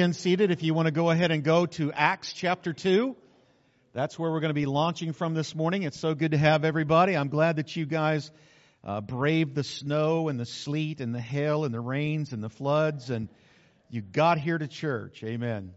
been 0.00 0.14
seated, 0.14 0.50
if 0.50 0.62
you 0.62 0.72
want 0.72 0.86
to 0.86 0.92
go 0.92 1.10
ahead 1.10 1.30
and 1.30 1.44
go 1.44 1.66
to 1.66 1.92
Acts 1.92 2.32
chapter 2.32 2.72
2, 2.72 3.14
that's 3.92 4.18
where 4.18 4.30
we're 4.30 4.40
going 4.40 4.48
to 4.48 4.54
be 4.54 4.64
launching 4.64 5.12
from 5.12 5.34
this 5.34 5.54
morning. 5.54 5.82
It's 5.82 6.00
so 6.00 6.14
good 6.14 6.30
to 6.30 6.38
have 6.38 6.64
everybody. 6.64 7.14
I'm 7.14 7.28
glad 7.28 7.56
that 7.56 7.76
you 7.76 7.84
guys 7.84 8.30
uh, 8.82 9.02
braved 9.02 9.54
the 9.54 9.62
snow 9.62 10.30
and 10.30 10.40
the 10.40 10.46
sleet 10.46 11.02
and 11.02 11.14
the 11.14 11.20
hail 11.20 11.66
and 11.66 11.74
the 11.74 11.80
rains 11.80 12.32
and 12.32 12.42
the 12.42 12.48
floods 12.48 13.10
and 13.10 13.28
you 13.90 14.00
got 14.00 14.38
here 14.38 14.56
to 14.56 14.66
church. 14.66 15.22
Amen. 15.22 15.74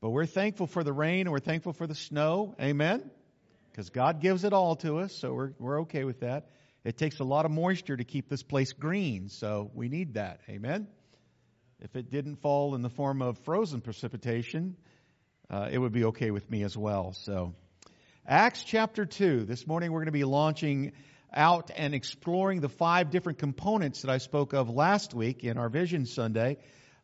But 0.00 0.08
we're 0.08 0.24
thankful 0.24 0.66
for 0.66 0.82
the 0.82 0.94
rain 0.94 1.26
and 1.26 1.30
we're 1.30 1.40
thankful 1.40 1.74
for 1.74 1.86
the 1.86 1.94
snow. 1.94 2.54
Amen. 2.58 3.10
Because 3.70 3.90
God 3.90 4.22
gives 4.22 4.44
it 4.44 4.54
all 4.54 4.76
to 4.76 5.00
us, 5.00 5.14
so 5.14 5.34
we're, 5.34 5.52
we're 5.58 5.80
okay 5.82 6.04
with 6.04 6.20
that. 6.20 6.48
It 6.84 6.96
takes 6.96 7.18
a 7.18 7.24
lot 7.24 7.44
of 7.44 7.50
moisture 7.50 7.98
to 7.98 8.04
keep 8.04 8.30
this 8.30 8.42
place 8.42 8.72
green, 8.72 9.28
so 9.28 9.70
we 9.74 9.90
need 9.90 10.14
that. 10.14 10.40
Amen. 10.48 10.88
If 11.80 11.94
it 11.94 12.10
didn't 12.10 12.36
fall 12.36 12.74
in 12.74 12.82
the 12.82 12.90
form 12.90 13.22
of 13.22 13.38
frozen 13.38 13.80
precipitation, 13.80 14.76
uh, 15.48 15.68
it 15.70 15.78
would 15.78 15.92
be 15.92 16.06
okay 16.06 16.32
with 16.32 16.50
me 16.50 16.64
as 16.64 16.76
well. 16.76 17.12
So, 17.12 17.54
Acts 18.26 18.64
chapter 18.64 19.06
2. 19.06 19.44
This 19.44 19.64
morning 19.64 19.92
we're 19.92 20.00
going 20.00 20.06
to 20.06 20.12
be 20.12 20.24
launching 20.24 20.90
out 21.32 21.70
and 21.76 21.94
exploring 21.94 22.60
the 22.60 22.68
five 22.68 23.10
different 23.10 23.38
components 23.38 24.02
that 24.02 24.10
I 24.10 24.18
spoke 24.18 24.54
of 24.54 24.68
last 24.68 25.14
week 25.14 25.44
in 25.44 25.56
our 25.56 25.68
Vision 25.68 26.04
Sunday 26.04 26.56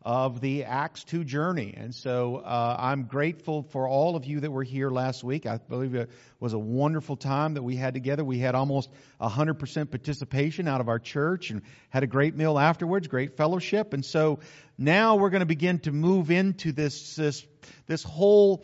of 0.04 0.40
the 0.42 0.64
Acts 0.64 1.02
2 1.04 1.24
journey. 1.24 1.74
And 1.76 1.94
so 1.94 2.36
uh, 2.36 2.76
I'm 2.78 3.04
grateful 3.04 3.62
for 3.62 3.88
all 3.88 4.16
of 4.16 4.26
you 4.26 4.40
that 4.40 4.50
were 4.50 4.62
here 4.62 4.90
last 4.90 5.24
week. 5.24 5.46
I 5.46 5.56
believe 5.56 5.94
it 5.94 6.10
was 6.38 6.52
a 6.52 6.58
wonderful 6.58 7.16
time 7.16 7.54
that 7.54 7.62
we 7.62 7.76
had 7.76 7.94
together. 7.94 8.22
We 8.22 8.38
had 8.38 8.54
almost 8.54 8.90
100% 9.18 9.90
participation 9.90 10.68
out 10.68 10.82
of 10.82 10.88
our 10.88 10.98
church 10.98 11.50
and 11.50 11.62
had 11.88 12.02
a 12.02 12.06
great 12.06 12.36
meal 12.36 12.58
afterwards, 12.58 13.08
great 13.08 13.38
fellowship. 13.38 13.94
And 13.94 14.04
so 14.04 14.40
now 14.76 15.16
we're 15.16 15.30
going 15.30 15.40
to 15.40 15.46
begin 15.46 15.78
to 15.80 15.92
move 15.92 16.30
into 16.30 16.72
this, 16.72 17.16
this, 17.16 17.46
this 17.86 18.02
whole 18.02 18.62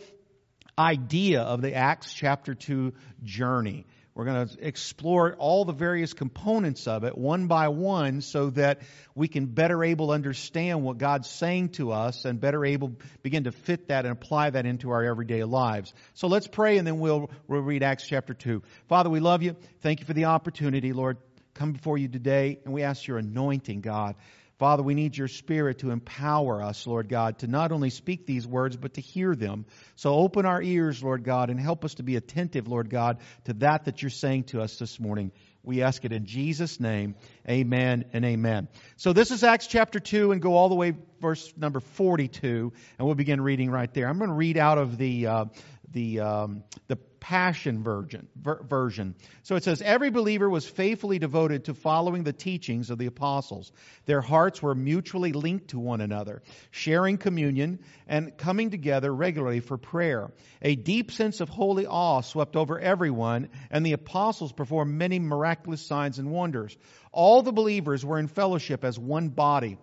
idea 0.79 1.41
of 1.41 1.63
the 1.63 1.75
Acts 1.75 2.13
chapter 2.13 2.55
2 2.55 2.93
journey. 3.23 3.87
We're 4.15 4.25
going 4.25 4.49
to 4.49 4.67
explore 4.67 5.35
all 5.37 5.65
the 5.65 5.73
various 5.73 6.13
components 6.15 6.89
of 6.89 7.05
it 7.05 7.17
one 7.17 7.47
by 7.47 7.69
one 7.69 8.23
so 8.23 8.51
that 8.51 8.81
we 9.15 9.29
can 9.29 9.47
better 9.47 9.85
able 9.85 10.11
understand 10.11 10.83
what 10.83 10.99
God's 10.99 11.29
saying 11.29 11.71
to 11.71 11.93
us 11.93 12.25
and 12.25 12.41
better 12.41 12.65
able 12.65 12.97
begin 13.23 13.45
to 13.45 13.53
fit 13.53 13.89
that 13.89 14.05
and 14.05 14.13
apply 14.13 14.51
that 14.51 14.67
into 14.67 14.91
our 14.91 15.05
everyday 15.05 15.45
lives. 15.45 15.95
So 16.15 16.27
let's 16.27 16.49
pray 16.49 16.79
and 16.79 16.87
then 16.87 16.99
we'll, 16.99 17.31
we'll 17.47 17.63
read 17.63 17.83
Acts 17.83 18.07
chapter 18.07 18.35
2. 18.35 18.63
Father, 18.89 19.09
we 19.09 19.21
love 19.21 19.43
you. 19.43 19.55
Thank 19.81 20.01
you 20.01 20.07
for 20.07 20.15
the 20.15 20.25
opportunity, 20.25 20.93
Lord. 20.93 21.17
Come 21.55 21.73
before 21.73 21.97
you 21.97 22.09
today 22.09 22.59
and 22.65 22.75
we 22.75 22.83
ask 22.83 23.07
your 23.07 23.19
anointing, 23.19 23.81
God. 23.81 24.17
Father, 24.61 24.83
we 24.83 24.93
need 24.93 25.17
your 25.17 25.27
Spirit 25.27 25.79
to 25.79 25.91
empower 25.91 26.63
us, 26.63 26.87
Lord 26.87 27.09
God, 27.09 27.39
to 27.39 27.47
not 27.47 27.73
only 27.73 27.89
speak 27.89 28.27
these 28.27 28.47
words, 28.47 28.77
but 28.77 28.93
to 28.93 29.01
hear 29.01 29.35
them. 29.35 29.65
So 29.97 30.13
open 30.13 30.45
our 30.45 30.61
ears, 30.61 31.03
Lord 31.03 31.25
God, 31.25 31.49
and 31.49 31.59
help 31.59 31.83
us 31.83 31.95
to 31.95 32.03
be 32.03 32.17
attentive, 32.17 32.69
Lord 32.69 32.91
God, 32.91 33.21
to 33.47 33.55
that 33.55 33.87
that 33.87 34.03
you're 34.03 34.11
saying 34.11 34.45
to 34.49 34.61
us 34.61 34.79
this 34.79 35.01
morning. 35.01 35.33
We 35.63 35.83
ask 35.83 36.05
it 36.05 36.13
in 36.13 36.27
Jesus' 36.27 36.79
name. 36.79 37.15
Amen 37.49 38.05
and 38.13 38.23
amen. 38.23 38.69
So 38.97 39.15
this 39.15 39.31
is 39.31 39.45
Acts 39.45 39.67
chapter 39.67 39.99
2 39.99 40.33
and 40.33 40.43
go 40.43 40.55
all 40.55 40.69
the 40.69 40.75
way 40.75 40.93
verse 41.23 41.55
number 41.57 41.81
42 41.81 42.73
and 42.99 43.07
we'll 43.07 43.15
begin 43.15 43.41
reading 43.41 43.71
right 43.71 43.93
there. 43.95 44.09
I'm 44.09 44.19
going 44.19 44.29
to 44.29 44.37
read 44.37 44.59
out 44.59 44.77
of 44.77 44.99
the, 44.99 45.27
uh, 45.27 45.45
the, 45.93 46.21
um, 46.21 46.65
the 46.89 46.97
Passion 47.21 47.83
version, 47.83 48.29
ver- 48.35 48.63
version. 48.63 49.15
So 49.43 49.55
it 49.55 49.63
says, 49.63 49.83
Every 49.83 50.11
believer 50.11 50.49
was 50.49 50.67
faithfully 50.67 51.19
devoted 51.19 51.67
to 51.67 51.75
following 51.75 52.25
the 52.25 52.33
teachings 52.33 52.89
of 52.89 52.97
the 52.97 53.07
apostles. 53.07 53.73
Their 54.07 54.23
hearts 54.23 54.63
were 54.63 54.75
mutually 54.75 55.33
linked 55.33 55.69
to 55.69 55.79
one 55.79 56.01
another, 56.01 56.43
sharing 56.71 57.19
communion 57.19 57.81
and 58.09 58.37
coming 58.39 58.71
together 58.71 59.15
regularly 59.15 59.61
for 59.61 59.77
prayer. 59.77 60.33
A 60.63 60.75
deep 60.75 61.13
sense 61.13 61.41
of 61.41 61.51
holy 61.51 61.87
awe 61.87 62.23
swept 62.23 62.57
over 62.57 62.81
everyone, 62.81 63.51
and 63.71 63.85
the 63.85 63.93
apostles 63.93 64.53
performed 64.53 64.95
many 64.95 65.19
miraculous 65.19 65.83
signs 65.83 66.19
and 66.19 66.31
wonders. 66.31 66.77
All 67.13 67.43
the 67.43 67.53
believers 67.53 68.05
were 68.05 68.19
in 68.19 68.29
fellowship 68.29 68.83
as 68.83 68.99
one 68.99 69.29
body 69.29 69.77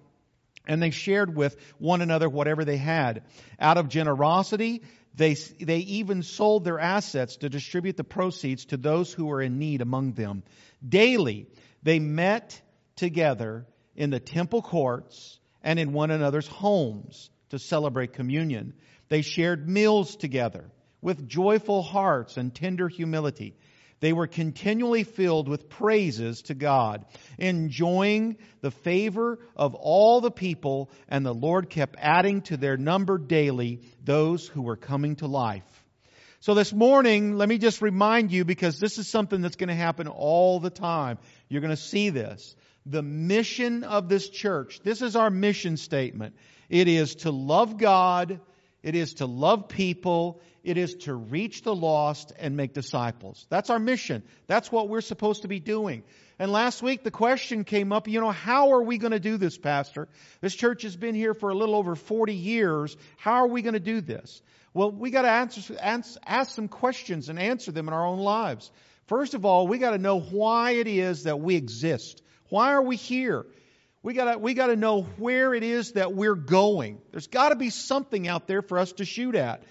and 0.67 0.83
they 0.83 0.89
shared 0.89 1.33
with 1.33 1.55
one 1.79 2.01
another 2.01 2.29
whatever 2.29 2.65
they 2.65 2.77
had. 2.77 3.23
Out 3.57 3.77
of 3.77 3.87
generosity, 3.87 4.83
they, 5.17 5.33
they 5.33 5.79
even 5.79 6.21
sold 6.21 6.63
their 6.63 6.79
assets 6.79 7.37
to 7.37 7.49
distribute 7.49 7.97
the 7.97 8.03
proceeds 8.03 8.65
to 8.65 8.77
those 8.77 9.11
who 9.11 9.25
were 9.25 9.41
in 9.41 9.57
need 9.57 9.81
among 9.81 10.13
them. 10.13 10.43
Daily, 10.87 11.47
they 11.81 11.99
met 11.99 12.61
together 12.95 13.65
in 13.95 14.11
the 14.11 14.19
temple 14.19 14.61
courts 14.61 15.39
and 15.63 15.79
in 15.79 15.91
one 15.91 16.11
another's 16.11 16.47
homes 16.47 17.31
to 17.49 17.57
celebrate 17.57 18.13
communion. 18.13 18.73
They 19.09 19.23
shared 19.23 19.67
meals 19.67 20.15
together 20.15 20.65
with 21.01 21.27
joyful 21.27 21.81
hearts 21.81 22.37
and 22.37 22.53
tender 22.53 22.87
humility. 22.87 23.55
They 23.99 24.13
were 24.13 24.27
continually 24.27 25.03
filled 25.03 25.49
with 25.49 25.69
praises 25.69 26.43
to 26.43 26.53
God, 26.53 27.05
enjoying 27.39 28.37
the 28.61 28.69
favor 28.69 29.39
of 29.55 29.73
all 29.73 30.21
the 30.21 30.31
people, 30.31 30.91
and 31.09 31.25
the 31.25 31.33
Lord 31.33 31.69
kept 31.69 31.95
adding 31.99 32.41
to 32.43 32.57
their 32.57 32.77
number 32.77 33.17
daily 33.17 33.81
those 34.03 34.47
who 34.47 34.61
were 34.61 34.75
coming 34.75 35.15
to 35.17 35.27
life. 35.27 35.63
So 36.39 36.53
this 36.53 36.71
morning, 36.71 37.35
let 37.37 37.49
me 37.49 37.57
just 37.57 37.81
remind 37.81 38.31
you, 38.31 38.45
because 38.45 38.79
this 38.79 38.99
is 38.99 39.07
something 39.07 39.41
that's 39.41 39.55
going 39.55 39.69
to 39.69 39.75
happen 39.75 40.07
all 40.07 40.59
the 40.59 40.69
time. 40.69 41.17
You're 41.49 41.61
going 41.61 41.75
to 41.75 41.81
see 41.81 42.11
this. 42.11 42.55
The 42.85 43.01
mission 43.01 43.83
of 43.83 44.07
this 44.07 44.29
church, 44.29 44.79
this 44.83 45.01
is 45.01 45.15
our 45.15 45.31
mission 45.31 45.75
statement. 45.75 46.35
It 46.69 46.87
is 46.87 47.15
to 47.15 47.31
love 47.31 47.77
God, 47.77 48.39
it 48.83 48.95
is 48.95 49.15
to 49.15 49.25
love 49.25 49.67
people, 49.69 50.41
it 50.63 50.77
is 50.77 50.95
to 50.95 51.13
reach 51.13 51.63
the 51.63 51.75
lost 51.75 52.33
and 52.37 52.55
make 52.55 52.73
disciples. 52.73 53.45
That's 53.49 53.69
our 53.69 53.79
mission. 53.79 54.23
That's 54.47 54.71
what 54.71 54.89
we're 54.89 55.01
supposed 55.01 55.43
to 55.43 55.47
be 55.47 55.59
doing. 55.59 56.03
And 56.39 56.51
last 56.51 56.83
week 56.83 57.03
the 57.03 57.11
question 57.11 57.63
came 57.63 57.91
up, 57.91 58.07
you 58.07 58.21
know, 58.21 58.31
how 58.31 58.73
are 58.73 58.81
we 58.83 58.97
going 58.97 59.11
to 59.11 59.19
do 59.19 59.37
this, 59.37 59.57
Pastor? 59.57 60.07
This 60.41 60.55
church 60.55 60.83
has 60.83 60.95
been 60.95 61.15
here 61.15 61.33
for 61.33 61.49
a 61.49 61.55
little 61.55 61.75
over 61.75 61.95
40 61.95 62.33
years. 62.33 62.95
How 63.17 63.43
are 63.43 63.47
we 63.47 63.61
going 63.61 63.73
to 63.73 63.79
do 63.79 64.01
this? 64.01 64.41
Well, 64.73 64.91
we 64.91 65.09
got 65.09 65.23
to 65.23 65.29
answer, 65.29 65.75
answer, 65.81 66.19
ask 66.25 66.53
some 66.53 66.67
questions 66.67 67.29
and 67.29 67.39
answer 67.39 67.71
them 67.71 67.87
in 67.87 67.93
our 67.93 68.05
own 68.05 68.19
lives. 68.19 68.69
First 69.07 69.33
of 69.33 69.45
all, 69.45 69.67
we 69.67 69.79
got 69.79 69.91
to 69.91 69.97
know 69.97 70.19
why 70.19 70.71
it 70.71 70.87
is 70.87 71.23
that 71.23 71.39
we 71.39 71.55
exist. 71.55 72.21
Why 72.49 72.73
are 72.73 72.81
we 72.81 72.95
here? 72.95 73.45
We 74.07 74.13
got 74.13 74.39
we 74.39 74.53
got 74.53 74.67
to 74.67 74.77
know 74.77 75.01
where 75.17 75.53
it 75.53 75.63
is 75.63 75.91
that 75.91 76.13
we're 76.13 76.33
going. 76.33 77.01
There's 77.11 77.27
got 77.27 77.49
to 77.49 77.57
be 77.57 77.69
something 77.69 78.25
out 78.25 78.47
there 78.47 78.61
for 78.61 78.79
us 78.79 78.93
to 78.93 79.03
shoot 79.03 79.35
at. 79.35 79.63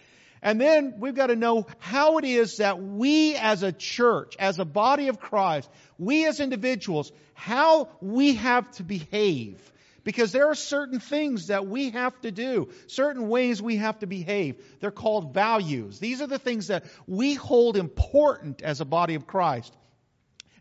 And 0.42 0.60
then 0.60 0.96
we've 0.98 1.14
got 1.14 1.28
to 1.28 1.36
know 1.36 1.66
how 1.78 2.18
it 2.18 2.26
is 2.26 2.58
that 2.58 2.78
we 2.78 3.34
as 3.36 3.62
a 3.62 3.72
church, 3.72 4.36
as 4.38 4.58
a 4.58 4.66
body 4.66 5.08
of 5.08 5.18
Christ, 5.18 5.70
we 5.98 6.26
as 6.26 6.38
individuals, 6.38 7.12
how 7.32 7.88
we 8.02 8.34
have 8.34 8.70
to 8.72 8.82
behave. 8.82 9.58
Because 10.04 10.32
there 10.32 10.48
are 10.48 10.54
certain 10.54 11.00
things 11.00 11.46
that 11.46 11.66
we 11.66 11.88
have 11.92 12.20
to 12.20 12.30
do, 12.30 12.68
certain 12.88 13.30
ways 13.30 13.62
we 13.62 13.76
have 13.76 14.00
to 14.00 14.06
behave. 14.06 14.62
They're 14.80 14.90
called 14.90 15.32
values. 15.32 15.98
These 15.98 16.20
are 16.20 16.26
the 16.26 16.38
things 16.38 16.66
that 16.66 16.84
we 17.06 17.32
hold 17.32 17.78
important 17.78 18.60
as 18.60 18.82
a 18.82 18.84
body 18.84 19.14
of 19.14 19.26
Christ. 19.26 19.74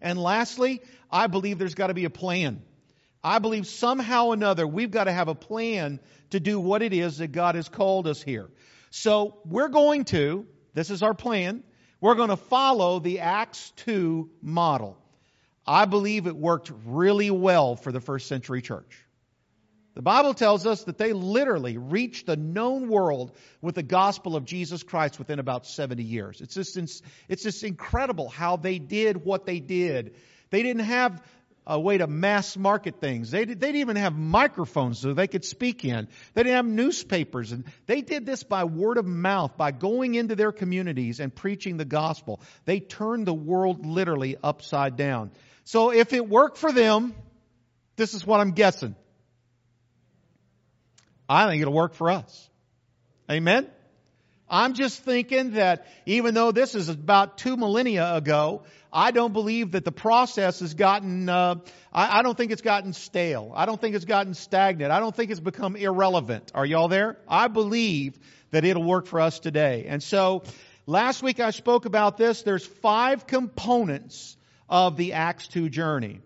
And 0.01 0.17
lastly, 0.17 0.81
I 1.11 1.27
believe 1.27 1.57
there's 1.57 1.75
got 1.75 1.87
to 1.87 1.93
be 1.93 2.05
a 2.05 2.09
plan. 2.09 2.61
I 3.25 3.39
believe 3.39 3.65
somehow 3.65 4.27
or 4.27 4.33
another 4.35 4.67
we've 4.67 4.91
got 4.91 5.05
to 5.05 5.11
have 5.11 5.29
a 5.29 5.33
plan 5.33 5.99
to 6.29 6.39
do 6.39 6.59
what 6.59 6.83
it 6.83 6.93
is 6.93 7.17
that 7.17 7.31
God 7.31 7.55
has 7.55 7.67
called 7.67 8.07
us 8.07 8.21
here. 8.21 8.51
So 8.91 9.39
we're 9.45 9.69
going 9.69 10.05
to, 10.05 10.45
this 10.75 10.91
is 10.91 11.01
our 11.01 11.15
plan, 11.15 11.63
we're 11.99 12.13
going 12.13 12.29
to 12.29 12.37
follow 12.37 12.99
the 12.99 13.21
Acts 13.21 13.71
2 13.77 14.29
model. 14.43 14.95
I 15.65 15.85
believe 15.85 16.27
it 16.27 16.35
worked 16.35 16.71
really 16.85 17.31
well 17.31 17.75
for 17.75 17.91
the 17.91 17.99
first 17.99 18.27
century 18.27 18.61
church. 18.61 19.03
The 19.95 20.03
Bible 20.03 20.35
tells 20.35 20.67
us 20.67 20.83
that 20.83 20.99
they 20.99 21.11
literally 21.11 21.79
reached 21.79 22.27
the 22.27 22.35
known 22.35 22.89
world 22.89 23.35
with 23.59 23.73
the 23.73 23.81
gospel 23.81 24.35
of 24.35 24.45
Jesus 24.45 24.83
Christ 24.83 25.17
within 25.17 25.39
about 25.39 25.65
70 25.65 26.03
years. 26.03 26.41
It's 26.41 26.53
just, 26.53 26.77
it's 27.27 27.41
just 27.41 27.63
incredible 27.63 28.29
how 28.29 28.57
they 28.57 28.77
did 28.77 29.25
what 29.25 29.47
they 29.47 29.59
did. 29.59 30.15
They 30.51 30.61
didn't 30.63 30.83
have 30.83 31.23
a 31.67 31.79
way 31.79 31.97
to 31.97 32.07
mass 32.07 32.55
market 32.55 32.99
things. 32.99 33.31
They, 33.31 33.45
did, 33.45 33.59
they 33.59 33.67
didn't 33.67 33.81
even 33.81 33.95
have 33.95 34.15
microphones 34.15 34.99
so 34.99 35.13
they 35.13 35.27
could 35.27 35.43
speak 35.43 35.83
in. 35.83 36.07
They 36.33 36.43
didn't 36.43 36.55
have 36.55 36.65
newspapers. 36.65 37.51
And 37.51 37.65
they 37.87 38.01
did 38.01 38.25
this 38.25 38.43
by 38.43 38.65
word 38.65 38.97
of 38.97 39.05
mouth, 39.05 39.57
by 39.57 39.71
going 39.71 40.15
into 40.15 40.35
their 40.35 40.51
communities 40.51 41.19
and 41.19 41.33
preaching 41.33 41.77
the 41.77 41.85
gospel. 41.85 42.39
They 42.65 42.79
turned 42.79 43.25
the 43.25 43.33
world 43.33 43.85
literally 43.85 44.37
upside 44.43 44.95
down. 44.95 45.31
So 45.63 45.91
if 45.91 46.13
it 46.13 46.27
worked 46.29 46.57
for 46.57 46.71
them, 46.71 47.15
this 47.95 48.13
is 48.13 48.25
what 48.25 48.39
I'm 48.39 48.51
guessing. 48.51 48.95
I 51.27 51.47
think 51.47 51.61
it'll 51.61 51.73
work 51.73 51.95
for 51.95 52.11
us. 52.11 52.49
Amen? 53.29 53.67
I'm 54.49 54.73
just 54.73 55.03
thinking 55.03 55.51
that 55.51 55.87
even 56.05 56.33
though 56.35 56.51
this 56.51 56.75
is 56.75 56.89
about 56.89 57.37
two 57.37 57.57
millennia 57.57 58.15
ago, 58.15 58.63
I 58.93 59.11
don't 59.11 59.33
believe 59.33 59.71
that 59.71 59.83
the 59.83 59.91
process 59.91 60.59
has 60.59 60.73
gotten, 60.75 61.27
uh, 61.27 61.55
I, 61.91 62.19
I 62.19 62.21
don't 62.21 62.37
think 62.37 62.51
it's 62.51 62.61
gotten 62.61 62.93
stale. 62.93 63.51
I 63.55 63.65
don't 63.65 63.81
think 63.81 63.95
it's 63.95 64.05
gotten 64.05 64.35
stagnant. 64.35 64.91
I 64.91 64.99
don't 64.99 65.15
think 65.15 65.31
it's 65.31 65.39
become 65.39 65.75
irrelevant. 65.75 66.51
Are 66.53 66.65
y'all 66.65 66.87
there? 66.87 67.17
I 67.27 67.47
believe 67.47 68.19
that 68.51 68.63
it'll 68.63 68.83
work 68.83 69.07
for 69.07 69.19
us 69.19 69.39
today. 69.39 69.85
And 69.87 70.01
so, 70.01 70.43
last 70.85 71.23
week 71.23 71.39
I 71.39 71.49
spoke 71.49 71.85
about 71.85 72.17
this. 72.17 72.43
There's 72.43 72.65
five 72.65 73.25
components 73.25 74.37
of 74.69 74.95
the 74.95 75.13
Acts 75.13 75.47
2 75.47 75.69
journey. 75.69 76.21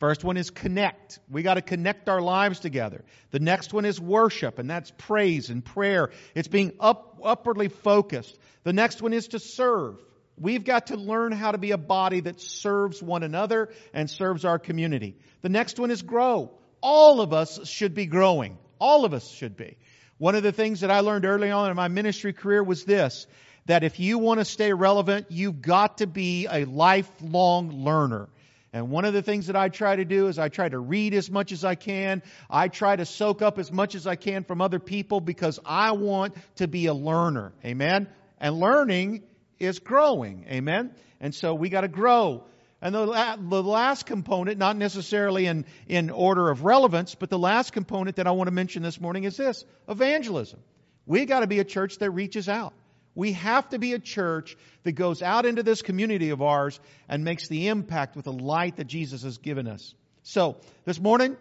First 0.00 0.24
one 0.24 0.38
is 0.38 0.48
connect. 0.48 1.18
We 1.30 1.42
got 1.42 1.54
to 1.54 1.62
connect 1.62 2.08
our 2.08 2.22
lives 2.22 2.58
together. 2.58 3.04
The 3.32 3.38
next 3.38 3.74
one 3.74 3.84
is 3.84 4.00
worship, 4.00 4.58
and 4.58 4.68
that's 4.68 4.90
praise 4.96 5.50
and 5.50 5.62
prayer. 5.62 6.10
It's 6.34 6.48
being 6.48 6.72
up, 6.80 7.20
upwardly 7.22 7.68
focused. 7.68 8.38
The 8.64 8.72
next 8.72 9.02
one 9.02 9.12
is 9.12 9.28
to 9.28 9.38
serve. 9.38 9.98
We've 10.38 10.64
got 10.64 10.86
to 10.86 10.96
learn 10.96 11.32
how 11.32 11.52
to 11.52 11.58
be 11.58 11.72
a 11.72 11.78
body 11.78 12.20
that 12.20 12.40
serves 12.40 13.02
one 13.02 13.22
another 13.22 13.68
and 13.92 14.08
serves 14.08 14.46
our 14.46 14.58
community. 14.58 15.16
The 15.42 15.50
next 15.50 15.78
one 15.78 15.90
is 15.90 16.00
grow. 16.00 16.50
All 16.80 17.20
of 17.20 17.34
us 17.34 17.68
should 17.68 17.94
be 17.94 18.06
growing. 18.06 18.56
All 18.80 19.04
of 19.04 19.12
us 19.12 19.28
should 19.30 19.54
be. 19.54 19.76
One 20.16 20.34
of 20.34 20.42
the 20.42 20.52
things 20.52 20.80
that 20.80 20.90
I 20.90 21.00
learned 21.00 21.26
early 21.26 21.50
on 21.50 21.68
in 21.68 21.76
my 21.76 21.88
ministry 21.88 22.32
career 22.32 22.62
was 22.64 22.84
this 22.84 23.26
that 23.66 23.84
if 23.84 24.00
you 24.00 24.18
want 24.18 24.40
to 24.40 24.46
stay 24.46 24.72
relevant, 24.72 25.26
you've 25.28 25.60
got 25.60 25.98
to 25.98 26.06
be 26.06 26.46
a 26.50 26.64
lifelong 26.64 27.84
learner. 27.84 28.30
And 28.72 28.90
one 28.90 29.04
of 29.04 29.12
the 29.12 29.22
things 29.22 29.48
that 29.48 29.56
I 29.56 29.68
try 29.68 29.96
to 29.96 30.04
do 30.04 30.28
is 30.28 30.38
I 30.38 30.48
try 30.48 30.68
to 30.68 30.78
read 30.78 31.12
as 31.14 31.28
much 31.30 31.50
as 31.50 31.64
I 31.64 31.74
can. 31.74 32.22
I 32.48 32.68
try 32.68 32.94
to 32.94 33.04
soak 33.04 33.42
up 33.42 33.58
as 33.58 33.72
much 33.72 33.96
as 33.96 34.06
I 34.06 34.14
can 34.14 34.44
from 34.44 34.60
other 34.60 34.78
people 34.78 35.20
because 35.20 35.58
I 35.64 35.92
want 35.92 36.34
to 36.56 36.68
be 36.68 36.86
a 36.86 36.94
learner. 36.94 37.52
Amen? 37.64 38.08
And 38.38 38.60
learning 38.60 39.24
is 39.58 39.80
growing. 39.80 40.46
Amen? 40.48 40.94
And 41.20 41.34
so 41.34 41.54
we 41.54 41.68
got 41.68 41.80
to 41.80 41.88
grow. 41.88 42.44
And 42.80 42.94
the, 42.94 43.06
the 43.06 43.62
last 43.62 44.06
component, 44.06 44.56
not 44.56 44.76
necessarily 44.76 45.46
in, 45.46 45.66
in 45.86 46.08
order 46.08 46.48
of 46.48 46.64
relevance, 46.64 47.14
but 47.14 47.28
the 47.28 47.38
last 47.38 47.72
component 47.72 48.16
that 48.16 48.26
I 48.26 48.30
want 48.30 48.46
to 48.48 48.52
mention 48.52 48.82
this 48.82 49.00
morning 49.00 49.24
is 49.24 49.36
this 49.36 49.64
evangelism. 49.88 50.60
We 51.06 51.26
got 51.26 51.40
to 51.40 51.46
be 51.46 51.58
a 51.58 51.64
church 51.64 51.98
that 51.98 52.10
reaches 52.12 52.48
out. 52.48 52.72
We 53.20 53.32
have 53.32 53.68
to 53.68 53.78
be 53.78 53.92
a 53.92 53.98
church 53.98 54.56
that 54.82 54.92
goes 54.92 55.20
out 55.20 55.44
into 55.44 55.62
this 55.62 55.82
community 55.82 56.30
of 56.30 56.40
ours 56.40 56.80
and 57.06 57.22
makes 57.22 57.48
the 57.48 57.68
impact 57.68 58.16
with 58.16 58.24
the 58.24 58.32
light 58.32 58.76
that 58.76 58.86
Jesus 58.86 59.24
has 59.24 59.36
given 59.36 59.68
us. 59.68 59.94
So, 60.22 60.56
this 60.86 60.98
morning, 60.98 61.36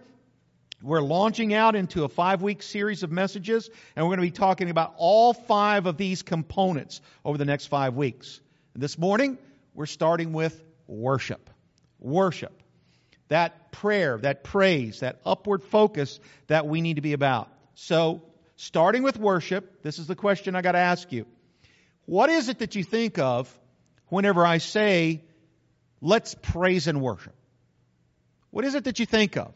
we're 0.83 0.99
launching 0.99 1.53
out 1.53 1.77
into 1.77 2.03
a 2.03 2.09
five 2.09 2.41
week 2.41 2.63
series 2.63 3.03
of 3.03 3.13
messages, 3.13 3.69
and 3.95 4.05
we're 4.05 4.17
going 4.17 4.27
to 4.27 4.33
be 4.33 4.37
talking 4.37 4.69
about 4.69 4.93
all 4.97 5.33
five 5.33 5.85
of 5.85 5.95
these 5.95 6.21
components 6.21 6.99
over 7.23 7.37
the 7.37 7.45
next 7.45 7.67
five 7.67 7.95
weeks. 7.95 8.41
And 8.73 8.83
this 8.83 8.97
morning, 8.97 9.37
we're 9.73 9.85
starting 9.85 10.33
with 10.33 10.61
worship. 10.85 11.49
Worship. 11.97 12.61
That 13.29 13.71
prayer, 13.71 14.17
that 14.17 14.43
praise, 14.43 14.99
that 14.99 15.21
upward 15.25 15.63
focus 15.63 16.19
that 16.47 16.67
we 16.67 16.81
need 16.81 16.97
to 16.97 17.01
be 17.01 17.13
about. 17.13 17.49
So, 17.75 18.21
starting 18.57 19.01
with 19.01 19.17
worship, 19.17 19.81
this 19.81 19.97
is 19.97 20.07
the 20.07 20.15
question 20.15 20.57
I 20.57 20.61
got 20.61 20.73
to 20.73 20.79
ask 20.79 21.09
you. 21.13 21.25
What 22.09 22.31
is 22.31 22.49
it 22.49 22.57
that 22.57 22.73
you 22.73 22.83
think 22.83 23.19
of 23.19 23.55
whenever 24.07 24.43
I 24.43 24.57
say, 24.57 25.21
let's 26.01 26.33
praise 26.33 26.87
and 26.87 27.01
worship? 27.01 27.35
What 28.49 28.65
is 28.65 28.73
it 28.73 28.85
that 28.85 28.97
you 28.97 29.05
think 29.05 29.37
of? 29.37 29.53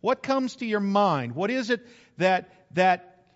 What 0.00 0.22
comes 0.22 0.56
to 0.56 0.66
your 0.66 0.80
mind? 0.80 1.34
What 1.34 1.50
is 1.50 1.68
it 1.68 1.86
that, 2.16 2.48
that 2.70 3.26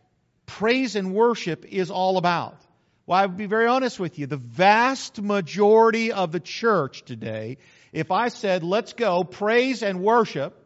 praise 0.47 0.97
and 0.97 1.12
worship 1.12 1.67
is 1.67 1.91
all 1.91 2.17
about? 2.17 2.56
Well, 3.05 3.19
I 3.19 3.27
would 3.27 3.37
be 3.37 3.45
very 3.45 3.67
honest 3.67 4.00
with 4.00 4.19
you. 4.19 4.27
The 4.27 4.39
vast 4.39 5.21
majority 5.21 6.12
of 6.12 6.33
the 6.33 6.41
church 6.41 7.05
today, 7.05 7.59
if 7.93 8.11
I 8.11 8.29
said, 8.29 8.62
let's 8.65 8.95
go 8.95 9.25
praise 9.25 9.83
and 9.83 10.00
worship, 10.00 10.56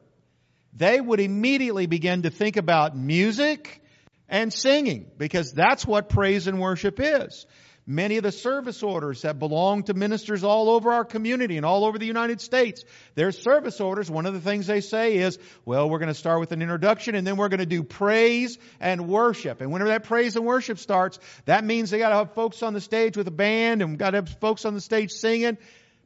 they 0.72 1.00
would 1.00 1.18
immediately 1.18 1.86
begin 1.86 2.22
to 2.22 2.30
think 2.30 2.56
about 2.56 2.96
music 2.96 3.82
and 4.28 4.52
singing 4.52 5.10
because 5.18 5.50
that's 5.50 5.84
what 5.84 6.08
praise 6.08 6.46
and 6.46 6.60
worship 6.60 7.00
is. 7.00 7.44
Many 7.84 8.16
of 8.16 8.22
the 8.22 8.30
service 8.30 8.80
orders 8.84 9.22
that 9.22 9.40
belong 9.40 9.82
to 9.84 9.94
ministers 9.94 10.44
all 10.44 10.70
over 10.70 10.92
our 10.92 11.04
community 11.04 11.56
and 11.56 11.66
all 11.66 11.84
over 11.84 11.98
the 11.98 12.06
United 12.06 12.40
States, 12.40 12.84
their 13.16 13.32
service 13.32 13.80
orders, 13.80 14.08
one 14.08 14.24
of 14.24 14.34
the 14.34 14.40
things 14.40 14.68
they 14.68 14.80
say 14.80 15.16
is, 15.16 15.36
well, 15.64 15.90
we're 15.90 15.98
going 15.98 16.06
to 16.06 16.14
start 16.14 16.38
with 16.38 16.52
an 16.52 16.62
introduction 16.62 17.16
and 17.16 17.26
then 17.26 17.36
we're 17.36 17.48
going 17.48 17.58
to 17.58 17.66
do 17.66 17.82
praise 17.82 18.56
and 18.78 19.08
worship. 19.08 19.60
And 19.60 19.72
whenever 19.72 19.90
that 19.90 20.04
praise 20.04 20.36
and 20.36 20.46
worship 20.46 20.78
starts, 20.78 21.18
that 21.46 21.64
means 21.64 21.90
they 21.90 21.98
got 21.98 22.10
to 22.10 22.14
have 22.14 22.34
folks 22.34 22.62
on 22.62 22.72
the 22.72 22.80
stage 22.80 23.16
with 23.16 23.26
a 23.26 23.32
band 23.32 23.82
and 23.82 23.98
got 23.98 24.10
to 24.10 24.18
have 24.18 24.28
folks 24.28 24.64
on 24.64 24.74
the 24.74 24.80
stage 24.80 25.10
singing. 25.10 25.58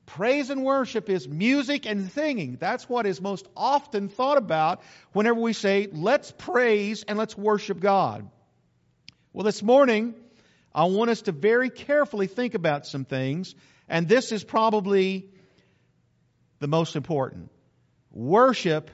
Praise 0.07 0.49
and 0.49 0.65
worship 0.65 1.11
is 1.11 1.29
music 1.29 1.85
and 1.85 2.11
singing. 2.13 2.57
That's 2.59 2.89
what 2.89 3.05
is 3.05 3.21
most 3.21 3.47
often 3.55 4.09
thought 4.09 4.39
about 4.39 4.81
whenever 5.13 5.41
we 5.41 5.53
say, 5.53 5.89
let's 5.93 6.31
praise 6.31 7.03
and 7.03 7.19
let's 7.19 7.37
worship 7.37 7.81
God. 7.81 8.31
Well, 9.35 9.45
this 9.45 9.63
morning, 9.63 10.15
I 10.77 10.85
want 10.85 11.09
us 11.09 11.23
to 11.23 11.33
very 11.33 11.71
carefully 11.71 12.27
think 12.27 12.55
about 12.55 12.87
some 12.87 13.07
things, 13.07 13.55
and 13.89 14.07
this 14.07 14.31
is 14.31 14.45
probably 14.45 15.31
the 16.59 16.69
most 16.69 16.97
important. 16.97 17.51
Worship 18.11 18.91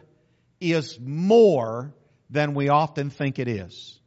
is 0.61 1.01
more 1.01 1.93
than 2.31 2.55
we 2.55 2.69
often 2.69 3.11
think 3.11 3.41
it 3.41 3.49
is. 3.49 3.99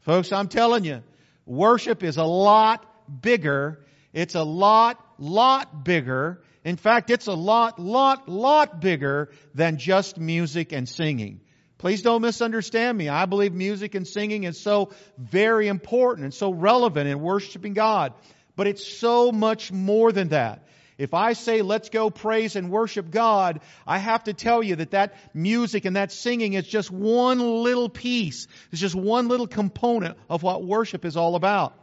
Folks, 0.00 0.32
I'm 0.32 0.48
telling 0.48 0.84
you, 0.84 1.02
worship 1.44 2.02
is 2.02 2.16
a 2.16 2.24
lot 2.24 2.86
bigger. 3.20 3.84
It's 4.14 4.34
a 4.34 4.42
lot, 4.42 4.98
lot 5.18 5.84
bigger. 5.84 6.42
In 6.64 6.76
fact, 6.76 7.10
it's 7.10 7.26
a 7.26 7.34
lot, 7.34 7.78
lot, 7.78 8.30
lot 8.30 8.80
bigger 8.80 9.30
than 9.54 9.76
just 9.76 10.18
music 10.18 10.72
and 10.72 10.88
singing. 10.88 11.42
Please 11.84 12.00
don't 12.00 12.22
misunderstand 12.22 12.96
me. 12.96 13.10
I 13.10 13.26
believe 13.26 13.52
music 13.52 13.94
and 13.94 14.08
singing 14.08 14.44
is 14.44 14.58
so 14.58 14.88
very 15.18 15.68
important 15.68 16.24
and 16.24 16.32
so 16.32 16.50
relevant 16.50 17.10
in 17.10 17.20
worshiping 17.20 17.74
God. 17.74 18.14
But 18.56 18.68
it's 18.68 18.86
so 18.86 19.30
much 19.30 19.70
more 19.70 20.10
than 20.10 20.28
that. 20.28 20.66
If 20.96 21.12
I 21.12 21.34
say 21.34 21.60
let's 21.60 21.90
go 21.90 22.08
praise 22.08 22.56
and 22.56 22.70
worship 22.70 23.10
God, 23.10 23.60
I 23.86 23.98
have 23.98 24.24
to 24.24 24.32
tell 24.32 24.62
you 24.62 24.76
that 24.76 24.92
that 24.92 25.14
music 25.34 25.84
and 25.84 25.96
that 25.96 26.10
singing 26.10 26.54
is 26.54 26.66
just 26.66 26.90
one 26.90 27.38
little 27.38 27.90
piece. 27.90 28.46
It's 28.72 28.80
just 28.80 28.94
one 28.94 29.28
little 29.28 29.46
component 29.46 30.16
of 30.30 30.42
what 30.42 30.64
worship 30.64 31.04
is 31.04 31.18
all 31.18 31.36
about. 31.36 31.78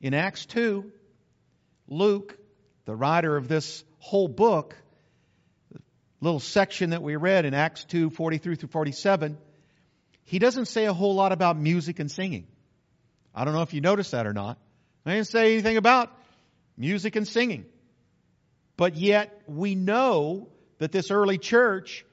In 0.00 0.14
Acts 0.14 0.46
2, 0.46 0.92
Luke, 1.88 2.38
the 2.84 2.94
writer 2.94 3.36
of 3.36 3.48
this 3.48 3.82
whole 3.98 4.28
book, 4.28 4.76
little 6.22 6.40
section 6.40 6.90
that 6.90 7.02
we 7.02 7.16
read 7.16 7.44
in 7.44 7.52
Acts 7.52 7.84
2 7.84 8.08
43 8.10 8.54
through 8.54 8.68
47, 8.68 9.36
he 10.24 10.38
doesn't 10.38 10.66
say 10.66 10.86
a 10.86 10.92
whole 10.94 11.14
lot 11.14 11.32
about 11.32 11.58
music 11.58 11.98
and 11.98 12.10
singing. 12.10 12.46
I 13.34 13.44
don't 13.44 13.52
know 13.52 13.62
if 13.62 13.74
you 13.74 13.80
noticed 13.80 14.12
that 14.12 14.26
or 14.26 14.32
not. 14.32 14.56
He 15.04 15.10
didn't 15.10 15.26
say 15.26 15.52
anything 15.52 15.76
about 15.76 16.10
music 16.78 17.16
and 17.16 17.26
singing. 17.26 17.66
But 18.76 18.96
yet 18.96 19.42
we 19.46 19.74
know 19.74 20.48
that 20.78 20.92
this 20.92 21.10
early 21.10 21.38
church, 21.38 22.06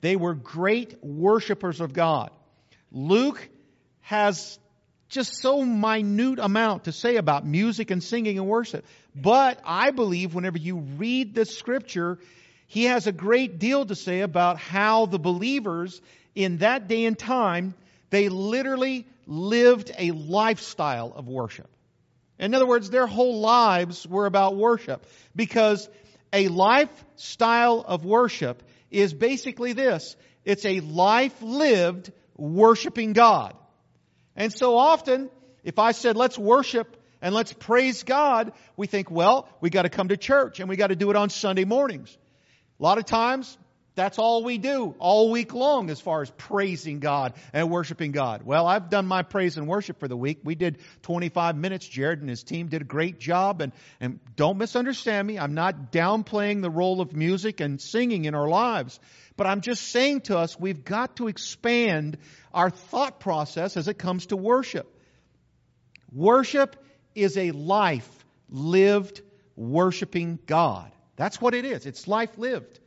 they 0.00 0.14
were 0.14 0.34
great 0.34 1.02
worshipers 1.02 1.80
of 1.80 1.92
God. 1.92 2.30
Luke 2.92 3.48
has 4.02 4.58
just 5.08 5.40
so 5.40 5.64
minute 5.64 6.38
amount 6.38 6.84
to 6.84 6.92
say 6.92 7.16
about 7.16 7.44
music 7.44 7.90
and 7.90 8.02
singing 8.02 8.38
and 8.38 8.46
worship. 8.46 8.84
But 9.14 9.60
I 9.64 9.90
believe 9.90 10.34
whenever 10.34 10.58
you 10.58 10.78
read 10.78 11.34
this 11.34 11.56
scripture, 11.56 12.18
he 12.66 12.84
has 12.84 13.06
a 13.06 13.12
great 13.12 13.58
deal 13.58 13.86
to 13.86 13.94
say 13.94 14.20
about 14.20 14.58
how 14.58 15.06
the 15.06 15.18
believers 15.18 16.00
in 16.34 16.58
that 16.58 16.88
day 16.88 17.04
and 17.04 17.18
time, 17.18 17.74
they 18.10 18.28
literally 18.28 19.06
lived 19.26 19.90
a 19.96 20.10
lifestyle 20.10 21.12
of 21.14 21.28
worship. 21.28 21.68
In 22.38 22.54
other 22.54 22.66
words, 22.66 22.90
their 22.90 23.06
whole 23.06 23.40
lives 23.40 24.06
were 24.06 24.26
about 24.26 24.56
worship 24.56 25.06
because 25.34 25.88
a 26.32 26.48
lifestyle 26.48 27.84
of 27.86 28.04
worship 28.04 28.62
is 28.90 29.14
basically 29.14 29.72
this. 29.72 30.16
It's 30.44 30.64
a 30.64 30.80
life 30.80 31.40
lived 31.40 32.12
worshiping 32.36 33.14
God. 33.14 33.56
And 34.34 34.52
so 34.52 34.76
often, 34.76 35.30
if 35.64 35.78
I 35.78 35.92
said, 35.92 36.16
let's 36.16 36.38
worship 36.38 37.02
and 37.22 37.34
let's 37.34 37.52
praise 37.52 38.02
God, 38.02 38.52
we 38.76 38.86
think, 38.86 39.10
well, 39.10 39.48
we 39.60 39.70
got 39.70 39.82
to 39.82 39.88
come 39.88 40.08
to 40.08 40.16
church 40.16 40.60
and 40.60 40.68
we 40.68 40.76
got 40.76 40.88
to 40.88 40.96
do 40.96 41.10
it 41.10 41.16
on 41.16 41.30
Sunday 41.30 41.64
mornings. 41.64 42.16
A 42.78 42.82
lot 42.82 42.98
of 42.98 43.06
times, 43.06 43.56
That's 43.96 44.18
all 44.18 44.44
we 44.44 44.58
do 44.58 44.94
all 44.98 45.30
week 45.30 45.54
long 45.54 45.88
as 45.88 45.98
far 46.02 46.20
as 46.20 46.30
praising 46.32 47.00
God 47.00 47.32
and 47.54 47.70
worshiping 47.70 48.12
God. 48.12 48.42
Well, 48.42 48.66
I've 48.66 48.90
done 48.90 49.06
my 49.06 49.22
praise 49.22 49.56
and 49.56 49.66
worship 49.66 49.98
for 49.98 50.06
the 50.06 50.16
week. 50.16 50.40
We 50.44 50.54
did 50.54 50.78
25 51.02 51.56
minutes. 51.56 51.88
Jared 51.88 52.20
and 52.20 52.28
his 52.28 52.42
team 52.42 52.68
did 52.68 52.82
a 52.82 52.84
great 52.84 53.18
job. 53.18 53.62
And, 53.62 53.72
and 53.98 54.20
don't 54.36 54.58
misunderstand 54.58 55.26
me. 55.26 55.38
I'm 55.38 55.54
not 55.54 55.92
downplaying 55.92 56.60
the 56.60 56.68
role 56.68 57.00
of 57.00 57.14
music 57.14 57.60
and 57.60 57.80
singing 57.80 58.26
in 58.26 58.34
our 58.34 58.48
lives. 58.48 59.00
But 59.38 59.46
I'm 59.46 59.62
just 59.62 59.82
saying 59.88 60.22
to 60.22 60.36
us, 60.36 60.60
we've 60.60 60.84
got 60.84 61.16
to 61.16 61.28
expand 61.28 62.18
our 62.52 62.68
thought 62.68 63.18
process 63.18 63.78
as 63.78 63.88
it 63.88 63.96
comes 63.96 64.26
to 64.26 64.36
worship. 64.36 64.94
Worship 66.12 66.76
is 67.14 67.38
a 67.38 67.52
life 67.52 68.26
lived 68.50 69.22
worshiping 69.56 70.38
God. 70.44 70.92
That's 71.16 71.40
what 71.40 71.54
it 71.54 71.64
is. 71.64 71.86
It's 71.86 72.06
life 72.06 72.38
lived 72.38 72.76
It 72.76 72.80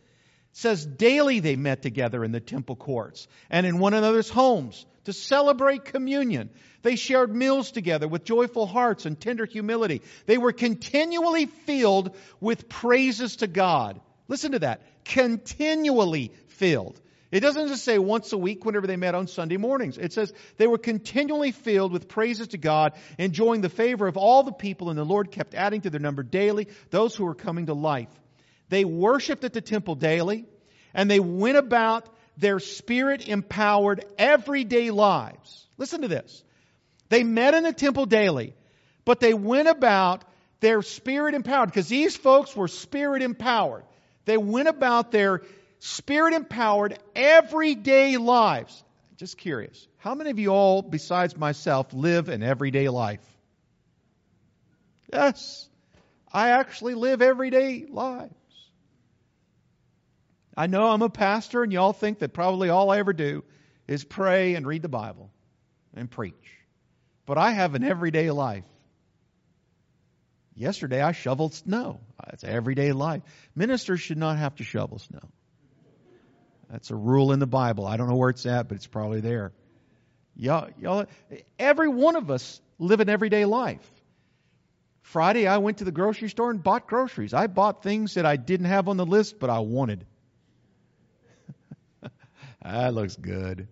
says 0.53 0.85
daily 0.85 1.39
they 1.39 1.55
met 1.55 1.81
together 1.81 2.23
in 2.23 2.31
the 2.31 2.39
temple 2.39 2.75
courts 2.75 3.27
and 3.49 3.65
in 3.65 3.79
one 3.79 3.93
another's 3.93 4.29
homes 4.29 4.85
to 5.05 5.13
celebrate 5.13 5.85
communion. 5.85 6.49
They 6.81 6.95
shared 6.95 7.35
meals 7.35 7.71
together 7.71 8.07
with 8.07 8.23
joyful 8.23 8.65
hearts 8.65 9.05
and 9.05 9.19
tender 9.19 9.45
humility. 9.45 10.01
They 10.27 10.37
were 10.37 10.53
continually 10.53 11.47
filled 11.47 12.15
with 12.39 12.69
praises 12.69 13.37
to 13.37 13.47
God. 13.47 13.99
Listen 14.27 14.53
to 14.53 14.59
that. 14.59 14.81
Continually 15.05 16.31
filled. 16.47 16.99
It 17.31 17.41
doesn't 17.41 17.67
just 17.67 17.83
say 17.83 17.99
once 17.99 18.33
a 18.33 18.37
week 18.37 18.65
whenever 18.65 18.87
they 18.87 18.95
met 18.95 19.13
on 19.13 19.27
Sunday 19.27 19.57
mornings. 19.57 19.97
It 19.99 20.13
says 20.13 20.33
they 20.57 20.65
were 20.65 20.79
continually 20.79 21.51
filled 21.51 21.91
with 21.91 22.07
praises 22.07 22.49
to 22.49 22.57
God, 22.57 22.93
enjoying 23.19 23.61
the 23.61 23.69
favor 23.69 24.07
of 24.07 24.17
all 24.17 24.41
the 24.43 24.51
people, 24.51 24.89
and 24.89 24.97
the 24.97 25.03
Lord 25.03 25.31
kept 25.31 25.53
adding 25.53 25.81
to 25.81 25.91
their 25.91 25.99
number 25.99 26.23
daily 26.23 26.67
those 26.89 27.15
who 27.15 27.25
were 27.25 27.35
coming 27.35 27.67
to 27.67 27.73
life. 27.73 28.09
They 28.69 28.83
worshiped 28.83 29.43
at 29.43 29.53
the 29.53 29.61
temple 29.61 29.95
daily, 29.95 30.45
and 30.93 31.09
they 31.09 31.19
went 31.19 31.57
about 31.57 32.09
their 32.37 32.59
spirit 32.59 33.27
empowered 33.27 34.05
everyday 34.17 34.89
lives. 34.89 35.67
Listen 35.77 36.01
to 36.01 36.07
this. 36.07 36.43
They 37.09 37.23
met 37.23 37.53
in 37.53 37.63
the 37.63 37.73
temple 37.73 38.05
daily, 38.05 38.53
but 39.05 39.19
they 39.19 39.33
went 39.33 39.67
about 39.67 40.23
their 40.61 40.81
spirit 40.81 41.35
empowered 41.35 41.69
because 41.69 41.87
these 41.87 42.15
folks 42.15 42.55
were 42.55 42.67
spirit 42.67 43.21
empowered. 43.21 43.83
They 44.25 44.37
went 44.37 44.67
about 44.67 45.11
their 45.11 45.41
spirit 45.79 46.33
empowered 46.33 46.97
everyday 47.15 48.17
lives. 48.17 48.83
Just 49.17 49.37
curious. 49.37 49.87
How 49.97 50.15
many 50.15 50.29
of 50.29 50.39
you 50.39 50.49
all, 50.49 50.81
besides 50.81 51.35
myself, 51.35 51.93
live 51.93 52.29
an 52.29 52.43
everyday 52.43 52.87
life? 52.89 53.19
Yes. 55.11 55.67
I 56.31 56.51
actually 56.51 56.93
live 56.93 57.21
everyday 57.21 57.85
lives. 57.89 58.33
I 60.55 60.67
know 60.67 60.87
I'm 60.87 61.01
a 61.01 61.09
pastor, 61.09 61.63
and 61.63 61.71
y'all 61.73 61.93
think 61.93 62.19
that 62.19 62.33
probably 62.33 62.69
all 62.69 62.91
I 62.91 62.99
ever 62.99 63.13
do 63.13 63.43
is 63.87 64.03
pray 64.03 64.55
and 64.55 64.67
read 64.67 64.81
the 64.81 64.89
Bible 64.89 65.31
and 65.95 66.09
preach. 66.11 66.35
But 67.25 67.37
I 67.37 67.51
have 67.51 67.75
an 67.75 67.83
everyday 67.83 68.29
life. 68.31 68.65
Yesterday 70.55 71.01
I 71.01 71.13
shoveled 71.13 71.53
snow. 71.53 72.01
It's 72.33 72.43
everyday 72.43 72.91
life. 72.91 73.21
Ministers 73.55 74.01
should 74.01 74.17
not 74.17 74.37
have 74.37 74.55
to 74.55 74.63
shovel 74.63 74.99
snow. 74.99 75.21
That's 76.69 76.91
a 76.91 76.95
rule 76.95 77.31
in 77.31 77.39
the 77.39 77.47
Bible. 77.47 77.85
I 77.85 77.97
don't 77.97 78.07
know 78.07 78.15
where 78.15 78.29
it's 78.29 78.45
at, 78.45 78.67
but 78.67 78.75
it's 78.75 78.87
probably 78.87 79.21
there. 79.21 79.51
Y'all, 80.35 80.69
y'all, 80.79 81.05
every 81.57 81.89
one 81.89 82.15
of 82.15 82.29
us 82.29 82.61
live 82.77 82.99
an 82.99 83.09
everyday 83.09 83.45
life. 83.45 83.89
Friday, 85.01 85.47
I 85.47 85.57
went 85.57 85.79
to 85.79 85.83
the 85.83 85.91
grocery 85.91 86.29
store 86.29 86.51
and 86.51 86.61
bought 86.61 86.87
groceries. 86.87 87.33
I 87.33 87.47
bought 87.47 87.81
things 87.81 88.13
that 88.13 88.25
I 88.25 88.35
didn't 88.35 88.67
have 88.67 88.87
on 88.87 88.97
the 88.97 89.05
list, 89.05 89.39
but 89.39 89.49
I 89.49 89.59
wanted. 89.59 90.05
That 92.61 92.93
looks 92.93 93.15
good. 93.15 93.69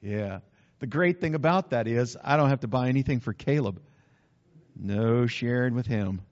Yeah. 0.00 0.40
The 0.78 0.86
great 0.86 1.20
thing 1.20 1.34
about 1.34 1.70
that 1.70 1.86
is 1.86 2.16
I 2.24 2.36
don't 2.36 2.48
have 2.48 2.60
to 2.60 2.68
buy 2.68 2.88
anything 2.88 3.20
for 3.20 3.32
Caleb. 3.32 3.80
No 4.74 5.26
sharing 5.26 5.74
with 5.74 5.86
him. 5.86 6.22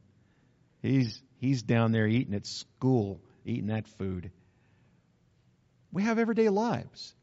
He's 0.82 1.22
he's 1.38 1.62
down 1.62 1.92
there 1.92 2.06
eating 2.06 2.34
at 2.34 2.46
school, 2.46 3.20
eating 3.44 3.66
that 3.68 3.86
food. 3.86 4.30
We 5.94 6.02
have 6.02 6.18
everyday 6.18 6.48
lives. 6.48 7.14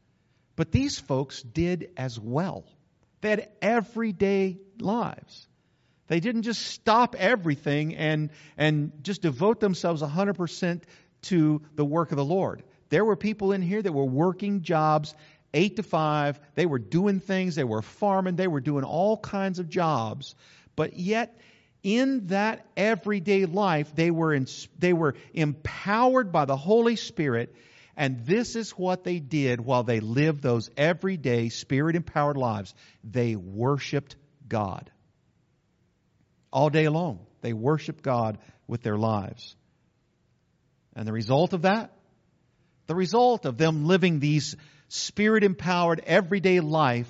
But 0.56 0.72
these 0.72 0.98
folks 0.98 1.42
did 1.42 1.90
as 1.96 2.18
well. 2.18 2.64
They 3.20 3.30
had 3.30 3.48
everyday 3.60 4.58
lives. 4.80 5.46
They 6.08 6.20
didn't 6.20 6.42
just 6.42 6.66
stop 6.66 7.14
everything 7.16 7.94
and, 7.94 8.30
and 8.56 8.92
just 9.02 9.22
devote 9.22 9.60
themselves 9.60 10.02
100% 10.02 10.82
to 11.22 11.62
the 11.74 11.84
work 11.84 12.10
of 12.10 12.16
the 12.16 12.24
Lord. 12.24 12.62
There 12.88 13.04
were 13.04 13.14
people 13.14 13.52
in 13.52 13.62
here 13.62 13.80
that 13.80 13.92
were 13.92 14.04
working 14.04 14.62
jobs 14.62 15.14
eight 15.54 15.76
to 15.76 15.82
five. 15.82 16.40
They 16.54 16.66
were 16.66 16.78
doing 16.78 17.20
things. 17.20 17.54
They 17.54 17.64
were 17.64 17.82
farming. 17.82 18.36
They 18.36 18.48
were 18.48 18.60
doing 18.60 18.84
all 18.84 19.18
kinds 19.18 19.58
of 19.58 19.68
jobs. 19.68 20.34
But 20.76 20.98
yet, 20.98 21.38
in 21.82 22.28
that 22.28 22.66
everyday 22.76 23.44
life, 23.44 23.94
they 23.94 24.10
were, 24.10 24.32
in, 24.32 24.46
they 24.78 24.92
were 24.92 25.14
empowered 25.34 26.32
by 26.32 26.46
the 26.46 26.56
Holy 26.56 26.96
Spirit. 26.96 27.54
And 27.96 28.24
this 28.24 28.56
is 28.56 28.70
what 28.72 29.04
they 29.04 29.18
did 29.18 29.60
while 29.60 29.82
they 29.82 30.00
lived 30.00 30.42
those 30.42 30.70
everyday 30.76 31.50
spirit 31.50 31.94
empowered 31.96 32.36
lives. 32.36 32.74
They 33.04 33.36
worshiped 33.36 34.16
God. 34.48 34.90
All 36.52 36.70
day 36.70 36.88
long, 36.88 37.20
they 37.42 37.52
worshiped 37.52 38.02
God 38.02 38.38
with 38.66 38.82
their 38.82 38.96
lives. 38.96 39.54
And 40.94 41.06
the 41.06 41.12
result 41.12 41.52
of 41.52 41.62
that? 41.62 41.92
The 42.86 42.94
result 42.94 43.46
of 43.46 43.58
them 43.58 43.84
living 43.86 44.18
these 44.18 44.56
spirit 44.88 45.44
empowered 45.44 46.02
everyday 46.06 46.60
life, 46.60 47.08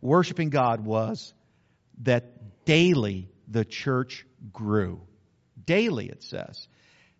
worshiping 0.00 0.50
God, 0.50 0.84
was 0.84 1.34
that 2.02 2.64
daily 2.64 3.28
the 3.48 3.64
church 3.64 4.26
grew. 4.52 5.00
Daily, 5.64 6.06
it 6.06 6.22
says. 6.22 6.68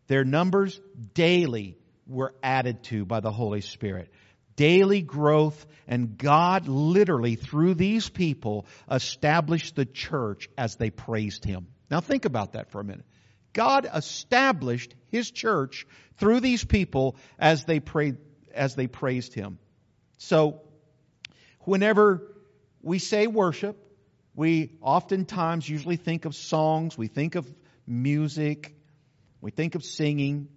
Their 0.06 0.24
numbers 0.24 0.80
daily 1.14 1.76
were 2.06 2.34
added 2.42 2.82
to 2.84 3.04
by 3.04 3.20
the 3.20 3.30
Holy 3.30 3.60
Spirit. 3.60 4.10
Daily 4.56 5.00
growth, 5.00 5.66
and 5.88 6.18
God 6.18 6.68
literally, 6.68 7.36
through 7.36 7.74
these 7.74 8.08
people, 8.08 8.66
established 8.90 9.76
the 9.76 9.86
church 9.86 10.48
as 10.58 10.76
they 10.76 10.90
praised 10.90 11.44
Him. 11.44 11.68
Now 11.90 12.00
think 12.00 12.24
about 12.24 12.52
that 12.52 12.70
for 12.70 12.80
a 12.80 12.84
minute. 12.84 13.06
God 13.52 13.88
established 13.92 14.94
His 15.08 15.30
church 15.30 15.86
through 16.18 16.40
these 16.40 16.64
people 16.64 17.16
as 17.38 17.64
they 17.64 17.80
prayed, 17.80 18.18
as 18.54 18.74
they 18.74 18.86
praised 18.86 19.34
Him. 19.34 19.58
So, 20.18 20.60
whenever 21.60 22.34
we 22.82 22.98
say 22.98 23.26
worship, 23.26 23.76
we 24.34 24.72
oftentimes 24.80 25.68
usually 25.68 25.96
think 25.96 26.24
of 26.24 26.34
songs, 26.34 26.96
we 26.96 27.08
think 27.08 27.34
of 27.34 27.52
music, 27.86 28.74
we 29.40 29.50
think 29.50 29.74
of 29.74 29.84
singing. 29.84 30.48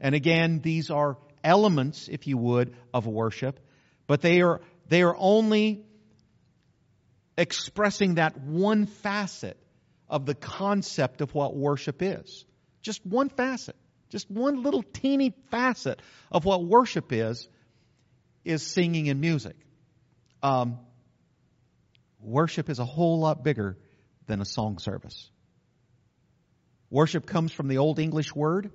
And 0.00 0.14
again, 0.14 0.60
these 0.60 0.90
are 0.90 1.18
elements, 1.44 2.08
if 2.10 2.26
you 2.26 2.38
would, 2.38 2.74
of 2.92 3.06
worship, 3.06 3.60
but 4.06 4.20
they 4.20 4.40
are, 4.40 4.60
they 4.88 5.02
are 5.02 5.14
only 5.16 5.84
expressing 7.36 8.14
that 8.14 8.38
one 8.38 8.86
facet 8.86 9.56
of 10.08 10.26
the 10.26 10.34
concept 10.34 11.20
of 11.20 11.34
what 11.34 11.54
worship 11.54 12.02
is. 12.02 12.44
Just 12.82 13.04
one 13.04 13.28
facet, 13.28 13.76
just 14.08 14.30
one 14.30 14.62
little 14.62 14.82
teeny 14.82 15.34
facet 15.50 16.00
of 16.32 16.44
what 16.44 16.64
worship 16.64 17.12
is, 17.12 17.48
is 18.44 18.66
singing 18.66 19.08
and 19.08 19.20
music. 19.20 19.56
Um, 20.42 20.78
worship 22.20 22.70
is 22.70 22.78
a 22.78 22.84
whole 22.84 23.20
lot 23.20 23.44
bigger 23.44 23.76
than 24.26 24.40
a 24.40 24.46
song 24.46 24.78
service. 24.78 25.30
Worship 26.88 27.26
comes 27.26 27.52
from 27.52 27.68
the 27.68 27.78
Old 27.78 27.98
English 27.98 28.34
word 28.34 28.70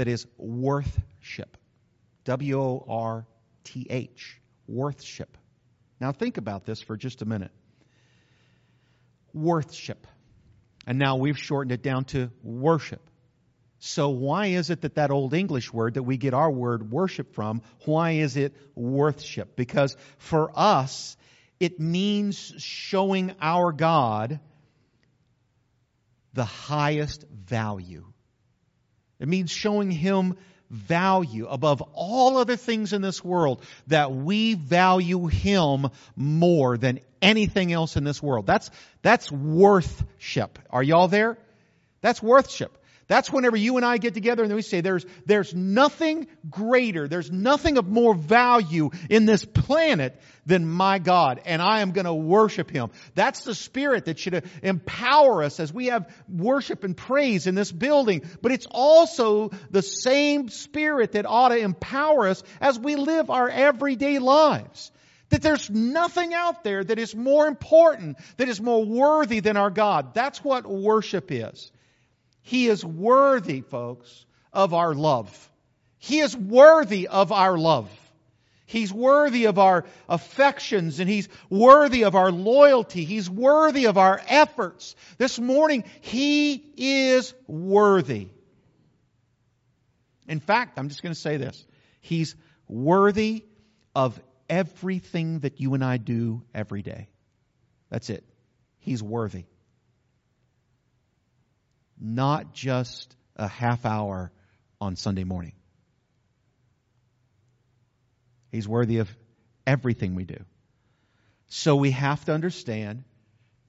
that 0.00 0.08
is 0.08 0.26
worthship. 0.38 1.58
W 2.24 2.58
O 2.58 2.86
R 2.88 3.26
T 3.64 3.86
H. 3.90 4.40
Worthship. 4.66 5.36
Now 6.00 6.12
think 6.12 6.38
about 6.38 6.64
this 6.64 6.80
for 6.80 6.96
just 6.96 7.20
a 7.20 7.26
minute 7.26 7.50
worthship. 9.34 10.06
And 10.86 10.98
now 10.98 11.16
we've 11.16 11.36
shortened 11.36 11.72
it 11.72 11.82
down 11.82 12.06
to 12.06 12.30
worship. 12.42 13.10
So 13.78 14.08
why 14.08 14.46
is 14.46 14.70
it 14.70 14.80
that 14.80 14.94
that 14.94 15.10
old 15.10 15.34
English 15.34 15.70
word 15.70 15.94
that 15.94 16.02
we 16.04 16.16
get 16.16 16.32
our 16.32 16.50
word 16.50 16.90
worship 16.90 17.34
from, 17.34 17.60
why 17.84 18.12
is 18.12 18.38
it 18.38 18.56
worthship? 18.74 19.54
Because 19.54 19.98
for 20.16 20.50
us, 20.56 21.14
it 21.60 21.78
means 21.78 22.54
showing 22.56 23.34
our 23.38 23.70
God 23.70 24.40
the 26.32 26.46
highest 26.46 27.26
value. 27.28 28.06
It 29.20 29.28
means 29.28 29.50
showing 29.50 29.90
Him 29.90 30.36
value 30.70 31.46
above 31.46 31.82
all 31.92 32.38
other 32.38 32.56
things 32.56 32.92
in 32.92 33.02
this 33.02 33.24
world, 33.24 33.62
that 33.88 34.12
we 34.12 34.54
value 34.54 35.26
Him 35.26 35.88
more 36.16 36.78
than 36.78 37.00
anything 37.20 37.72
else 37.72 37.96
in 37.96 38.04
this 38.04 38.22
world. 38.22 38.46
That's, 38.46 38.70
that's 39.02 39.30
worthship. 39.30 40.58
Are 40.70 40.82
y'all 40.82 41.08
there? 41.08 41.36
That's 42.00 42.22
worthship. 42.22 42.76
That's 43.10 43.32
whenever 43.32 43.56
you 43.56 43.76
and 43.76 43.84
I 43.84 43.98
get 43.98 44.14
together 44.14 44.44
and 44.44 44.54
we 44.54 44.62
say 44.62 44.82
there's, 44.82 45.04
there's 45.26 45.52
nothing 45.52 46.28
greater, 46.48 47.08
there's 47.08 47.28
nothing 47.28 47.76
of 47.76 47.88
more 47.88 48.14
value 48.14 48.90
in 49.08 49.26
this 49.26 49.44
planet 49.44 50.16
than 50.46 50.64
my 50.64 51.00
God, 51.00 51.40
and 51.44 51.60
I 51.60 51.80
am 51.80 51.90
going 51.90 52.04
to 52.04 52.14
worship 52.14 52.70
Him. 52.70 52.90
That's 53.16 53.42
the 53.42 53.56
spirit 53.56 54.04
that 54.04 54.20
should 54.20 54.48
empower 54.62 55.42
us 55.42 55.58
as 55.58 55.72
we 55.72 55.86
have 55.86 56.08
worship 56.28 56.84
and 56.84 56.96
praise 56.96 57.48
in 57.48 57.56
this 57.56 57.72
building, 57.72 58.22
but 58.42 58.52
it's 58.52 58.68
also 58.70 59.50
the 59.72 59.82
same 59.82 60.48
spirit 60.48 61.10
that 61.12 61.26
ought 61.26 61.48
to 61.48 61.58
empower 61.58 62.28
us 62.28 62.44
as 62.60 62.78
we 62.78 62.94
live 62.94 63.28
our 63.28 63.48
everyday 63.48 64.20
lives. 64.20 64.92
That 65.30 65.42
there's 65.42 65.68
nothing 65.68 66.32
out 66.32 66.62
there 66.62 66.84
that 66.84 67.00
is 67.00 67.16
more 67.16 67.48
important, 67.48 68.18
that 68.36 68.48
is 68.48 68.60
more 68.60 68.84
worthy 68.84 69.40
than 69.40 69.56
our 69.56 69.70
God. 69.70 70.14
That's 70.14 70.44
what 70.44 70.64
worship 70.64 71.32
is. 71.32 71.72
He 72.42 72.68
is 72.68 72.84
worthy, 72.84 73.60
folks, 73.60 74.26
of 74.52 74.74
our 74.74 74.94
love. 74.94 75.50
He 75.98 76.20
is 76.20 76.36
worthy 76.36 77.08
of 77.08 77.32
our 77.32 77.58
love. 77.58 77.90
He's 78.66 78.92
worthy 78.92 79.46
of 79.46 79.58
our 79.58 79.84
affections 80.08 81.00
and 81.00 81.10
He's 81.10 81.28
worthy 81.48 82.04
of 82.04 82.14
our 82.14 82.30
loyalty. 82.30 83.04
He's 83.04 83.28
worthy 83.28 83.86
of 83.86 83.98
our 83.98 84.20
efforts. 84.28 84.94
This 85.18 85.38
morning, 85.38 85.84
He 86.00 86.72
is 86.76 87.34
worthy. 87.46 88.28
In 90.28 90.38
fact, 90.38 90.78
I'm 90.78 90.88
just 90.88 91.02
going 91.02 91.14
to 91.14 91.20
say 91.20 91.36
this. 91.36 91.66
He's 92.00 92.36
worthy 92.68 93.44
of 93.94 94.20
everything 94.48 95.40
that 95.40 95.60
you 95.60 95.74
and 95.74 95.84
I 95.84 95.96
do 95.96 96.42
every 96.54 96.82
day. 96.82 97.08
That's 97.90 98.08
it. 98.08 98.24
He's 98.78 99.02
worthy 99.02 99.46
not 102.00 102.54
just 102.54 103.14
a 103.36 103.46
half 103.46 103.84
hour 103.84 104.32
on 104.80 104.96
Sunday 104.96 105.24
morning. 105.24 105.52
He's 108.50 108.66
worthy 108.66 108.98
of 108.98 109.08
everything 109.66 110.14
we 110.14 110.24
do. 110.24 110.42
So 111.48 111.76
we 111.76 111.90
have 111.92 112.24
to 112.24 112.32
understand, 112.32 113.04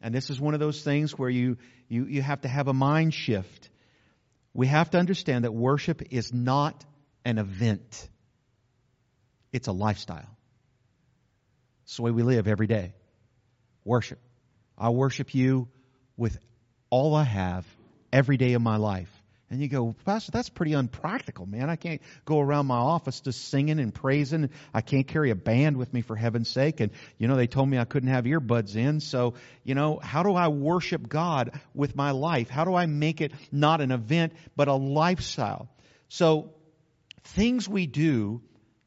and 0.02 0.14
this 0.14 0.30
is 0.30 0.40
one 0.40 0.54
of 0.54 0.60
those 0.60 0.82
things 0.82 1.18
where 1.18 1.30
you, 1.30 1.58
you, 1.88 2.06
you 2.06 2.22
have 2.22 2.42
to 2.42 2.48
have 2.48 2.68
a 2.68 2.74
mind 2.74 3.14
shift. 3.14 3.70
We 4.54 4.68
have 4.68 4.90
to 4.92 4.98
understand 4.98 5.44
that 5.44 5.52
worship 5.52 6.02
is 6.12 6.34
not 6.34 6.86
an 7.26 7.38
event, 7.38 8.10
it's 9.52 9.68
a 9.68 9.72
lifestyle. 9.72 10.38
It's 11.84 11.98
the 11.98 12.04
way 12.04 12.12
we 12.12 12.24
live 12.24 12.48
every 12.48 12.68
day. 12.68 12.94
Worship. 13.84 14.20
I 14.78 14.90
worship 14.90 15.36
you 15.36 15.68
with 16.16 16.38
all 16.90 17.16
I 17.16 17.24
have 17.24 17.66
every 18.12 18.38
day 18.38 18.54
of 18.54 18.62
my 18.62 18.78
life. 18.78 19.10
And 19.52 19.62
you 19.62 19.68
go, 19.68 19.94
Pastor, 20.06 20.32
that's 20.32 20.48
pretty 20.48 20.72
unpractical, 20.72 21.46
man. 21.46 21.70
I 21.70 21.76
can't 21.76 22.02
go 22.24 22.40
around 22.40 22.68
my 22.68 22.78
office 22.78 23.20
just 23.20 23.50
singing 23.50 23.80
and 23.80 23.94
praising. 23.94 24.50
I 24.74 24.80
can't 24.80 25.06
carry 25.06 25.30
a 25.30 25.36
band 25.36 25.76
with 25.76 25.94
me 25.94 26.02
for 26.02 26.16
heaven's 26.16 26.50
sake. 26.50 26.80
And, 26.80 26.92
you 27.18 27.28
know, 27.28 27.36
they 27.36 27.48
told 27.48 27.68
me 27.68 27.78
I 27.78 27.84
couldn't 27.84 28.08
have 28.08 28.24
earbuds 28.24 28.78
in. 28.78 29.02
So, 29.02 29.34
you 29.66 29.76
know, 29.76 30.00
how 30.02 30.24
do 30.24 30.36
I 30.36 30.48
worship 30.48 31.10
God 31.10 31.60
with 31.74 31.98
my 31.98 32.12
life? 32.12 32.50
How 32.50 32.64
do 32.64 32.74
I 32.74 32.86
make 32.86 33.20
it 33.20 33.34
not 33.52 33.82
an 33.82 33.92
event, 33.92 34.32
but 34.56 34.70
a 34.70 34.74
lifestyle? 34.74 35.68
So, 36.08 36.54
things 37.24 37.68
we 37.68 37.88
do 37.88 38.42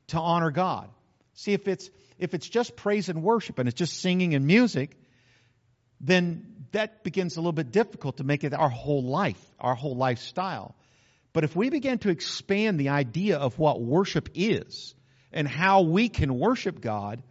to 0.09 0.19
honor 0.19 0.51
God. 0.51 0.89
See, 1.35 1.53
if 1.53 1.69
it's, 1.69 1.91
if 2.19 2.33
it's 2.33 2.49
just 2.49 2.75
praise 2.75 3.11
and 3.11 3.23
worship 3.23 3.59
and 3.59 3.69
it's 3.69 3.77
just 3.77 4.01
singing 4.01 4.35
and 4.35 4.47
music, 4.47 4.97
then 6.01 6.67
that 6.73 7.05
begins 7.05 7.37
a 7.37 7.41
little 7.41 7.53
bit 7.53 7.71
difficult 7.71 8.19
to 8.19 8.25
make 8.25 8.45
it 8.45 8.53
our 8.53 8.69
whole 8.69 9.03
life, 9.03 9.41
our 9.61 9.75
whole 9.75 9.97
lifestyle. 9.97 10.75
But 11.33 11.45
if 11.45 11.57
we 11.57 11.71
begin 11.71 11.99
to 11.99 12.11
expand 12.11 12.79
the 12.79 12.91
idea 12.91 13.39
of 13.39 13.59
what 13.59 13.81
worship 13.81 14.29
is 14.35 14.95
and 15.33 15.49
how 15.49 15.83
we 15.83 16.09
can 16.09 16.39
worship 16.39 16.81
God, 16.81 17.23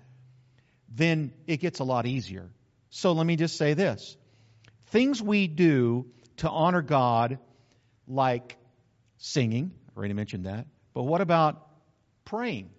then 0.89 1.33
it 1.47 1.57
gets 1.57 1.79
a 1.79 1.83
lot 1.83 2.05
easier. 2.05 2.49
So 2.89 3.13
let 3.13 3.25
me 3.25 3.35
just 3.35 3.57
say 3.57 3.73
this. 3.73 4.17
Things 4.87 5.21
we 5.21 5.47
do 5.47 6.05
to 6.37 6.49
honor 6.49 6.81
God, 6.81 7.39
like 8.07 8.57
singing, 9.17 9.71
I 9.89 9.97
already 9.97 10.13
mentioned 10.13 10.45
that, 10.45 10.67
but 10.93 11.03
what 11.03 11.21
about 11.21 11.67
praying? 12.25 12.69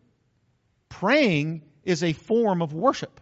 Praying 0.88 1.62
is 1.85 2.05
a 2.05 2.12
form 2.12 2.62
of 2.62 2.73
worship. 2.73 3.21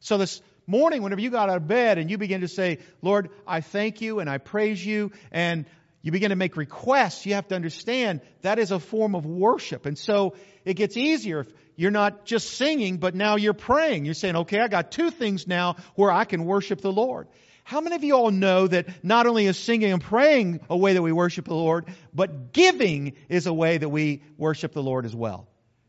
So 0.00 0.18
this 0.18 0.42
morning, 0.66 1.02
whenever 1.02 1.20
you 1.20 1.30
got 1.30 1.48
out 1.48 1.56
of 1.56 1.66
bed 1.66 1.98
and 1.98 2.10
you 2.10 2.18
begin 2.18 2.42
to 2.42 2.48
say, 2.48 2.78
Lord, 3.00 3.30
I 3.46 3.60
thank 3.60 4.00
you 4.00 4.20
and 4.20 4.28
I 4.28 4.38
praise 4.38 4.84
you, 4.84 5.12
and 5.30 5.66
you 6.02 6.10
begin 6.10 6.30
to 6.30 6.36
make 6.36 6.56
requests, 6.56 7.24
you 7.26 7.34
have 7.34 7.48
to 7.48 7.54
understand 7.54 8.20
that 8.42 8.58
is 8.58 8.72
a 8.72 8.80
form 8.80 9.14
of 9.14 9.24
worship. 9.24 9.86
And 9.86 9.96
so 9.96 10.34
it 10.64 10.74
gets 10.74 10.96
easier 10.96 11.40
if 11.40 11.52
you're 11.76 11.92
not 11.92 12.24
just 12.24 12.50
singing, 12.56 12.98
but 12.98 13.14
now 13.14 13.36
you're 13.36 13.54
praying. 13.54 14.04
You're 14.04 14.14
saying, 14.14 14.36
okay, 14.36 14.60
I 14.60 14.68
got 14.68 14.90
two 14.90 15.10
things 15.10 15.46
now 15.46 15.76
where 15.94 16.10
I 16.10 16.24
can 16.24 16.44
worship 16.44 16.80
the 16.80 16.92
Lord. 16.92 17.28
How 17.64 17.80
many 17.80 17.94
of 17.94 18.02
you 18.02 18.16
all 18.16 18.32
know 18.32 18.66
that 18.66 19.04
not 19.04 19.26
only 19.26 19.46
is 19.46 19.56
singing 19.56 19.92
and 19.92 20.02
praying 20.02 20.60
a 20.68 20.76
way 20.76 20.94
that 20.94 21.02
we 21.02 21.12
worship 21.12 21.44
the 21.44 21.54
Lord, 21.54 21.86
but 22.12 22.52
giving 22.52 23.12
is 23.28 23.46
a 23.46 23.54
way 23.54 23.78
that 23.78 23.88
we 23.88 24.22
worship 24.36 24.72
the 24.72 24.82
Lord 24.82 25.04
as 25.04 25.14
well? 25.14 25.46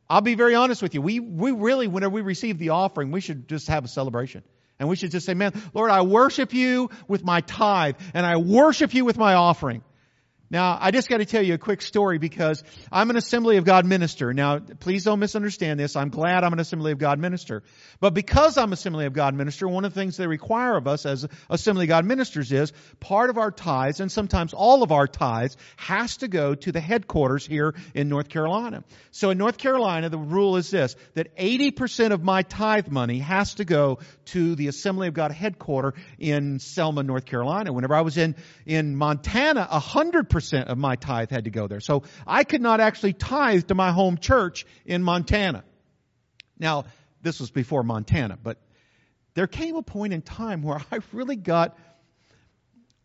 I'll 0.08 0.22
be 0.22 0.36
very 0.36 0.54
honest 0.54 0.84
with 0.84 0.94
you. 0.94 1.02
We, 1.02 1.20
we 1.20 1.52
really, 1.52 1.88
whenever 1.88 2.14
we 2.14 2.22
receive 2.22 2.60
the 2.60 2.70
offering, 2.70 3.10
we 3.10 3.22
should 3.22 3.50
just 3.50 3.68
have 3.68 3.84
a 3.84 3.88
celebration. 3.88 4.44
And 4.84 4.90
we 4.90 4.98
should 4.98 5.12
just 5.12 5.26
say, 5.26 5.34
man, 5.34 5.54
Lord, 5.74 5.90
I 5.90 6.02
worship 6.02 6.54
you 6.54 6.90
with 7.08 7.24
my 7.24 7.40
tithe 7.40 7.96
and 8.14 8.26
I 8.26 8.36
worship 8.36 8.94
you 8.94 9.06
with 9.06 9.18
my 9.18 9.34
offering. 9.34 9.82
Now, 10.54 10.78
I 10.80 10.92
just 10.92 11.10
got 11.10 11.18
to 11.18 11.26
tell 11.26 11.42
you 11.42 11.56
a 11.56 11.58
quick 11.58 11.82
story 11.82 12.20
because 12.20 12.64
I'm 12.92 13.10
an 13.10 13.18
Assembly 13.18 13.58
of 13.58 13.66
God 13.66 13.88
minister. 13.88 14.36
Now, 14.36 14.60
please 14.60 15.04
don't 15.04 15.18
misunderstand 15.18 15.80
this. 15.80 15.96
I'm 15.96 16.10
glad 16.10 16.44
I'm 16.44 16.54
an 16.54 16.60
Assembly 16.60 16.92
of 16.92 17.00
God 17.00 17.18
minister. 17.18 17.64
But 18.00 18.14
because 18.14 18.56
I'm 18.56 18.72
Assembly 18.72 19.08
of 19.08 19.14
God 19.14 19.34
minister, 19.34 19.68
one 19.68 19.84
of 19.84 19.96
the 19.96 20.00
things 20.00 20.16
they 20.16 20.28
require 20.28 20.78
of 20.78 20.88
us 20.88 21.08
as 21.08 21.26
Assembly 21.50 21.86
of 21.86 21.90
God 21.90 22.06
ministers 22.06 22.52
is 22.52 22.72
part 23.00 23.32
of 23.32 23.40
our 23.40 23.50
tithes 23.50 24.00
and 24.00 24.12
sometimes 24.12 24.54
all 24.54 24.84
of 24.84 24.92
our 24.92 25.08
tithes 25.08 25.58
has 25.76 26.18
to 26.18 26.28
go 26.28 26.54
to 26.54 26.72
the 26.72 26.80
headquarters 26.80 27.48
here 27.48 27.74
in 27.96 28.08
North 28.08 28.30
Carolina. 28.30 28.84
So 29.10 29.32
in 29.32 29.40
North 29.40 29.58
Carolina, 29.58 30.10
the 30.10 30.20
rule 30.20 30.58
is 30.58 30.70
this, 30.70 30.96
that 31.16 31.36
80% 31.36 32.12
of 32.12 32.22
my 32.22 32.44
tithe 32.44 32.90
money 32.90 33.18
has 33.18 33.56
to 33.56 33.66
go 33.66 33.98
to 34.26 34.54
the 34.54 34.68
Assembly 34.68 35.08
of 35.08 35.16
God 35.16 35.32
headquarters 35.32 35.94
in 36.20 36.60
Selma, 36.60 37.02
North 37.02 37.26
Carolina. 37.26 37.74
Whenever 37.74 37.96
I 37.96 38.02
was 38.02 38.20
in, 38.20 38.36
in 38.68 38.96
Montana, 38.96 39.68
100% 39.72 40.43
percent 40.44 40.68
of 40.68 40.78
my 40.78 40.96
tithe 40.96 41.30
had 41.30 41.46
to 41.46 41.50
go 41.50 41.68
there. 41.68 41.80
So 41.80 42.04
I 42.28 42.44
could 42.44 42.62
not 42.62 42.80
actually 42.80 43.14
tithe 43.14 43.68
to 43.68 43.76
my 43.76 43.92
home 43.92 44.18
church 44.18 44.66
in 44.86 45.02
Montana. 45.02 45.64
Now, 46.60 46.86
this 47.22 47.40
was 47.40 47.50
before 47.50 47.84
Montana, 47.84 48.38
but 48.42 48.58
there 49.36 49.48
came 49.48 49.76
a 49.76 49.82
point 49.82 50.14
in 50.14 50.22
time 50.22 50.62
where 50.62 50.82
I 50.92 51.00
really 51.14 51.38
got 51.38 51.78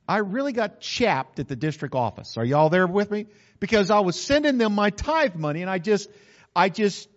I 0.09 0.19
really 0.19 0.53
got 0.53 0.81
chapped 0.81 1.39
at 1.39 1.49
the 1.49 1.57
district 1.57 1.95
office. 1.95 2.39
Are 2.39 2.45
y'all 2.45 2.71
there 2.71 2.87
with 2.87 3.11
me? 3.11 3.27
Because 3.61 3.91
I 3.91 4.01
was 4.01 4.19
sending 4.19 4.57
them 4.57 4.75
my 4.75 4.91
tithe 4.91 5.35
money 5.35 5.61
and 5.63 5.71
I 5.71 5.79
just 5.79 6.09
I 6.57 6.71
just 6.71 7.09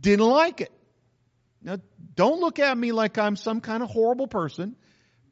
didn't 0.00 0.26
like 0.26 0.62
it. 0.62 0.72
Now, 1.62 1.78
don't 2.14 2.40
look 2.40 2.58
at 2.58 2.76
me 2.76 2.92
like 2.92 3.18
I'm 3.18 3.36
some 3.36 3.60
kind 3.60 3.82
of 3.82 3.90
horrible 3.90 4.26
person, 4.26 4.74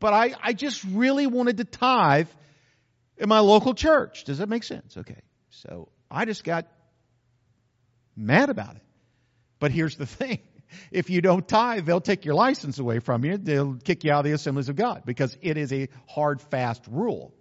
but 0.01 0.13
I, 0.13 0.35
I 0.43 0.53
just 0.53 0.85
really 0.85 1.27
wanted 1.27 1.59
to 1.59 1.65
tithe 1.65 2.29
in 3.23 3.29
my 3.29 3.39
local 3.39 3.73
church. 3.73 4.25
Does 4.25 4.39
that 4.39 4.49
make 4.49 4.65
sense? 4.65 4.97
Okay. 4.97 5.23
So 5.51 5.89
I 6.11 6.25
just 6.25 6.43
got 6.43 6.67
mad 8.17 8.51
about 8.51 8.75
it. 8.75 8.83
But 9.61 9.71
here's 9.71 9.97
the 9.97 10.07
thing. 10.19 10.41
If 10.91 11.09
you 11.09 11.21
don't 11.21 11.47
tithe, 11.47 11.87
they'll 11.87 12.01
take 12.01 12.25
your 12.25 12.35
license 12.35 12.79
away 12.79 12.99
from 12.99 13.25
you. 13.25 13.39
They'll 13.39 13.75
kick 13.75 14.05
you 14.05 14.13
out 14.13 14.21
of 14.21 14.25
the 14.25 14.33
assemblies 14.33 14.69
of 14.69 14.77
God 14.77 15.03
because 15.07 15.37
it 15.41 15.57
is 15.57 15.73
a 15.73 15.89
hard, 16.09 16.43
fast 16.43 16.83
rule. 16.91 17.33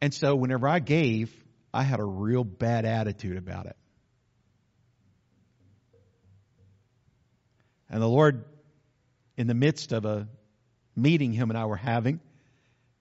And 0.00 0.14
so 0.14 0.34
whenever 0.34 0.66
I 0.66 0.78
gave, 0.78 1.34
I 1.74 1.82
had 1.82 2.00
a 2.00 2.04
real 2.04 2.44
bad 2.44 2.86
attitude 2.86 3.36
about 3.36 3.66
it. 3.66 3.76
And 7.90 8.00
the 8.00 8.08
Lord, 8.08 8.44
in 9.36 9.46
the 9.46 9.54
midst 9.54 9.92
of 9.92 10.04
a 10.06 10.28
meeting 10.96 11.32
him 11.32 11.50
and 11.50 11.58
I 11.58 11.66
were 11.66 11.76
having. 11.76 12.20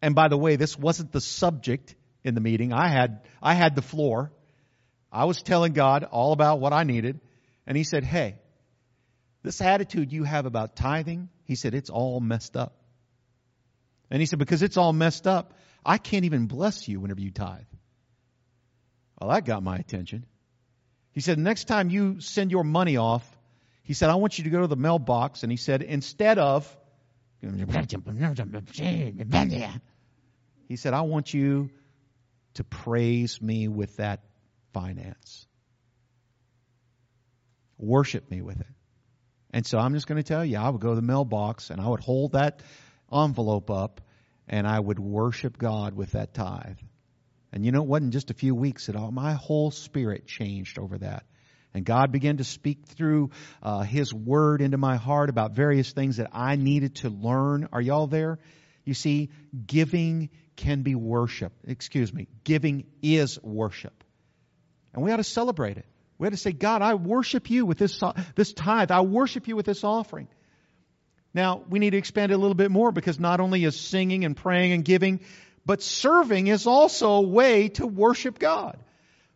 And 0.02 0.16
by 0.16 0.28
the 0.28 0.38
way, 0.38 0.56
this 0.56 0.78
wasn't 0.78 1.12
the 1.12 1.22
subject 1.22 1.96
in 2.24 2.36
the 2.36 2.42
meeting. 2.42 2.74
I 2.74 2.88
had, 2.88 3.22
I 3.42 3.54
had 3.54 3.76
the 3.76 3.82
floor. 3.82 4.32
I 5.12 5.26
was 5.26 5.42
telling 5.42 5.74
God 5.74 6.04
all 6.04 6.34
about 6.34 6.60
what 6.60 6.74
I 6.74 6.84
needed. 6.84 7.20
And 7.66 7.78
he 7.78 7.84
said, 7.84 8.04
Hey, 8.04 8.36
this 9.44 9.62
attitude 9.62 10.12
you 10.12 10.24
have 10.24 10.46
about 10.46 10.76
tithing, 10.76 11.30
he 11.44 11.56
said, 11.56 11.74
it's 11.74 11.90
all 11.90 12.20
messed 12.22 12.56
up. 12.56 12.74
And 14.10 14.22
he 14.22 14.26
said, 14.26 14.40
because 14.40 14.64
it's 14.64 14.78
all 14.78 14.94
messed 14.94 15.28
up, 15.28 15.54
I 15.86 15.98
can't 15.98 16.26
even 16.26 16.48
bless 16.48 16.88
you 16.88 17.02
whenever 17.02 17.20
you 17.20 17.32
tithe. 17.32 17.66
Well, 19.20 19.32
that 19.32 19.46
got 19.46 19.62
my 19.62 19.76
attention. 19.76 20.26
He 21.12 21.20
said, 21.20 21.38
next 21.38 21.66
time 21.66 21.90
you 21.90 22.22
send 22.22 22.52
your 22.52 22.64
money 22.64 22.98
off, 22.98 23.30
he 23.84 23.94
said, 23.94 24.10
I 24.10 24.16
want 24.16 24.38
you 24.38 24.46
to 24.46 24.50
go 24.50 24.62
to 24.62 24.68
the 24.68 24.78
mailbox. 24.78 25.44
And 25.44 25.52
he 25.52 25.58
said, 25.58 25.82
instead 25.82 26.40
of 26.40 26.66
He 30.70 30.78
said, 30.78 30.94
I 30.94 31.02
want 31.02 31.34
you 31.34 31.70
to 32.56 32.64
praise 32.64 33.42
me 33.42 33.68
with 33.68 33.98
that 33.98 34.22
finance. 34.74 35.46
Worship 37.78 38.32
me 38.32 38.42
with 38.42 38.60
it. 38.60 38.68
And 39.52 39.66
so 39.66 39.78
I'm 39.78 39.94
just 39.94 40.08
going 40.08 40.18
to 40.18 40.28
tell 40.28 40.44
you, 40.44 40.58
I 40.58 40.70
would 40.70 40.82
go 40.82 40.90
to 40.90 40.96
the 40.96 41.02
mailbox 41.02 41.70
and 41.70 41.80
I 41.80 41.88
would 41.88 42.00
hold 42.00 42.32
that 42.32 42.62
envelope 43.12 43.70
up 43.70 44.02
and 44.48 44.66
I 44.66 44.80
would 44.80 45.00
worship 45.00 45.58
God 45.58 45.96
with 45.96 46.14
that 46.14 46.34
tithe. 46.34 46.80
And 47.52 47.64
you 47.66 47.72
know, 47.72 47.84
it 47.84 47.88
wasn't 47.88 48.14
just 48.14 48.32
a 48.32 48.34
few 48.34 48.56
weeks 48.56 48.90
at 48.90 48.96
all. 48.96 49.12
My 49.12 49.34
whole 49.34 49.70
spirit 49.70 50.26
changed 50.26 50.80
over 50.80 50.98
that. 50.98 51.26
And 51.74 51.84
God 51.84 52.12
began 52.12 52.38
to 52.38 52.44
speak 52.44 52.86
through 52.86 53.32
uh, 53.62 53.82
His 53.82 54.14
Word 54.14 54.62
into 54.62 54.78
my 54.78 54.96
heart 54.96 55.30
about 55.30 55.54
various 55.54 55.92
things 55.92 56.18
that 56.18 56.30
I 56.32 56.56
needed 56.56 56.96
to 56.98 57.10
learn. 57.10 57.70
Are 57.72 57.82
y'all 57.82 58.08
there? 58.08 58.40
You 58.86 58.94
see, 58.94 59.30
giving 59.66 60.30
can 60.56 60.84
be 60.84 60.94
worship. 60.94 61.52
Excuse 61.66 62.14
me. 62.14 62.28
Giving 62.44 62.86
is 63.02 63.42
worship. 63.42 64.04
And 64.94 65.04
we 65.04 65.12
ought 65.12 65.18
to 65.18 65.24
celebrate 65.24 65.78
it. 65.78 65.86
We 66.20 66.28
ought 66.28 66.32
to 66.32 66.38
say, 66.38 66.52
God, 66.52 66.82
I 66.82 66.94
worship 66.94 67.50
you 67.50 67.66
with 67.66 67.80
this, 67.80 68.02
this 68.36 68.54
tithe. 68.54 68.92
I 68.92 69.02
worship 69.02 69.48
you 69.48 69.56
with 69.56 69.66
this 69.66 69.84
offering. 69.84 70.28
Now, 71.34 71.64
we 71.68 71.80
need 71.80 71.92
to 71.92 71.98
expand 71.98 72.32
it 72.32 72.36
a 72.36 72.38
little 72.38 72.54
bit 72.54 72.70
more 72.70 72.92
because 72.92 73.20
not 73.20 73.40
only 73.40 73.64
is 73.64 73.80
singing 73.80 74.24
and 74.24 74.38
praying 74.38 74.72
and 74.74 74.86
giving, 74.86 75.22
but 75.66 75.82
serving 75.82 76.48
is 76.48 76.68
also 76.68 77.14
a 77.14 77.22
way 77.22 77.70
to 77.70 77.88
worship 77.88 78.38
God. 78.38 78.78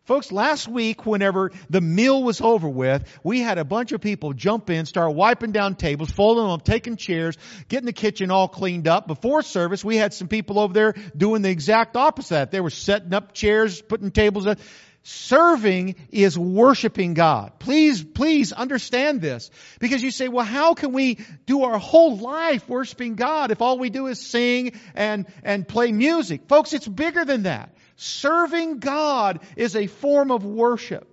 Folks, 0.08 0.32
last 0.32 0.66
week, 0.66 1.04
whenever 1.04 1.52
the 1.68 1.82
meal 1.82 2.22
was 2.22 2.40
over 2.40 2.66
with, 2.66 3.04
we 3.22 3.40
had 3.40 3.58
a 3.58 3.64
bunch 3.64 3.92
of 3.92 4.00
people 4.00 4.32
jump 4.32 4.70
in, 4.70 4.86
start 4.86 5.14
wiping 5.14 5.52
down 5.52 5.74
tables, 5.74 6.10
folding 6.10 6.44
them 6.44 6.52
up, 6.52 6.64
taking 6.64 6.96
chairs, 6.96 7.36
getting 7.68 7.84
the 7.84 7.92
kitchen 7.92 8.30
all 8.30 8.48
cleaned 8.48 8.88
up. 8.88 9.06
Before 9.06 9.42
service, 9.42 9.84
we 9.84 9.96
had 9.98 10.14
some 10.14 10.26
people 10.26 10.58
over 10.60 10.72
there 10.72 10.94
doing 11.14 11.42
the 11.42 11.50
exact 11.50 11.94
opposite. 11.94 12.50
They 12.50 12.62
were 12.62 12.70
setting 12.70 13.12
up 13.12 13.34
chairs, 13.34 13.82
putting 13.82 14.10
tables 14.10 14.46
up. 14.46 14.58
Serving 15.02 15.96
is 16.10 16.38
worshiping 16.38 17.12
God. 17.12 17.58
Please, 17.58 18.02
please 18.02 18.54
understand 18.54 19.20
this. 19.20 19.50
Because 19.78 20.02
you 20.02 20.10
say, 20.10 20.28
well, 20.28 20.46
how 20.46 20.72
can 20.72 20.92
we 20.92 21.18
do 21.44 21.64
our 21.64 21.78
whole 21.78 22.16
life 22.16 22.66
worshiping 22.66 23.14
God 23.14 23.50
if 23.50 23.60
all 23.60 23.78
we 23.78 23.90
do 23.90 24.06
is 24.06 24.26
sing 24.26 24.72
and, 24.94 25.26
and 25.42 25.68
play 25.68 25.92
music? 25.92 26.48
Folks, 26.48 26.72
it's 26.72 26.88
bigger 26.88 27.26
than 27.26 27.42
that. 27.42 27.74
Serving 28.00 28.78
God 28.78 29.40
is 29.56 29.74
a 29.74 29.88
form 29.88 30.30
of 30.30 30.44
worship. 30.44 31.06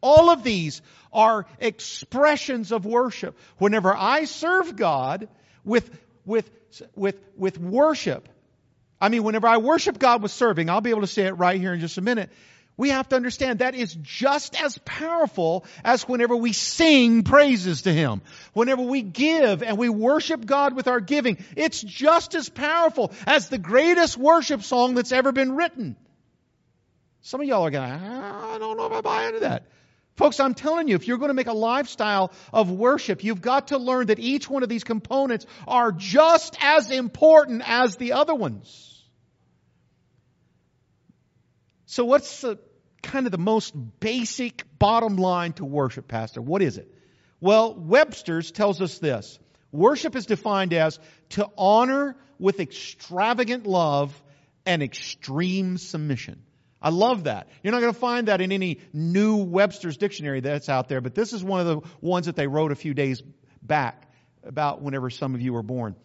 All 0.00 0.30
of 0.30 0.42
these 0.42 0.82
are 1.12 1.46
expressions 1.60 2.72
of 2.72 2.84
worship. 2.84 3.38
Whenever 3.58 3.94
I 3.96 4.24
serve 4.24 4.74
God 4.74 5.28
with, 5.64 5.88
with, 6.24 6.50
with, 6.96 7.16
with 7.36 7.58
worship, 7.58 8.28
I 9.00 9.08
mean, 9.10 9.22
whenever 9.22 9.46
I 9.46 9.58
worship 9.58 9.98
God 9.98 10.22
with 10.22 10.32
serving, 10.32 10.68
I'll 10.68 10.80
be 10.80 10.90
able 10.90 11.02
to 11.02 11.06
say 11.06 11.26
it 11.26 11.34
right 11.34 11.60
here 11.60 11.72
in 11.72 11.78
just 11.78 11.98
a 11.98 12.02
minute. 12.02 12.30
We 12.78 12.90
have 12.90 13.08
to 13.08 13.16
understand 13.16 13.60
that 13.60 13.74
is 13.74 13.96
just 14.02 14.60
as 14.62 14.76
powerful 14.84 15.64
as 15.82 16.02
whenever 16.02 16.36
we 16.36 16.52
sing 16.52 17.22
praises 17.22 17.82
to 17.82 17.92
Him. 17.92 18.20
Whenever 18.52 18.82
we 18.82 19.00
give 19.00 19.62
and 19.62 19.78
we 19.78 19.88
worship 19.88 20.44
God 20.44 20.74
with 20.74 20.86
our 20.86 21.00
giving, 21.00 21.38
it's 21.56 21.82
just 21.82 22.34
as 22.34 22.50
powerful 22.50 23.12
as 23.26 23.48
the 23.48 23.58
greatest 23.58 24.18
worship 24.18 24.62
song 24.62 24.94
that's 24.94 25.12
ever 25.12 25.32
been 25.32 25.56
written. 25.56 25.96
Some 27.22 27.40
of 27.40 27.46
y'all 27.46 27.64
are 27.66 27.70
going, 27.70 27.90
ah, 27.90 28.54
I 28.54 28.58
don't 28.58 28.76
know 28.76 28.86
if 28.86 28.92
I 28.92 29.00
buy 29.00 29.26
into 29.26 29.40
that. 29.40 29.64
Folks, 30.16 30.38
I'm 30.38 30.54
telling 30.54 30.88
you, 30.88 30.96
if 30.96 31.08
you're 31.08 31.18
going 31.18 31.28
to 31.28 31.34
make 31.34 31.46
a 31.46 31.52
lifestyle 31.52 32.32
of 32.52 32.70
worship, 32.70 33.24
you've 33.24 33.42
got 33.42 33.68
to 33.68 33.78
learn 33.78 34.06
that 34.06 34.18
each 34.18 34.48
one 34.48 34.62
of 34.62 34.68
these 34.68 34.84
components 34.84 35.46
are 35.66 35.92
just 35.92 36.56
as 36.60 36.90
important 36.90 37.62
as 37.66 37.96
the 37.96 38.12
other 38.12 38.34
ones. 38.34 38.95
So, 41.86 42.04
what's 42.04 42.40
the 42.40 42.58
kind 43.02 43.26
of 43.26 43.32
the 43.32 43.38
most 43.38 43.72
basic 44.00 44.64
bottom 44.78 45.16
line 45.16 45.52
to 45.54 45.64
worship, 45.64 46.08
Pastor? 46.08 46.42
What 46.42 46.62
is 46.62 46.78
it? 46.78 46.92
Well, 47.40 47.74
Webster's 47.74 48.50
tells 48.50 48.80
us 48.80 48.98
this 48.98 49.38
worship 49.72 50.16
is 50.16 50.26
defined 50.26 50.72
as 50.72 50.98
to 51.30 51.48
honor 51.56 52.16
with 52.38 52.60
extravagant 52.60 53.66
love 53.66 54.20
and 54.64 54.82
extreme 54.82 55.78
submission. 55.78 56.42
I 56.80 56.90
love 56.90 57.24
that. 57.24 57.48
You're 57.62 57.72
not 57.72 57.80
going 57.80 57.92
to 57.92 57.98
find 57.98 58.28
that 58.28 58.40
in 58.40 58.52
any 58.52 58.80
new 58.92 59.36
Webster's 59.36 59.96
dictionary 59.96 60.40
that's 60.40 60.68
out 60.68 60.88
there, 60.88 61.00
but 61.00 61.14
this 61.14 61.32
is 61.32 61.42
one 61.42 61.60
of 61.60 61.66
the 61.66 61.88
ones 62.00 62.26
that 62.26 62.36
they 62.36 62.46
wrote 62.46 62.72
a 62.72 62.76
few 62.76 62.94
days 62.94 63.22
back 63.62 64.10
about 64.44 64.82
whenever 64.82 65.10
some 65.10 65.34
of 65.34 65.40
you 65.40 65.52
were 65.52 65.62
born. 65.62 65.96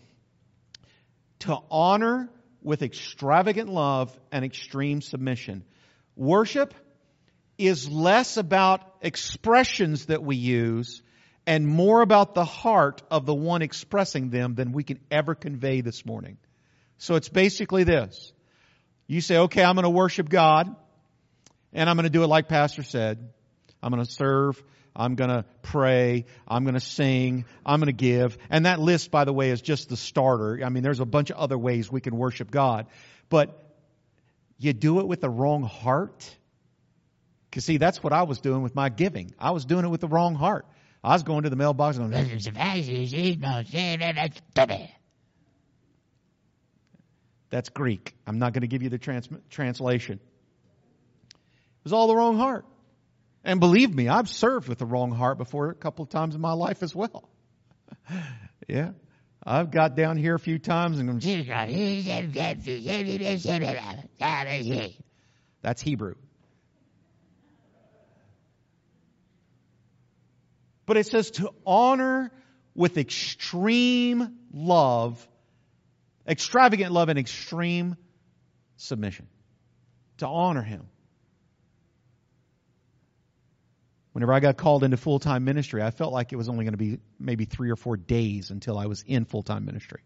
To 1.40 1.58
honor 1.70 2.30
with 2.62 2.84
extravagant 2.84 3.70
love 3.70 4.18
and 4.32 4.46
extreme 4.46 5.02
submission. 5.02 5.64
Worship 6.16 6.74
is 7.58 7.90
less 7.90 8.38
about 8.38 8.82
expressions 9.02 10.08
that 10.08 10.24
we 10.24 10.36
use 10.36 11.02
and 11.46 11.68
more 11.68 12.02
about 12.02 12.34
the 12.34 12.46
heart 12.46 13.02
of 13.10 13.26
the 13.26 13.34
one 13.34 13.62
expressing 13.62 14.30
them 14.30 14.56
than 14.56 14.72
we 14.72 14.84
can 14.84 15.00
ever 15.10 15.36
convey 15.36 15.82
this 15.82 16.06
morning. 16.06 16.38
So 16.98 17.16
it's 17.16 17.30
basically 17.30 17.84
this. 17.84 18.32
You 19.08 19.22
say, 19.22 19.38
okay, 19.38 19.64
I'm 19.64 19.76
going 19.76 19.84
to 19.84 19.90
worship 19.90 20.30
God 20.30 20.76
and 21.74 21.90
I'm 21.90 21.96
going 21.96 22.04
to 22.04 22.12
do 22.12 22.24
it 22.24 22.28
like 22.28 22.48
Pastor 22.48 22.84
said. 22.84 23.30
I'm 23.82 23.92
going 23.92 24.06
to 24.06 24.12
serve. 24.12 24.62
I'm 24.96 25.16
going 25.16 25.30
to 25.30 25.46
pray. 25.62 26.26
I'm 26.48 26.64
going 26.64 26.76
to 26.76 26.80
sing. 26.80 27.46
I'm 27.66 27.80
going 27.80 27.88
to 27.88 27.94
give. 27.94 28.38
And 28.50 28.66
that 28.66 28.80
list, 28.80 29.10
by 29.10 29.24
the 29.24 29.34
way, 29.34 29.50
is 29.50 29.62
just 29.62 29.90
the 29.90 29.98
starter. 29.98 30.64
I 30.64 30.70
mean, 30.70 30.84
there's 30.84 31.00
a 31.00 31.06
bunch 31.06 31.30
of 31.32 31.38
other 31.38 31.58
ways 31.58 31.92
we 31.92 32.02
can 32.02 32.18
worship 32.18 32.52
God. 32.52 32.88
But 33.30 33.61
you 34.62 34.74
do 34.74 35.00
it 35.00 35.08
with 35.08 35.22
the 35.22 35.30
wrong 35.30 35.64
heart. 35.64 36.30
Because, 37.50 37.66
see, 37.66 37.78
that's 37.78 38.02
what 38.04 38.14
I 38.14 38.24
was 38.24 38.40
doing 38.40 38.62
with 38.62 38.76
my 38.76 38.90
giving. 38.90 39.34
I 39.38 39.52
was 39.52 39.66
doing 39.66 39.84
it 39.84 39.90
with 39.90 40.02
the 40.02 40.08
wrong 40.08 40.36
heart. 40.36 40.66
I 41.04 41.14
was 41.14 41.24
going 41.24 41.44
to 41.44 41.50
the 41.50 41.56
mailbox 41.56 41.98
and 41.98 42.12
going, 42.12 42.24
That's 47.50 47.70
Greek. 47.70 48.16
I'm 48.26 48.40
not 48.40 48.54
going 48.54 48.62
to 48.62 48.68
give 48.68 48.84
you 48.84 48.90
the 48.90 49.00
trans- 49.00 49.28
translation. 49.50 50.20
It 51.32 51.84
was 51.84 51.92
all 51.92 52.08
the 52.08 52.16
wrong 52.16 52.38
heart. 52.38 52.66
And 53.44 53.60
believe 53.60 53.94
me, 53.94 54.08
I've 54.08 54.30
served 54.30 54.70
with 54.70 54.78
the 54.78 54.86
wrong 54.86 55.12
heart 55.12 55.40
before 55.40 55.70
a 55.70 55.74
couple 55.74 56.04
of 56.04 56.10
times 56.10 56.36
in 56.36 56.42
my 56.42 56.54
life 56.54 56.84
as 56.84 56.96
well. 56.96 57.28
yeah. 58.68 58.92
I've 59.44 59.72
got 59.72 59.96
down 59.96 60.18
here 60.18 60.36
a 60.36 60.40
few 60.40 60.60
times 60.60 61.00
and 61.00 61.20
that's 65.62 65.82
Hebrew. 65.82 66.16
But 70.86 70.98
it 70.98 71.08
says 71.08 71.32
to 71.32 71.50
honor 71.66 72.32
with 72.76 72.98
extreme 72.98 74.38
love, 74.54 75.28
extravagant 76.28 76.92
love 76.92 77.10
and 77.10 77.18
extreme 77.18 77.96
submission. 78.78 79.28
To 80.18 80.28
honor 80.28 80.62
him. 80.62 80.91
Whenever 84.14 84.34
I 84.34 84.42
got 84.42 84.58
called 84.58 84.84
into 84.84 84.98
full 84.98 85.20
time 85.20 85.46
ministry, 85.46 85.82
I 85.82 85.92
felt 85.92 86.12
like 86.12 86.34
it 86.34 86.36
was 86.36 86.50
only 86.50 86.66
going 86.66 86.74
to 86.74 86.78
be 86.78 87.00
maybe 87.20 87.46
three 87.46 87.72
or 87.72 87.76
four 87.76 87.96
days 87.96 88.52
until 88.52 88.78
I 88.78 88.88
was 88.88 89.04
in 89.08 89.26
full 89.26 89.44
time 89.44 89.66
ministry. 89.66 90.02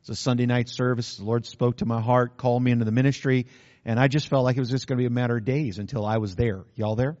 It's 0.00 0.10
a 0.10 0.14
Sunday 0.14 0.46
night 0.46 0.68
service. 0.68 1.16
The 1.16 1.24
Lord 1.24 1.46
spoke 1.46 1.78
to 1.78 1.86
my 1.86 2.00
heart, 2.00 2.36
called 2.36 2.62
me 2.62 2.70
into 2.70 2.84
the 2.84 2.92
ministry, 2.92 3.46
and 3.84 3.98
I 3.98 4.08
just 4.08 4.28
felt 4.28 4.44
like 4.44 4.56
it 4.56 4.60
was 4.60 4.70
just 4.70 4.86
going 4.86 4.98
to 4.98 5.02
be 5.02 5.06
a 5.06 5.10
matter 5.10 5.36
of 5.38 5.44
days 5.44 5.78
until 5.78 6.04
I 6.04 6.18
was 6.18 6.36
there. 6.36 6.64
Y'all 6.74 6.96
there? 6.96 7.16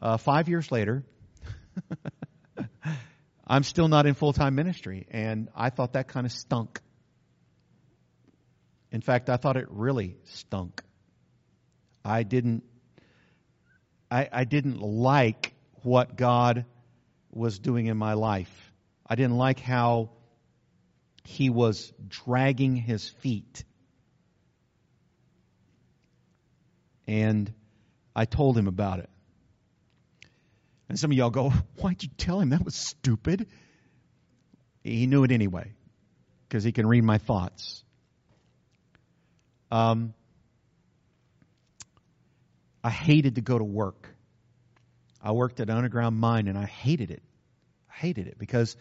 Uh, 0.00 0.16
five 0.16 0.48
years 0.48 0.72
later, 0.72 1.04
I'm 3.46 3.62
still 3.62 3.88
not 3.88 4.06
in 4.06 4.14
full 4.14 4.32
time 4.32 4.54
ministry, 4.54 5.06
and 5.10 5.48
I 5.54 5.70
thought 5.70 5.92
that 5.92 6.08
kind 6.08 6.24
of 6.24 6.32
stunk. 6.32 6.80
In 8.90 9.00
fact, 9.00 9.28
I 9.28 9.36
thought 9.36 9.56
it 9.56 9.66
really 9.70 10.16
stunk. 10.24 10.82
I 12.04 12.24
didn't 12.24 12.64
I, 14.12 14.28
I 14.30 14.44
didn't 14.44 14.82
like 14.82 15.54
what 15.84 16.16
God 16.16 16.66
was 17.30 17.58
doing 17.58 17.86
in 17.86 17.96
my 17.96 18.12
life. 18.12 18.72
I 19.06 19.14
didn't 19.14 19.38
like 19.38 19.58
how 19.58 20.10
he 21.24 21.48
was 21.48 21.90
dragging 22.08 22.76
his 22.76 23.08
feet. 23.08 23.64
And 27.06 27.50
I 28.14 28.26
told 28.26 28.58
him 28.58 28.68
about 28.68 28.98
it. 28.98 29.08
And 30.90 30.98
some 30.98 31.10
of 31.10 31.16
y'all 31.16 31.30
go, 31.30 31.48
Why'd 31.80 32.02
you 32.02 32.10
tell 32.18 32.38
him? 32.38 32.50
That 32.50 32.62
was 32.62 32.74
stupid. 32.74 33.46
He 34.84 35.06
knew 35.06 35.24
it 35.24 35.32
anyway, 35.32 35.72
because 36.48 36.64
he 36.64 36.72
can 36.72 36.86
read 36.86 37.02
my 37.02 37.16
thoughts. 37.16 37.82
Um, 39.70 40.12
I 42.82 42.90
hated 42.90 43.36
to 43.36 43.40
go 43.40 43.58
to 43.58 43.64
work. 43.64 44.08
I 45.22 45.32
worked 45.32 45.60
at 45.60 45.70
an 45.70 45.76
underground 45.76 46.18
mine 46.18 46.48
and 46.48 46.58
I 46.58 46.66
hated 46.66 47.10
it. 47.10 47.22
I 47.90 47.94
hated 47.94 48.26
it 48.26 48.38
because 48.38 48.76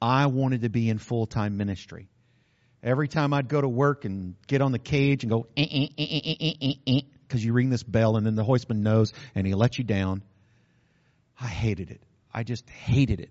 I 0.00 0.26
wanted 0.26 0.62
to 0.62 0.68
be 0.68 0.90
in 0.90 0.98
full 0.98 1.26
time 1.26 1.56
ministry. 1.56 2.08
Every 2.82 3.08
time 3.08 3.32
I'd 3.32 3.48
go 3.48 3.60
to 3.60 3.68
work 3.68 4.04
and 4.04 4.34
get 4.46 4.60
on 4.60 4.72
the 4.72 4.78
cage 4.78 5.24
and 5.24 5.30
go, 5.30 5.46
because 5.56 5.68
eh, 5.72 5.88
eh, 5.98 6.72
eh, 6.86 7.00
you 7.38 7.52
ring 7.52 7.70
this 7.70 7.82
bell 7.82 8.16
and 8.16 8.26
then 8.26 8.34
the 8.34 8.44
hoistman 8.44 8.82
knows 8.82 9.12
and 9.34 9.46
he 9.46 9.54
lets 9.54 9.78
you 9.78 9.84
down. 9.84 10.22
I 11.40 11.46
hated 11.46 11.90
it. 11.90 12.02
I 12.32 12.42
just 12.42 12.68
hated 12.68 13.20
it. 13.20 13.30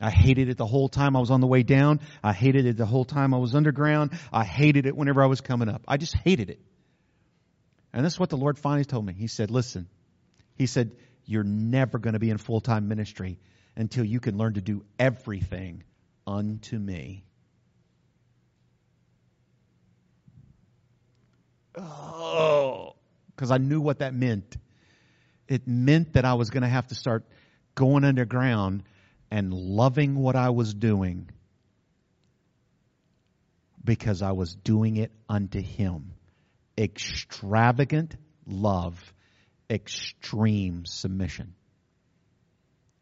I 0.00 0.10
hated 0.10 0.48
it 0.48 0.58
the 0.58 0.66
whole 0.66 0.88
time 0.88 1.16
I 1.16 1.20
was 1.20 1.30
on 1.30 1.40
the 1.40 1.46
way 1.46 1.62
down. 1.62 2.00
I 2.22 2.32
hated 2.32 2.66
it 2.66 2.76
the 2.76 2.84
whole 2.84 3.04
time 3.04 3.32
I 3.32 3.38
was 3.38 3.54
underground. 3.54 4.10
I 4.32 4.44
hated 4.44 4.86
it 4.86 4.96
whenever 4.96 5.22
I 5.22 5.26
was 5.26 5.40
coming 5.40 5.68
up. 5.68 5.82
I 5.86 5.96
just 5.96 6.14
hated 6.14 6.50
it. 6.50 6.60
And 7.94 8.04
this 8.04 8.14
is 8.14 8.20
what 8.20 8.28
the 8.28 8.36
Lord 8.36 8.58
finally 8.58 8.84
told 8.84 9.06
me. 9.06 9.14
He 9.14 9.28
said, 9.28 9.52
listen, 9.52 9.88
he 10.56 10.66
said, 10.66 10.96
you're 11.26 11.44
never 11.44 11.98
going 11.98 12.14
to 12.14 12.18
be 12.18 12.28
in 12.28 12.38
full 12.38 12.60
time 12.60 12.88
ministry 12.88 13.38
until 13.76 14.04
you 14.04 14.18
can 14.18 14.36
learn 14.36 14.54
to 14.54 14.60
do 14.60 14.84
everything 14.98 15.84
unto 16.26 16.76
me. 16.76 17.24
Oh, 21.76 22.96
because 23.34 23.52
I 23.52 23.58
knew 23.58 23.80
what 23.80 24.00
that 24.00 24.12
meant. 24.12 24.56
It 25.46 25.68
meant 25.68 26.14
that 26.14 26.24
I 26.24 26.34
was 26.34 26.50
going 26.50 26.62
to 26.62 26.68
have 26.68 26.88
to 26.88 26.96
start 26.96 27.24
going 27.76 28.04
underground 28.04 28.82
and 29.30 29.54
loving 29.54 30.16
what 30.16 30.34
I 30.34 30.50
was 30.50 30.74
doing 30.74 31.30
because 33.84 34.20
I 34.20 34.32
was 34.32 34.52
doing 34.54 34.96
it 34.96 35.12
unto 35.28 35.60
Him. 35.60 36.13
Extravagant 36.76 38.16
love, 38.46 39.12
extreme 39.70 40.84
submission. 40.84 41.54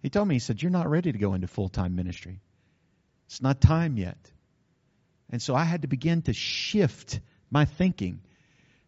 He 0.02 0.11
told 0.11 0.28
me, 0.28 0.35
he 0.35 0.40
said, 0.40 0.62
You're 0.62 0.70
not 0.70 0.90
ready 0.90 1.12
to 1.12 1.18
go 1.18 1.35
into 1.35 1.46
full 1.46 1.68
time 1.68 1.94
ministry. 1.94 2.40
It's 3.26 3.40
not 3.40 3.61
time 3.61 3.96
yet. 3.96 4.18
And 5.30 5.40
so 5.40 5.54
I 5.54 5.64
had 5.64 5.82
to 5.82 5.88
begin 5.88 6.22
to 6.22 6.32
shift 6.32 7.20
my 7.50 7.64
thinking. 7.64 8.20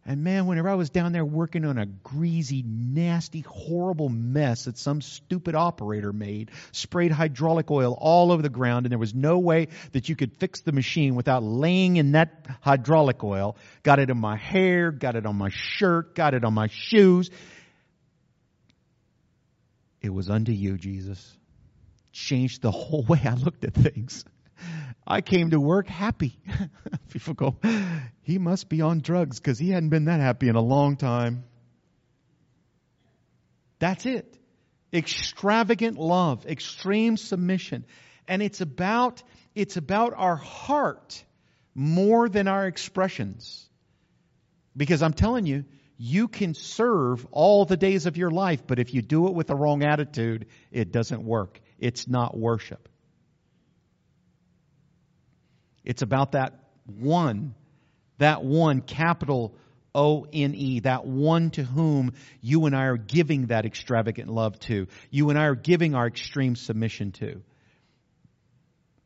And 0.07 0.23
man, 0.23 0.45
whenever 0.45 0.69
I 0.69 0.75
was 0.75 0.91
down 0.91 1.13
there 1.13 1.25
working 1.25 1.65
on 1.65 1.79
a 1.79 1.87
greasy, 1.87 2.63
nasty, 2.63 3.41
horrible 3.41 4.09
mess 4.09 4.65
that 4.65 4.77
some 4.77 5.01
stupid 5.01 5.55
operator 5.55 6.13
made, 6.13 6.51
sprayed 6.71 7.11
hydraulic 7.11 7.71
oil 7.71 7.97
all 7.99 8.31
over 8.31 8.43
the 8.43 8.49
ground, 8.49 8.85
and 8.85 8.91
there 8.91 8.99
was 8.99 9.15
no 9.15 9.39
way 9.39 9.69
that 9.93 10.07
you 10.07 10.15
could 10.15 10.37
fix 10.37 10.61
the 10.61 10.71
machine 10.71 11.15
without 11.15 11.41
laying 11.41 11.97
in 11.97 12.11
that 12.11 12.45
hydraulic 12.61 13.23
oil, 13.23 13.57
got 13.81 13.97
it 13.97 14.11
in 14.11 14.17
my 14.17 14.35
hair, 14.35 14.91
got 14.91 15.15
it 15.15 15.25
on 15.25 15.35
my 15.37 15.49
shirt, 15.49 16.13
got 16.13 16.35
it 16.35 16.43
on 16.43 16.53
my 16.53 16.67
shoes. 16.67 17.31
It 20.03 20.13
was 20.13 20.29
unto 20.29 20.51
you, 20.51 20.77
Jesus. 20.77 21.35
Changed 22.11 22.61
the 22.61 22.69
whole 22.69 23.01
way 23.09 23.21
I 23.25 23.33
looked 23.33 23.65
at 23.65 23.73
things. 23.73 24.23
I 25.07 25.21
came 25.21 25.51
to 25.51 25.59
work 25.59 25.87
happy. 25.87 26.39
People 27.09 27.35
go, 27.35 27.55
he 28.23 28.39
must 28.39 28.69
be 28.69 28.81
on 28.81 29.01
drugs 29.01 29.39
because 29.39 29.59
he 29.59 29.69
hadn't 29.69 29.89
been 29.89 30.05
that 30.05 30.19
happy 30.19 30.47
in 30.47 30.55
a 30.55 30.61
long 30.61 30.97
time. 30.97 31.43
That's 33.79 34.05
it. 34.05 34.37
Extravagant 34.91 35.97
love, 35.97 36.45
extreme 36.45 37.17
submission. 37.17 37.85
And 38.27 38.41
it's 38.41 38.61
about, 38.61 39.21
it's 39.53 39.77
about 39.77 40.13
our 40.15 40.37
heart 40.37 41.23
more 41.75 42.27
than 42.27 42.47
our 42.47 42.65
expressions. 42.65 43.69
Because 44.75 45.03
I'm 45.03 45.13
telling 45.13 45.45
you, 45.45 45.65
you 45.97 46.27
can 46.27 46.53
serve 46.53 47.25
all 47.31 47.65
the 47.65 47.77
days 47.77 48.05
of 48.05 48.17
your 48.17 48.31
life, 48.31 48.65
but 48.65 48.79
if 48.79 48.93
you 48.93 49.01
do 49.01 49.27
it 49.27 49.33
with 49.33 49.47
the 49.47 49.55
wrong 49.55 49.83
attitude, 49.83 50.47
it 50.71 50.91
doesn't 50.91 51.23
work. 51.23 51.59
It's 51.77 52.07
not 52.07 52.35
worship. 52.35 52.89
It's 55.85 56.01
about 56.01 56.33
that 56.33 56.53
one, 56.85 57.55
that 58.17 58.43
one 58.43 58.81
capital 58.81 59.55
O 59.93 60.27
N 60.31 60.53
E, 60.55 60.81
that 60.81 61.05
one 61.05 61.51
to 61.51 61.63
whom 61.63 62.13
you 62.41 62.65
and 62.65 62.75
I 62.75 62.83
are 62.83 62.97
giving 62.97 63.47
that 63.47 63.65
extravagant 63.65 64.29
love 64.29 64.59
to. 64.61 64.87
You 65.09 65.29
and 65.29 65.39
I 65.39 65.45
are 65.45 65.55
giving 65.55 65.95
our 65.95 66.05
extreme 66.05 66.57
submission 66.57 67.13
to. 67.13 67.41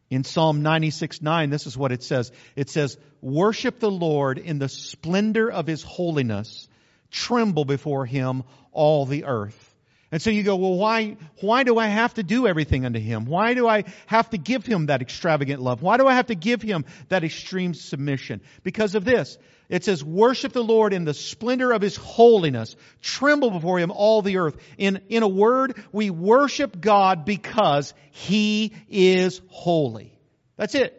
In 0.09 0.23
Psalm 0.23 0.63
96 0.63 1.21
9, 1.21 1.49
this 1.51 1.67
is 1.67 1.77
what 1.77 1.91
it 1.91 2.01
says. 2.01 2.31
It 2.55 2.71
says, 2.71 2.97
Worship 3.21 3.79
the 3.79 3.91
Lord 3.91 4.39
in 4.39 4.57
the 4.57 4.69
splendor 4.69 5.51
of 5.51 5.67
his 5.67 5.83
holiness 5.83 6.67
tremble 7.11 7.65
before 7.65 8.07
him 8.07 8.43
all 8.71 9.05
the 9.05 9.25
earth. 9.25 9.68
And 10.11 10.21
so 10.21 10.31
you 10.31 10.41
go, 10.41 10.55
well, 10.55 10.73
why, 10.73 11.17
why 11.39 11.63
do 11.63 11.77
I 11.77 11.85
have 11.85 12.15
to 12.15 12.23
do 12.23 12.47
everything 12.47 12.83
unto 12.83 12.99
him? 12.99 13.25
Why 13.25 13.53
do 13.53 13.67
I 13.67 13.83
have 14.07 14.29
to 14.31 14.39
give 14.39 14.65
him 14.65 14.87
that 14.87 15.03
extravagant 15.03 15.61
love? 15.61 15.83
Why 15.83 15.97
do 15.97 16.07
I 16.07 16.15
have 16.15 16.27
to 16.27 16.35
give 16.35 16.63
him 16.63 16.85
that 17.09 17.23
extreme 17.23 17.75
submission? 17.75 18.41
Because 18.63 18.95
of 18.95 19.05
this. 19.05 19.37
It 19.69 19.85
says, 19.85 20.03
worship 20.03 20.51
the 20.51 20.63
Lord 20.63 20.93
in 20.93 21.05
the 21.05 21.13
splendor 21.13 21.71
of 21.71 21.83
his 21.83 21.95
holiness. 21.95 22.75
Tremble 23.01 23.51
before 23.51 23.77
him 23.77 23.91
all 23.91 24.23
the 24.23 24.37
earth. 24.37 24.57
In, 24.79 24.99
in 25.09 25.21
a 25.21 25.27
word, 25.27 25.79
we 25.91 26.09
worship 26.09 26.81
God 26.81 27.23
because 27.23 27.93
he 28.09 28.73
is 28.89 29.41
holy. 29.49 30.17
That's 30.57 30.73
it. 30.73 30.95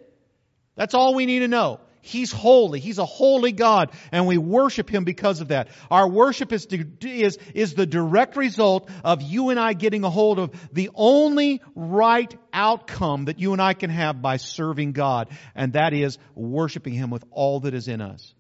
That's 0.77 0.95
all 0.95 1.15
we 1.15 1.27
need 1.27 1.41
to 1.41 1.49
know. 1.49 1.81
He's 2.03 2.33
holy. 2.33 2.81
He's 2.81 2.99
a 2.99 3.05
holy 3.05 3.53
God, 3.53 3.93
and 4.11 4.27
we 4.27 4.39
worship 4.39 4.89
Him 4.89 5.05
because 5.05 5.41
of 5.41 5.49
that. 5.49 5.69
Our 5.91 6.09
worship 6.09 6.53
is, 6.53 6.67
is, 7.03 7.39
is 7.55 7.75
the 7.75 7.87
direct 7.87 8.37
result 8.37 8.89
of 9.05 9.23
you 9.23 9.51
and 9.51 9.61
I 9.61 9.75
getting 9.75 10.05
a 10.05 10.11
hold 10.11 10.39
of 10.39 10.51
the 10.73 10.91
only 10.95 11.61
right 11.75 12.35
outcome 12.53 13.27
that 13.27 13.39
you 13.39 13.53
and 13.53 13.61
I 13.61 13.75
can 13.75 13.91
have 13.91 14.23
by 14.23 14.39
serving 14.39 14.93
God, 14.93 15.29
and 15.55 15.75
that 15.75 15.93
is 15.93 16.19
worshiping 16.35 16.95
Him 16.95 17.11
with 17.11 17.25
all 17.31 17.61
that 17.61 17.75
is 17.75 17.89
in 17.89 18.01
us. 18.01 18.35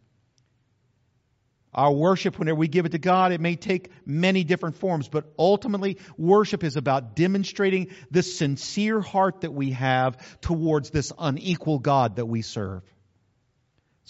Our 1.73 1.93
worship, 1.93 2.37
whenever 2.39 2.59
we 2.59 2.67
give 2.67 2.85
it 2.85 2.93
to 2.93 2.99
God, 2.99 3.31
it 3.31 3.41
may 3.41 3.55
take 3.55 3.91
many 4.05 4.43
different 4.43 4.77
forms, 4.77 5.09
but 5.09 5.33
ultimately, 5.39 5.99
worship 6.19 6.65
is 6.65 6.77
about 6.77 7.15
demonstrating 7.15 7.89
the 8.11 8.25
sincere 8.25 9.01
heart 9.01 9.43
that 9.43 9.53
we 9.53 9.71
have 9.73 10.41
towards 10.41 10.91
this 10.91 11.13
unequal 11.17 11.79
God 11.79 12.17
that 12.17 12.27
we 12.27 12.43
serve. 12.43 12.83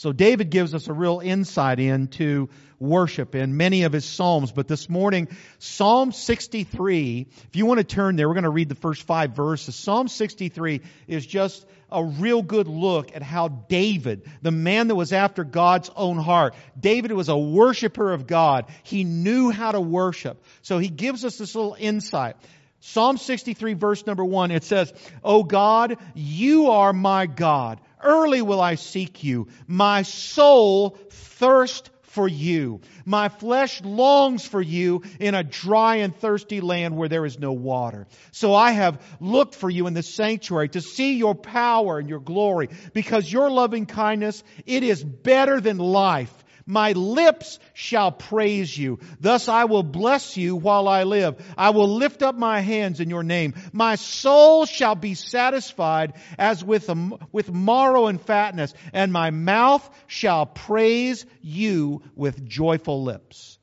So 0.01 0.13
David 0.13 0.49
gives 0.49 0.75
us 0.75 0.89
a 0.89 0.95
real 0.95 1.21
insight 1.23 1.79
into 1.79 2.49
worship 2.79 3.35
in 3.35 3.59
many 3.59 3.83
of 3.83 3.93
his 3.93 4.07
Psalms. 4.07 4.51
But 4.51 4.67
this 4.67 4.89
morning, 4.89 5.29
Psalm 5.59 6.11
63, 6.13 7.27
if 7.29 7.55
you 7.55 7.67
want 7.67 7.81
to 7.81 7.85
turn 7.85 8.17
there, 8.17 8.27
we're 8.27 8.33
going 8.33 8.45
to 8.45 8.49
read 8.49 8.71
the 8.71 8.75
first 8.75 9.03
five 9.03 9.33
verses. 9.33 9.77
Psalm 9.77 10.09
63 10.09 10.81
is 11.07 11.27
just 11.27 11.67
a 11.93 12.03
real 12.03 12.41
good 12.41 12.67
look 12.67 13.15
at 13.15 13.23
how 13.23 13.49
David, 13.49 14.27
the 14.41 14.51
man 14.51 14.89
that 14.89 14.95
was 14.95 15.13
after 15.13 15.45
God's 15.45 15.91
own 15.95 16.17
heart, 16.17 16.55
David 16.81 17.13
was 17.13 17.29
a 17.29 17.37
worshiper 17.37 18.11
of 18.11 18.27
God. 18.27 18.71
He 18.85 19.05
knew 19.05 19.51
how 19.51 19.73
to 19.73 19.83
worship. 19.83 20.43
So 20.63 20.79
he 20.79 20.89
gives 20.89 21.27
us 21.27 21.37
this 21.37 21.55
little 21.55 21.77
insight. 21.79 22.37
Psalm 22.81 23.19
63 23.19 23.75
verse 23.75 24.07
number 24.07 24.25
one, 24.25 24.51
it 24.51 24.65
says, 24.65 24.95
O 25.23 25.43
God, 25.43 25.99
you 26.15 26.71
are 26.71 26.95
my 26.95 27.27
God. 27.27 27.79
Early 28.03 28.43
will 28.43 28.61
I 28.61 28.77
seek 28.77 29.23
you. 29.25 29.49
My 29.67 30.03
soul 30.03 30.99
thirsts 31.11 31.91
for 32.11 32.27
you. 32.27 32.81
My 33.05 33.29
flesh 33.29 33.81
longs 33.83 34.45
for 34.45 34.61
you 34.61 35.03
in 35.21 35.35
a 35.35 35.45
dry 35.45 35.97
and 35.97 36.15
thirsty 36.15 36.61
land 36.61 36.97
where 36.97 37.09
there 37.09 37.25
is 37.25 37.39
no 37.39 37.53
water. 37.53 38.09
So 38.33 38.53
I 38.53 38.73
have 38.73 39.01
looked 39.21 39.55
for 39.55 39.71
you 39.71 39.87
in 39.87 39.95
the 39.95 40.03
sanctuary 40.03 40.69
to 40.71 40.81
see 40.81 41.15
your 41.15 41.37
power 41.37 41.99
and 41.99 42.09
your 42.09 42.19
glory 42.19 42.69
because 42.93 43.33
your 43.33 43.49
loving 43.49 43.87
kindness, 43.87 44.43
it 44.67 44.83
is 44.83 45.05
better 45.05 45.61
than 45.61 45.79
life. 45.79 46.35
My 46.71 46.93
lips 46.93 47.59
shall 47.75 48.13
praise 48.13 48.79
you. 48.79 49.01
Thus 49.19 49.49
I 49.49 49.65
will 49.65 49.83
bless 49.83 50.37
you 50.37 50.55
while 50.55 50.87
I 50.87 51.03
live. 51.03 51.35
I 51.59 51.71
will 51.71 51.89
lift 51.89 52.23
up 52.23 52.37
my 52.37 52.61
hands 52.61 53.01
in 53.01 53.11
your 53.11 53.25
name. 53.25 53.55
My 53.73 53.97
soul 53.97 54.67
shall 54.67 54.95
be 54.95 55.15
satisfied 55.15 56.13
as 56.39 56.65
with, 56.65 56.89
a, 56.89 57.19
with 57.33 57.53
marrow 57.53 58.07
and 58.07 58.21
fatness, 58.21 58.73
and 58.93 59.13
my 59.13 59.31
mouth 59.31 59.89
shall 60.07 60.47
praise 60.47 61.27
you 61.43 62.03
with 62.15 62.47
joyful 62.49 63.03
lips. 63.03 63.59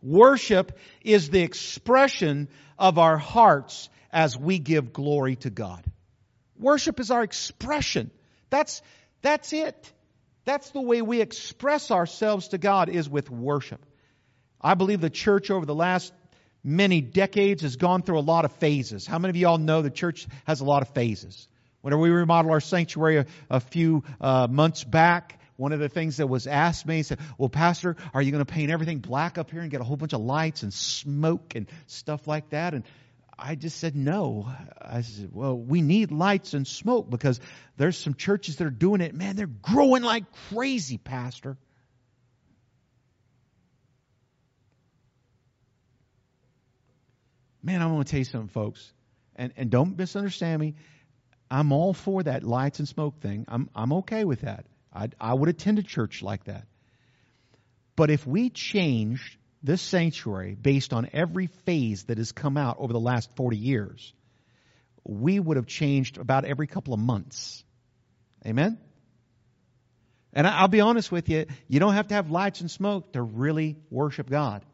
Worship 0.00 0.78
is 1.02 1.28
the 1.28 1.42
expression 1.42 2.48
of 2.78 2.98
our 2.98 3.18
hearts 3.18 3.90
as 4.10 4.34
we 4.34 4.58
give 4.58 4.94
glory 4.94 5.36
to 5.36 5.50
God. 5.50 5.84
Worship 6.58 7.00
is 7.00 7.10
our 7.10 7.22
expression. 7.22 8.10
That's, 8.48 8.80
that's 9.20 9.52
it. 9.52 9.92
That's 10.44 10.70
the 10.70 10.80
way 10.80 11.02
we 11.02 11.20
express 11.20 11.90
ourselves 11.90 12.48
to 12.48 12.58
God 12.58 12.88
is 12.88 13.08
with 13.08 13.30
worship. 13.30 13.84
I 14.60 14.74
believe 14.74 15.00
the 15.00 15.10
church 15.10 15.50
over 15.50 15.64
the 15.66 15.74
last 15.74 16.12
many 16.62 17.00
decades 17.00 17.62
has 17.62 17.76
gone 17.76 18.02
through 18.02 18.18
a 18.18 18.20
lot 18.20 18.44
of 18.44 18.52
phases. 18.52 19.06
How 19.06 19.18
many 19.18 19.30
of 19.30 19.36
y'all 19.36 19.58
know 19.58 19.82
the 19.82 19.90
church 19.90 20.26
has 20.46 20.60
a 20.60 20.64
lot 20.64 20.82
of 20.82 20.88
phases? 20.88 21.48
Whenever 21.82 22.00
we 22.00 22.10
remodeled 22.10 22.52
our 22.52 22.60
sanctuary 22.60 23.18
a, 23.18 23.26
a 23.50 23.60
few 23.60 24.04
uh, 24.20 24.48
months 24.50 24.84
back, 24.84 25.38
one 25.56 25.72
of 25.72 25.80
the 25.80 25.88
things 25.88 26.16
that 26.16 26.26
was 26.26 26.46
asked 26.46 26.86
me 26.86 27.02
said, 27.02 27.20
"Well, 27.38 27.48
Pastor, 27.48 27.96
are 28.12 28.22
you 28.22 28.32
going 28.32 28.44
to 28.44 28.50
paint 28.50 28.70
everything 28.70 28.98
black 28.98 29.38
up 29.38 29.50
here 29.50 29.60
and 29.60 29.70
get 29.70 29.80
a 29.80 29.84
whole 29.84 29.96
bunch 29.96 30.12
of 30.12 30.20
lights 30.20 30.62
and 30.62 30.72
smoke 30.72 31.54
and 31.54 31.68
stuff 31.86 32.26
like 32.26 32.50
that?" 32.50 32.74
And 32.74 32.84
I 33.38 33.54
just 33.54 33.78
said 33.78 33.96
no. 33.96 34.48
I 34.80 35.00
said, 35.02 35.30
well, 35.32 35.56
we 35.56 35.82
need 35.82 36.12
lights 36.12 36.54
and 36.54 36.66
smoke 36.66 37.10
because 37.10 37.40
there's 37.76 37.96
some 37.96 38.14
churches 38.14 38.56
that 38.56 38.66
are 38.66 38.70
doing 38.70 39.00
it. 39.00 39.14
Man, 39.14 39.36
they're 39.36 39.46
growing 39.46 40.02
like 40.02 40.24
crazy, 40.50 40.98
Pastor. 40.98 41.56
Man, 47.62 47.80
I 47.80 47.86
want 47.86 48.06
to 48.06 48.10
tell 48.10 48.18
you 48.18 48.24
something, 48.24 48.48
folks. 48.48 48.92
And, 49.36 49.52
and 49.56 49.70
don't 49.70 49.96
misunderstand 49.96 50.60
me. 50.60 50.74
I'm 51.50 51.72
all 51.72 51.94
for 51.94 52.22
that 52.22 52.44
lights 52.44 52.78
and 52.78 52.86
smoke 52.86 53.20
thing. 53.20 53.46
I'm, 53.48 53.70
I'm 53.74 53.92
okay 53.94 54.24
with 54.24 54.42
that. 54.42 54.66
I, 54.92 55.08
I 55.20 55.34
would 55.34 55.48
attend 55.48 55.78
a 55.78 55.82
church 55.82 56.22
like 56.22 56.44
that. 56.44 56.66
But 57.96 58.10
if 58.10 58.26
we 58.26 58.50
changed 58.50 59.38
this 59.64 59.80
sanctuary 59.80 60.54
based 60.54 60.92
on 60.92 61.08
every 61.12 61.48
phase 61.64 62.04
that 62.04 62.18
has 62.18 62.30
come 62.32 62.56
out 62.56 62.76
over 62.78 62.92
the 62.92 63.00
last 63.00 63.34
40 63.34 63.56
years, 63.56 64.12
we 65.02 65.40
would 65.40 65.56
have 65.56 65.66
changed 65.66 66.18
about 66.18 66.44
every 66.44 66.66
couple 66.66 66.94
of 66.94 67.00
months. 67.00 67.64
Amen? 68.46 68.78
And 70.34 70.46
I'll 70.46 70.68
be 70.68 70.80
honest 70.80 71.10
with 71.10 71.28
you, 71.28 71.46
you 71.66 71.80
don't 71.80 71.94
have 71.94 72.08
to 72.08 72.14
have 72.14 72.30
lights 72.30 72.60
and 72.60 72.70
smoke 72.70 73.12
to 73.14 73.22
really 73.22 73.76
worship 73.90 74.28
God. 74.28 74.64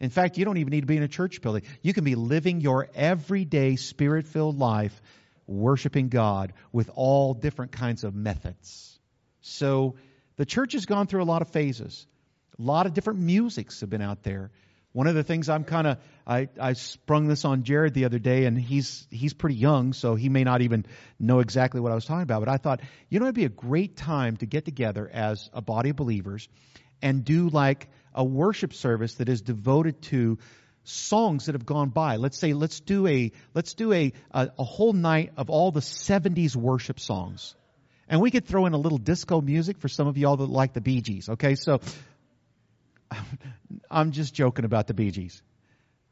In 0.00 0.10
fact, 0.10 0.36
you 0.36 0.44
don't 0.44 0.56
even 0.56 0.70
need 0.70 0.80
to 0.80 0.86
be 0.86 0.96
in 0.96 1.02
a 1.02 1.08
church 1.08 1.42
building. 1.42 1.62
You 1.82 1.92
can 1.92 2.04
be 2.04 2.14
living 2.14 2.60
your 2.60 2.88
everyday 2.94 3.76
spirit 3.76 4.26
filled 4.26 4.58
life 4.58 5.00
worshiping 5.46 6.08
God 6.08 6.54
with 6.72 6.90
all 6.94 7.34
different 7.34 7.72
kinds 7.72 8.02
of 8.02 8.14
methods. 8.14 8.98
So 9.42 9.96
the 10.36 10.46
church 10.46 10.72
has 10.72 10.86
gone 10.86 11.06
through 11.06 11.22
a 11.22 11.24
lot 11.24 11.42
of 11.42 11.48
phases. 11.48 12.06
A 12.60 12.62
lot 12.62 12.84
of 12.84 12.92
different 12.92 13.20
musics 13.20 13.80
have 13.80 13.88
been 13.88 14.02
out 14.02 14.22
there. 14.22 14.50
One 14.92 15.06
of 15.06 15.14
the 15.14 15.22
things 15.22 15.48
I'm 15.48 15.64
kind 15.64 15.86
of 15.86 15.98
I, 16.26 16.48
I 16.60 16.74
sprung 16.74 17.26
this 17.26 17.46
on 17.46 17.62
Jared 17.62 17.94
the 17.94 18.04
other 18.04 18.18
day, 18.18 18.44
and 18.44 18.58
he's 18.58 19.06
he's 19.10 19.32
pretty 19.32 19.54
young, 19.54 19.94
so 19.94 20.14
he 20.14 20.28
may 20.28 20.44
not 20.44 20.60
even 20.60 20.84
know 21.18 21.38
exactly 21.38 21.80
what 21.80 21.90
I 21.90 21.94
was 21.94 22.04
talking 22.04 22.22
about. 22.22 22.40
But 22.40 22.50
I 22.50 22.58
thought, 22.58 22.80
you 23.08 23.18
know, 23.18 23.24
it'd 23.26 23.34
be 23.34 23.46
a 23.46 23.48
great 23.48 23.96
time 23.96 24.36
to 24.38 24.46
get 24.46 24.66
together 24.66 25.08
as 25.10 25.48
a 25.54 25.62
body 25.62 25.90
of 25.90 25.96
believers 25.96 26.48
and 27.00 27.24
do 27.24 27.48
like 27.48 27.88
a 28.14 28.24
worship 28.24 28.74
service 28.74 29.14
that 29.14 29.28
is 29.30 29.40
devoted 29.40 30.02
to 30.02 30.38
songs 30.84 31.46
that 31.46 31.54
have 31.54 31.64
gone 31.64 31.88
by. 31.88 32.16
Let's 32.16 32.36
say 32.36 32.52
let's 32.52 32.80
do 32.80 33.06
a 33.06 33.32
let's 33.54 33.72
do 33.72 33.94
a 33.94 34.12
a, 34.32 34.50
a 34.58 34.64
whole 34.64 34.92
night 34.92 35.32
of 35.38 35.48
all 35.48 35.70
the 35.70 35.80
70s 35.80 36.56
worship 36.56 37.00
songs. 37.00 37.54
And 38.10 38.20
we 38.20 38.32
could 38.32 38.44
throw 38.44 38.66
in 38.66 38.72
a 38.72 38.76
little 38.76 38.98
disco 38.98 39.40
music 39.40 39.78
for 39.78 39.88
some 39.88 40.08
of 40.08 40.18
y'all 40.18 40.36
that 40.36 40.50
like 40.50 40.72
the 40.72 40.80
Bee 40.80 41.00
Gees. 41.00 41.28
Okay, 41.28 41.54
so 41.54 41.80
I'm 43.90 44.12
just 44.12 44.34
joking 44.34 44.64
about 44.64 44.86
the 44.86 44.94
Bee 44.94 45.10
Gees. 45.10 45.42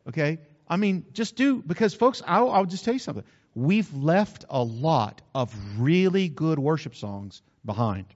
Okay? 0.08 0.38
I 0.68 0.76
mean, 0.76 1.06
just 1.12 1.36
do, 1.36 1.62
because 1.62 1.94
folks, 1.94 2.22
I'll, 2.26 2.50
I'll 2.50 2.66
just 2.66 2.84
tell 2.84 2.94
you 2.94 3.00
something. 3.00 3.24
We've 3.54 3.92
left 3.94 4.44
a 4.50 4.62
lot 4.62 5.22
of 5.34 5.54
really 5.78 6.28
good 6.28 6.58
worship 6.58 6.94
songs 6.94 7.42
behind. 7.64 8.06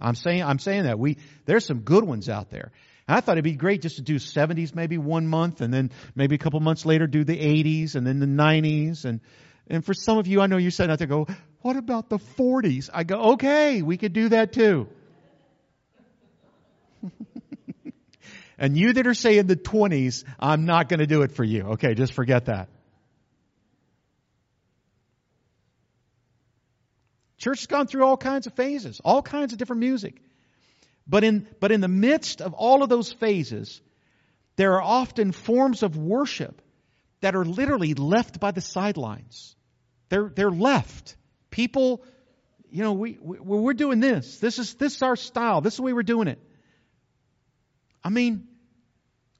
I'm 0.00 0.14
saying, 0.14 0.42
I'm 0.42 0.58
saying 0.58 0.84
that. 0.84 0.98
We, 0.98 1.18
there's 1.44 1.64
some 1.64 1.80
good 1.80 2.04
ones 2.04 2.28
out 2.28 2.50
there. 2.50 2.72
I 3.06 3.20
thought 3.20 3.32
it'd 3.32 3.44
be 3.44 3.52
great 3.52 3.82
just 3.82 3.96
to 3.96 4.02
do 4.02 4.16
70s 4.16 4.74
maybe 4.74 4.96
one 4.96 5.26
month 5.26 5.60
and 5.60 5.72
then 5.72 5.90
maybe 6.14 6.34
a 6.34 6.38
couple 6.38 6.60
months 6.60 6.86
later 6.86 7.06
do 7.06 7.24
the 7.24 7.36
80s 7.36 7.94
and 7.94 8.06
then 8.06 8.20
the 8.20 8.26
90s. 8.26 9.04
And, 9.04 9.20
and 9.68 9.84
for 9.84 9.92
some 9.92 10.18
of 10.18 10.26
you, 10.26 10.40
I 10.40 10.46
know 10.46 10.56
you're 10.56 10.70
sitting 10.70 10.90
out 10.90 10.98
there 10.98 11.08
go, 11.08 11.26
what 11.60 11.76
about 11.76 12.08
the 12.08 12.18
40s? 12.18 12.90
I 12.92 13.04
go, 13.04 13.32
okay, 13.32 13.82
we 13.82 13.96
could 13.96 14.12
do 14.12 14.30
that 14.30 14.52
too. 14.52 14.88
And 18.62 18.78
you 18.78 18.92
that 18.92 19.08
are 19.08 19.12
saying 19.12 19.48
the 19.48 19.56
20s, 19.56 20.22
I'm 20.38 20.66
not 20.66 20.88
going 20.88 21.00
to 21.00 21.06
do 21.08 21.22
it 21.22 21.32
for 21.32 21.42
you. 21.42 21.62
Okay, 21.72 21.94
just 21.94 22.12
forget 22.12 22.44
that. 22.44 22.68
Church 27.38 27.58
has 27.58 27.66
gone 27.66 27.88
through 27.88 28.04
all 28.04 28.16
kinds 28.16 28.46
of 28.46 28.54
phases, 28.54 29.00
all 29.04 29.20
kinds 29.20 29.52
of 29.52 29.58
different 29.58 29.80
music. 29.80 30.22
But 31.08 31.24
in, 31.24 31.48
but 31.58 31.72
in 31.72 31.80
the 31.80 31.88
midst 31.88 32.40
of 32.40 32.54
all 32.54 32.84
of 32.84 32.88
those 32.88 33.12
phases, 33.12 33.80
there 34.54 34.74
are 34.74 34.82
often 34.82 35.32
forms 35.32 35.82
of 35.82 35.96
worship 35.96 36.62
that 37.20 37.34
are 37.34 37.44
literally 37.44 37.94
left 37.94 38.38
by 38.38 38.52
the 38.52 38.60
sidelines. 38.60 39.56
They're, 40.08 40.30
they're 40.32 40.52
left. 40.52 41.16
People, 41.50 42.04
you 42.70 42.84
know, 42.84 42.92
we, 42.92 43.18
we, 43.20 43.38
we're 43.40 43.74
doing 43.74 43.98
this. 43.98 44.38
This 44.38 44.60
is, 44.60 44.74
this 44.74 44.94
is 44.94 45.02
our 45.02 45.16
style. 45.16 45.62
This 45.62 45.72
is 45.72 45.78
the 45.78 45.82
way 45.82 45.92
we're 45.92 46.04
doing 46.04 46.28
it. 46.28 46.38
I 48.04 48.10
mean, 48.10 48.46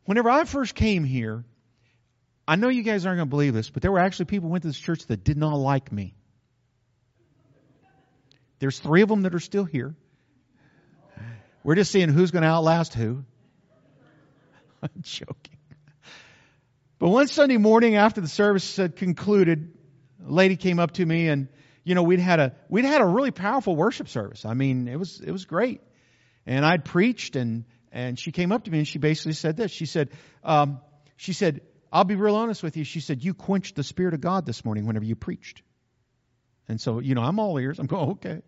Whenever 0.05 0.31
I 0.31 0.45
first 0.45 0.75
came 0.75 1.05
here, 1.05 1.45
I 2.47 2.57
know 2.57 2.69
you 2.69 2.83
guys 2.83 3.07
aren't 3.07 3.19
going 3.19 3.29
to 3.29 3.31
believe 3.31 3.55
this, 3.55 3.71
but 3.71 3.83
there 3.83 3.93
were 3.93 4.01
actually 4.01 4.27
people 4.27 4.49
who 4.49 4.53
went 4.53 4.63
to 4.63 4.69
this 4.69 4.79
church 4.79 5.07
that 5.07 5.23
did 5.23 5.37
not 5.37 5.55
like 5.55 5.93
me. 5.93 6.15
There's 8.59 8.79
three 8.79 9.03
of 9.03 9.09
them 9.09 9.23
that 9.23 9.35
are 9.35 9.41
still 9.41 9.65
here. 9.65 9.95
We're 11.65 11.77
just 11.77 11.93
seeing 11.93 12.09
who's 12.09 12.31
going 12.31 12.43
to 12.43 12.49
outlast 12.49 12.95
who. 12.95 13.25
I'm 14.83 14.91
joking. 15.03 15.59
But 16.99 17.09
one 17.09 17.27
Sunday 17.29 17.57
morning 17.57 17.97
after 17.97 18.21
the 18.21 18.29
service 18.29 18.77
had 18.77 18.97
concluded, 18.97 19.73
a 20.25 20.31
lady 20.31 20.57
came 20.57 20.79
up 20.79 20.93
to 20.93 21.05
me 21.05 21.29
and 21.29 21.49
you 21.85 21.97
know 21.97 22.05
we'd 22.05 22.21
had 22.21 22.39
a 22.39 22.55
we'd 22.69 22.85
had 22.85 23.01
a 23.01 23.05
really 23.05 23.33
powerful 23.33 23.75
worship 23.75 24.09
service. 24.09 24.45
I 24.45 24.55
mean, 24.55 24.87
it 24.87 24.97
was 24.97 25.21
it 25.21 25.33
was 25.33 25.45
great. 25.45 25.81
And 26.47 26.65
I'd 26.65 26.85
preached 26.85 27.35
and 27.35 27.65
and 27.93 28.19
she 28.19 28.33
came 28.33 28.53
up 28.53 28.65
to 28.65 28.71
me 28.71 28.79
and 28.79 28.89
she 28.89 28.99
basically 28.99 29.35
said 29.35 29.57
this. 29.57 29.71
She 29.71 29.87
said, 29.87 30.11
um, 30.43 30.81
she 31.17 31.35
said, 31.35 31.61
I'll 31.93 32.05
be 32.05 32.17
real 32.17 32.37
honest 32.37 32.63
with 32.63 32.77
you. 32.77 32.85
She 32.85 33.01
said, 33.01 33.23
you 33.23 33.35
quenched 33.35 33.77
the 33.77 33.83
Spirit 33.83 34.15
of 34.15 34.21
God 34.23 34.47
this 34.47 34.65
morning 34.65 34.87
whenever 34.87 35.05
you 35.05 35.15
preached. 35.15 35.63
And 36.69 36.81
so, 36.81 37.01
you 37.01 37.15
know, 37.15 37.23
I'm 37.23 37.39
all 37.39 37.59
ears. 37.59 37.79
I'm 37.79 37.87
going, 37.95 38.11
okay. 38.13 38.43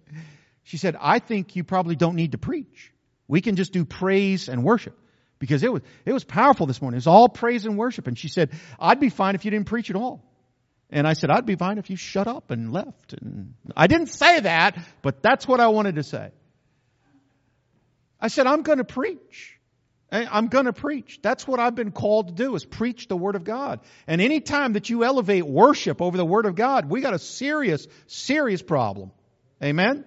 She 0.62 0.78
said, 0.78 0.96
I 0.98 1.18
think 1.18 1.56
you 1.56 1.62
probably 1.62 1.94
don't 1.94 2.16
need 2.16 2.32
to 2.32 2.38
preach. 2.38 2.90
We 3.28 3.42
can 3.42 3.56
just 3.56 3.72
do 3.72 3.84
praise 3.84 4.48
and 4.48 4.64
worship 4.64 4.98
because 5.38 5.62
it 5.62 5.70
was, 5.70 5.82
it 6.06 6.12
was 6.12 6.24
powerful 6.24 6.66
this 6.66 6.80
morning. 6.80 6.96
It 6.96 7.04
was 7.04 7.06
all 7.06 7.28
praise 7.28 7.66
and 7.66 7.76
worship. 7.76 8.06
And 8.06 8.18
she 8.18 8.28
said, 8.28 8.50
I'd 8.80 8.98
be 9.00 9.10
fine 9.10 9.34
if 9.34 9.44
you 9.44 9.50
didn't 9.50 9.66
preach 9.66 9.90
at 9.90 9.96
all. 9.96 10.24
And 10.88 11.06
I 11.06 11.12
said, 11.12 11.30
I'd 11.30 11.44
be 11.44 11.56
fine 11.56 11.76
if 11.76 11.90
you 11.90 11.96
shut 11.96 12.28
up 12.28 12.50
and 12.50 12.72
left. 12.72 13.14
And 13.14 13.54
I 13.76 13.88
didn't 13.88 14.06
say 14.06 14.40
that, 14.40 14.78
but 15.02 15.22
that's 15.22 15.46
what 15.46 15.60
I 15.60 15.68
wanted 15.68 15.96
to 15.96 16.02
say. 16.02 16.30
I 18.20 18.28
said, 18.28 18.46
I'm 18.46 18.62
going 18.62 18.78
to 18.78 18.84
preach. 18.84 19.58
Eh, 20.12 20.26
I'm 20.30 20.48
going 20.48 20.66
to 20.66 20.72
preach. 20.72 21.20
That's 21.22 21.46
what 21.46 21.60
I've 21.60 21.74
been 21.74 21.90
called 21.90 22.28
to 22.28 22.34
do 22.34 22.54
is 22.54 22.64
preach 22.64 23.08
the 23.08 23.16
Word 23.16 23.36
of 23.36 23.44
God. 23.44 23.80
And 24.06 24.20
any 24.20 24.40
time 24.40 24.74
that 24.74 24.90
you 24.90 25.04
elevate 25.04 25.46
worship 25.46 26.00
over 26.00 26.16
the 26.16 26.24
Word 26.24 26.46
of 26.46 26.54
God, 26.54 26.88
we 26.88 27.00
got 27.00 27.14
a 27.14 27.18
serious, 27.18 27.86
serious 28.06 28.62
problem. 28.62 29.10
Amen? 29.62 30.04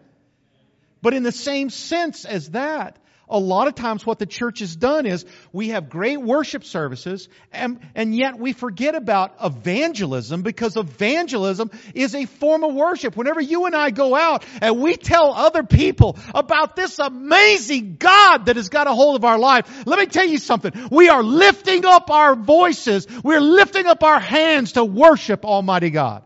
But 1.02 1.14
in 1.14 1.24
the 1.24 1.32
same 1.32 1.70
sense 1.70 2.26
as 2.26 2.52
that, 2.52 2.98
a 3.30 3.40
lot 3.40 3.68
of 3.68 3.76
times 3.76 4.06
what 4.06 4.20
the 4.20 4.26
church 4.26 4.60
has 4.60 4.76
done 4.76 5.06
is 5.06 5.26
we 5.52 5.70
have 5.70 5.90
great 5.90 6.18
worship 6.18 6.64
services 6.64 7.28
and, 7.52 7.80
and 7.96 8.16
yet 8.16 8.40
we 8.40 8.54
forget 8.54 8.96
about 8.96 9.36
evangelism 9.44 10.42
because 10.42 10.78
evangelism 10.78 11.72
is 11.94 12.16
a 12.16 12.26
form 12.26 12.64
of 12.64 12.74
worship. 12.74 13.18
Whenever 13.18 13.42
you 13.42 13.66
and 13.66 13.76
I 13.76 13.90
go 13.90 14.16
out 14.16 14.46
and 14.62 14.80
we 14.80 14.96
tell 14.96 15.34
other 15.34 15.64
people 15.64 16.18
about 16.34 16.76
this 16.76 17.00
amazing 17.00 17.98
God 17.98 18.46
that 18.46 18.56
has 18.56 18.70
got 18.70 18.88
a 18.88 18.94
hold 18.94 19.16
of 19.16 19.26
our 19.26 19.38
life, 19.38 19.86
let 19.86 20.00
me 20.00 20.06
tell 20.06 20.28
you 20.28 20.38
something. 20.38 20.72
We 20.92 21.10
are 21.10 21.24
lifting 21.24 21.86
up 21.86 22.10
our 22.10 22.36
voices. 22.36 23.08
We're 23.24 23.42
lifting 23.42 23.86
up 23.86 24.04
our 24.04 24.20
hands 24.20 24.74
to 24.74 24.86
worship 24.86 25.44
Almighty 25.44 25.90
God. 25.90 26.24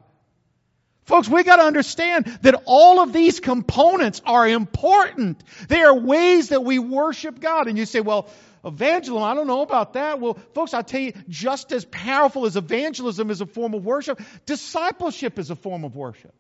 Folks, 1.12 1.28
we 1.28 1.44
got 1.44 1.58
to 1.58 1.64
understand 1.64 2.26
that 2.42 2.64
all 2.64 3.02
of 3.02 3.12
these 3.12 3.42
components 3.42 4.22
are 4.26 4.48
important. 4.48 5.44
They 5.68 5.82
are 5.82 5.94
ways 5.94 6.50
that 6.50 6.64
we 6.64 6.80
worship 6.80 7.42
God. 7.42 7.68
And 7.68 7.78
you 7.78 7.86
say, 7.86 8.00
well, 8.00 8.30
evangelism, 8.64 9.22
I 9.22 9.34
don't 9.34 9.46
know 9.46 9.62
about 9.62 9.92
that. 9.96 10.22
Well, 10.22 10.36
folks, 10.54 10.74
I'll 10.74 10.86
tell 10.86 11.02
you, 11.02 11.12
just 11.28 11.74
as 11.74 11.84
powerful 11.84 12.46
as 12.46 12.56
evangelism 12.56 13.30
is 13.30 13.42
a 13.42 13.46
form 13.46 13.74
of 13.74 13.84
worship, 13.84 14.22
discipleship 14.46 15.38
is 15.38 15.52
a 15.52 15.56
form 15.58 15.84
of 15.84 15.98
worship. 15.98 16.34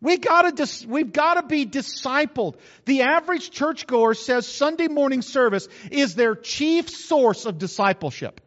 We 0.00 0.16
gotta, 0.16 0.68
we've 0.88 1.12
gotta 1.12 1.44
be 1.46 1.66
discipled. 1.66 2.56
The 2.84 3.02
average 3.02 3.52
churchgoer 3.52 4.14
says 4.14 4.48
Sunday 4.48 4.88
morning 4.88 5.22
service 5.22 5.68
is 5.92 6.16
their 6.16 6.34
chief 6.34 6.90
source 6.90 7.46
of 7.46 7.58
discipleship. 7.58 8.40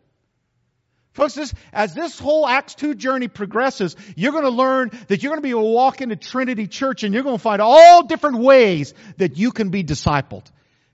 Folks, 1.17 1.33
this, 1.33 1.51
as 1.73 1.95
this 1.95 2.19
whole 2.19 2.47
Acts 2.47 2.75
2 2.75 2.93
journey 2.93 3.27
progresses, 3.27 3.95
you're 4.15 4.31
going 4.31 4.43
to 4.43 4.51
learn 4.51 4.91
that 5.07 5.23
you're 5.23 5.31
going 5.31 5.41
to 5.41 5.43
be 5.43 5.49
able 5.49 5.91
to 5.91 6.15
Trinity 6.15 6.67
Church 6.67 7.03
and 7.03 7.11
you're 7.11 7.23
going 7.23 7.37
to 7.37 7.41
find 7.41 7.59
all 7.59 8.05
different 8.05 8.37
ways 8.37 8.93
that 9.17 9.35
you 9.35 9.51
can 9.51 9.69
be 9.69 9.83
discipled. 9.83 10.43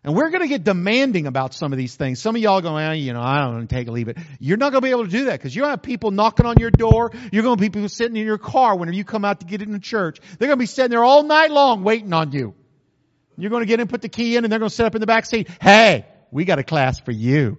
And 0.02 0.16
we're 0.16 0.30
going 0.30 0.42
to 0.42 0.48
get 0.48 0.64
demanding 0.64 1.28
about 1.28 1.54
some 1.54 1.74
of 1.74 1.78
these 1.78 1.96
things. 1.96 2.22
Some 2.22 2.38
of 2.38 2.42
y'all 2.42 2.62
go, 2.62 2.74
well, 2.74 2.96
you 2.96 3.12
know, 3.12 3.22
I 3.22 3.40
don't 3.40 3.68
to 3.68 3.76
take 3.76 3.90
a 3.90 3.92
leave 3.92 4.08
it. 4.08 4.18
You're 4.40 4.56
not 4.56 4.72
going 4.72 4.82
to 4.82 4.86
be 4.86 4.92
able 4.92 5.04
to 5.04 5.12
do 5.12 5.26
that 5.26 5.40
because 5.40 5.54
you 5.54 5.66
have 5.66 5.82
people 5.82 6.12
knocking 6.12 6.46
on 6.46 6.56
your 6.58 6.72
door. 6.72 7.12
You're 7.34 7.44
going 7.44 7.58
to 7.58 7.62
be 7.62 7.70
people 7.70 7.90
sitting 7.90 8.16
in 8.16 8.26
your 8.26 8.38
car 8.38 8.78
whenever 8.78 8.96
you 8.96 9.04
come 9.04 9.26
out 9.26 9.42
to 9.42 9.46
get 9.46 9.62
into 9.62 9.80
church. 9.80 10.22
They're 10.40 10.48
going 10.48 10.58
to 10.58 10.64
be 10.64 10.68
sitting 10.68 10.92
there 10.92 11.04
all 11.04 11.24
night 11.24 11.52
long 11.52 11.84
waiting 11.84 12.14
on 12.14 12.32
you. 12.32 12.54
You're 13.38 13.50
going 13.50 13.64
to 13.64 13.68
get 13.68 13.82
in, 13.82 13.90
put 13.90 14.02
the 14.02 14.08
key 14.08 14.38
in, 14.38 14.46
and 14.46 14.52
they're 14.52 14.60
going 14.60 14.70
to 14.70 14.76
sit 14.76 14.86
up 14.86 14.96
in 14.96 15.02
the 15.02 15.08
back 15.08 15.26
seat. 15.26 15.50
Hey, 15.62 16.06
we 16.32 16.46
got 16.46 16.60
a 16.60 16.64
class 16.64 16.98
for 17.02 17.12
you. 17.12 17.58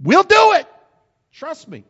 We'll 0.00 0.22
do 0.22 0.52
it. 0.54 0.66
Trust 1.32 1.68
me. 1.68 1.84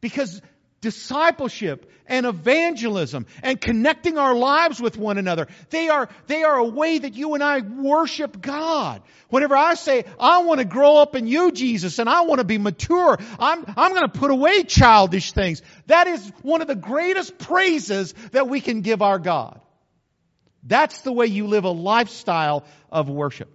Because 0.00 0.40
discipleship 0.84 1.90
and 2.06 2.26
evangelism 2.26 3.24
and 3.42 3.58
connecting 3.58 4.18
our 4.18 4.34
lives 4.34 4.80
with 4.80 4.98
one 4.98 5.16
another. 5.16 5.48
They 5.70 5.88
are, 5.88 6.10
they 6.26 6.44
are 6.44 6.58
a 6.58 6.64
way 6.64 6.98
that 6.98 7.14
you 7.14 7.32
and 7.32 7.42
I 7.42 7.60
worship 7.60 8.40
God. 8.42 9.00
Whenever 9.30 9.56
I 9.56 9.74
say, 9.74 10.04
I 10.20 10.42
want 10.42 10.58
to 10.58 10.66
grow 10.66 10.98
up 10.98 11.16
in 11.16 11.26
you, 11.26 11.52
Jesus, 11.52 11.98
and 11.98 12.08
I 12.08 12.20
want 12.22 12.40
to 12.40 12.44
be 12.44 12.58
mature, 12.58 13.16
I'm, 13.38 13.64
I'm 13.78 13.94
going 13.94 14.08
to 14.10 14.18
put 14.18 14.30
away 14.30 14.64
childish 14.64 15.32
things. 15.32 15.62
That 15.86 16.06
is 16.06 16.30
one 16.42 16.60
of 16.60 16.68
the 16.68 16.76
greatest 16.76 17.38
praises 17.38 18.12
that 18.32 18.48
we 18.48 18.60
can 18.60 18.82
give 18.82 19.00
our 19.00 19.18
God. 19.18 19.60
That's 20.64 21.00
the 21.00 21.12
way 21.12 21.26
you 21.26 21.46
live 21.46 21.64
a 21.64 21.70
lifestyle 21.70 22.64
of 22.92 23.08
worship. 23.08 23.50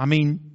I 0.00 0.06
mean, 0.06 0.52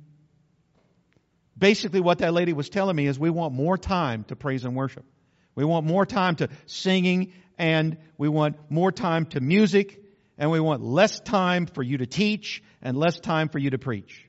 basically 1.55 2.01
what 2.01 2.17
that 2.17 2.33
lady 2.33 2.51
was 2.51 2.67
telling 2.67 2.95
me 2.95 3.05
is 3.05 3.19
we 3.19 3.29
want 3.29 3.53
more 3.53 3.77
time 3.77 4.23
to 4.23 4.35
praise 4.35 4.65
and 4.65 4.75
worship. 4.75 5.05
We 5.53 5.63
want 5.63 5.85
more 5.85 6.03
time 6.03 6.37
to 6.37 6.49
singing 6.65 7.31
and 7.55 7.97
we 8.17 8.27
want 8.27 8.55
more 8.71 8.91
time 8.91 9.27
to 9.27 9.39
music 9.39 10.01
and 10.39 10.49
we 10.49 10.59
want 10.59 10.81
less 10.81 11.19
time 11.19 11.67
for 11.67 11.83
you 11.83 11.99
to 11.99 12.07
teach 12.07 12.63
and 12.81 12.97
less 12.97 13.19
time 13.19 13.49
for 13.49 13.59
you 13.59 13.69
to 13.69 13.77
preach. 13.77 14.27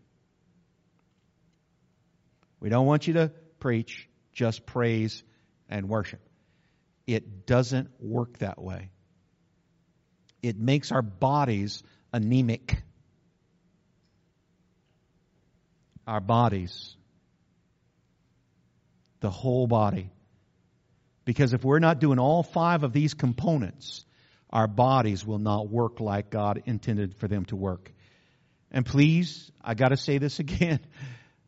We 2.60 2.68
don't 2.68 2.84
want 2.84 3.06
you 3.06 3.14
to 3.14 3.32
preach, 3.58 4.10
just 4.34 4.66
praise 4.66 5.24
and 5.66 5.88
worship. 5.88 6.20
It 7.06 7.46
doesn't 7.46 7.88
work 8.00 8.36
that 8.40 8.60
way. 8.60 8.90
It 10.42 10.58
makes 10.58 10.92
our 10.92 11.00
bodies 11.00 11.82
anemic. 12.12 12.82
Our 16.06 16.20
bodies 16.20 16.96
the 19.20 19.30
whole 19.30 19.66
body. 19.66 20.10
Because 21.24 21.52
if 21.52 21.64
we're 21.64 21.80
not 21.80 21.98
doing 21.98 22.18
all 22.18 22.42
five 22.42 22.84
of 22.84 22.92
these 22.92 23.14
components, 23.14 24.04
our 24.50 24.68
bodies 24.68 25.26
will 25.26 25.38
not 25.40 25.68
work 25.68 26.00
like 26.00 26.30
God 26.30 26.62
intended 26.66 27.16
for 27.16 27.26
them 27.26 27.44
to 27.46 27.56
work. 27.56 27.92
And 28.70 28.86
please, 28.86 29.50
I 29.62 29.74
gotta 29.74 29.96
say 29.96 30.18
this 30.18 30.38
again. 30.46 30.80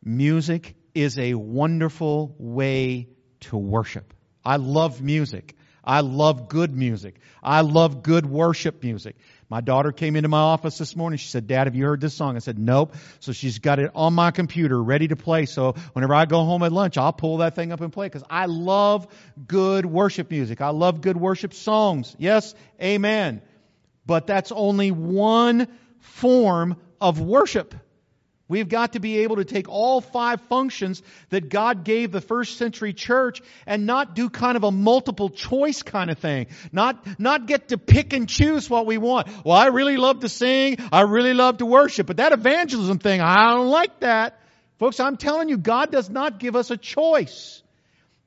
Music 0.03 0.75
is 0.93 1.17
a 1.17 1.33
wonderful 1.33 2.35
way 2.37 3.07
to 3.41 3.57
worship. 3.57 4.13
I 4.43 4.57
love 4.57 5.01
music. 5.01 5.55
I 5.83 6.01
love 6.01 6.49
good 6.49 6.75
music. 6.75 7.15
I 7.41 7.61
love 7.61 8.03
good 8.03 8.25
worship 8.25 8.83
music. 8.83 9.15
My 9.49 9.61
daughter 9.61 9.91
came 9.91 10.15
into 10.15 10.29
my 10.29 10.39
office 10.39 10.77
this 10.77 10.95
morning. 10.95 11.17
She 11.17 11.27
said, 11.27 11.47
Dad, 11.47 11.65
have 11.65 11.75
you 11.75 11.85
heard 11.85 11.99
this 11.99 12.13
song? 12.13 12.35
I 12.35 12.39
said, 12.39 12.59
Nope. 12.59 12.93
So 13.19 13.31
she's 13.31 13.57
got 13.57 13.79
it 13.79 13.91
on 13.95 14.13
my 14.13 14.29
computer 14.29 14.81
ready 14.81 15.07
to 15.07 15.15
play. 15.15 15.47
So 15.47 15.73
whenever 15.93 16.13
I 16.13 16.25
go 16.25 16.45
home 16.45 16.61
at 16.61 16.71
lunch, 16.71 16.97
I'll 16.97 17.11
pull 17.11 17.37
that 17.37 17.55
thing 17.55 17.71
up 17.71 17.81
and 17.81 17.91
play 17.91 18.05
because 18.05 18.23
I 18.29 18.45
love 18.45 19.07
good 19.47 19.87
worship 19.87 20.29
music. 20.29 20.61
I 20.61 20.69
love 20.69 21.01
good 21.01 21.17
worship 21.17 21.55
songs. 21.55 22.15
Yes, 22.19 22.53
amen. 22.79 23.41
But 24.05 24.27
that's 24.27 24.51
only 24.51 24.91
one 24.91 25.67
form 25.99 26.77
of 27.01 27.19
worship. 27.19 27.73
We've 28.49 28.67
got 28.67 28.93
to 28.93 28.99
be 28.99 29.19
able 29.19 29.37
to 29.37 29.45
take 29.45 29.69
all 29.69 30.01
five 30.01 30.41
functions 30.49 31.01
that 31.29 31.49
God 31.49 31.83
gave 31.83 32.11
the 32.11 32.19
first 32.19 32.57
century 32.57 32.93
church 32.93 33.41
and 33.67 33.85
not 33.85 34.15
do 34.15 34.29
kind 34.29 34.57
of 34.57 34.63
a 34.63 34.71
multiple 34.71 35.29
choice 35.29 35.83
kind 35.83 36.09
of 36.09 36.17
thing. 36.17 36.47
Not, 36.71 37.19
not 37.19 37.45
get 37.45 37.69
to 37.69 37.77
pick 37.77 38.11
and 38.11 38.27
choose 38.27 38.67
what 38.67 38.87
we 38.87 38.97
want. 38.97 39.27
Well, 39.45 39.55
I 39.55 39.67
really 39.67 39.97
love 39.97 40.21
to 40.21 40.29
sing. 40.29 40.77
I 40.91 41.01
really 41.01 41.35
love 41.35 41.59
to 41.59 41.65
worship, 41.67 42.07
but 42.07 42.17
that 42.17 42.33
evangelism 42.33 42.97
thing, 42.97 43.21
I 43.21 43.53
don't 43.53 43.67
like 43.67 43.99
that. 43.99 44.39
Folks, 44.79 44.99
I'm 44.99 45.17
telling 45.17 45.47
you, 45.49 45.57
God 45.57 45.91
does 45.91 46.09
not 46.09 46.39
give 46.39 46.55
us 46.55 46.71
a 46.71 46.77
choice. 46.77 47.61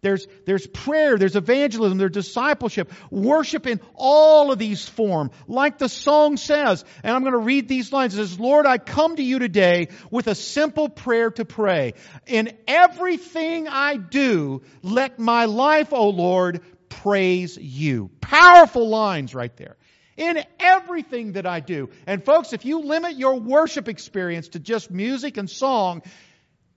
There's, 0.02 0.26
there's 0.46 0.66
prayer, 0.66 1.16
there's 1.16 1.36
evangelism, 1.36 1.96
there's 1.96 2.10
discipleship, 2.10 2.92
worship 3.12 3.68
in 3.68 3.80
all 3.94 4.50
of 4.50 4.58
these 4.58 4.88
form, 4.88 5.30
like 5.46 5.78
the 5.78 5.88
song 5.88 6.36
says. 6.36 6.84
And 7.04 7.14
I'm 7.14 7.22
going 7.22 7.34
to 7.34 7.38
read 7.38 7.68
these 7.68 7.92
lines. 7.92 8.14
It 8.14 8.16
says, 8.16 8.40
Lord, 8.40 8.66
I 8.66 8.78
come 8.78 9.14
to 9.14 9.22
you 9.22 9.38
today 9.38 9.88
with 10.10 10.26
a 10.26 10.34
simple 10.34 10.88
prayer 10.88 11.30
to 11.30 11.44
pray. 11.44 11.94
In 12.26 12.52
everything 12.66 13.68
I 13.68 13.96
do, 13.96 14.62
let 14.82 15.20
my 15.20 15.44
life, 15.44 15.92
O 15.92 16.08
Lord, 16.08 16.62
praise 16.88 17.56
you. 17.56 18.10
Powerful 18.20 18.88
lines 18.88 19.36
right 19.36 19.56
there 19.56 19.76
in 20.16 20.44
everything 20.58 21.32
that 21.32 21.46
I 21.46 21.60
do. 21.60 21.90
And 22.08 22.24
folks, 22.24 22.52
if 22.52 22.64
you 22.64 22.80
limit 22.80 23.16
your 23.16 23.38
worship 23.38 23.88
experience 23.88 24.48
to 24.48 24.58
just 24.58 24.90
music 24.90 25.36
and 25.36 25.48
song, 25.48 26.02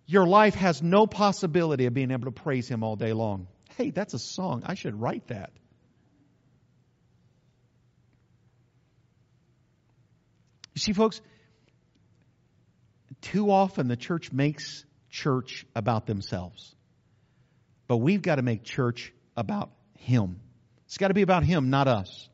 your 0.05 0.27
life 0.27 0.55
has 0.55 0.81
no 0.81 1.07
possibility 1.07 1.85
of 1.85 1.93
being 1.93 2.11
able 2.11 2.25
to 2.25 2.31
praise 2.31 2.67
Him 2.67 2.83
all 2.83 2.95
day 2.95 3.13
long. 3.13 3.47
Hey, 3.75 3.89
that's 3.89 4.13
a 4.13 4.19
song. 4.19 4.63
I 4.65 4.75
should 4.75 4.99
write 4.99 5.27
that. 5.27 5.51
You 10.75 10.79
see, 10.79 10.93
folks, 10.93 11.21
too 13.21 13.49
often 13.49 13.87
the 13.87 13.95
church 13.95 14.31
makes 14.31 14.85
church 15.09 15.65
about 15.75 16.05
themselves. 16.05 16.75
But 17.87 17.97
we've 17.97 18.21
got 18.21 18.35
to 18.35 18.41
make 18.41 18.63
church 18.63 19.13
about 19.37 19.71
Him. 19.99 20.41
It's 20.85 20.97
got 20.97 21.07
to 21.07 21.13
be 21.13 21.21
about 21.21 21.43
Him, 21.43 21.69
not 21.69 21.87
us. 21.87 22.29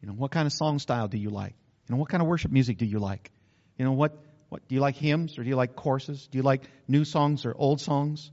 You 0.00 0.08
know, 0.08 0.14
what 0.14 0.30
kind 0.30 0.46
of 0.46 0.52
song 0.52 0.78
style 0.78 1.08
do 1.08 1.18
you 1.18 1.30
like? 1.30 1.54
You 1.88 1.94
know, 1.94 2.00
what 2.00 2.08
kind 2.08 2.22
of 2.22 2.28
worship 2.28 2.50
music 2.50 2.78
do 2.78 2.86
you 2.86 2.98
like? 2.98 3.30
You 3.76 3.84
know, 3.84 3.92
what 3.92 4.16
what, 4.50 4.66
do 4.68 4.74
you 4.74 4.80
like 4.80 4.96
hymns 4.96 5.38
or 5.38 5.44
do 5.44 5.48
you 5.48 5.56
like 5.56 5.76
courses? 5.76 6.28
Do 6.30 6.36
you 6.36 6.42
like 6.42 6.62
new 6.88 7.04
songs 7.04 7.46
or 7.46 7.54
old 7.56 7.80
songs? 7.80 8.30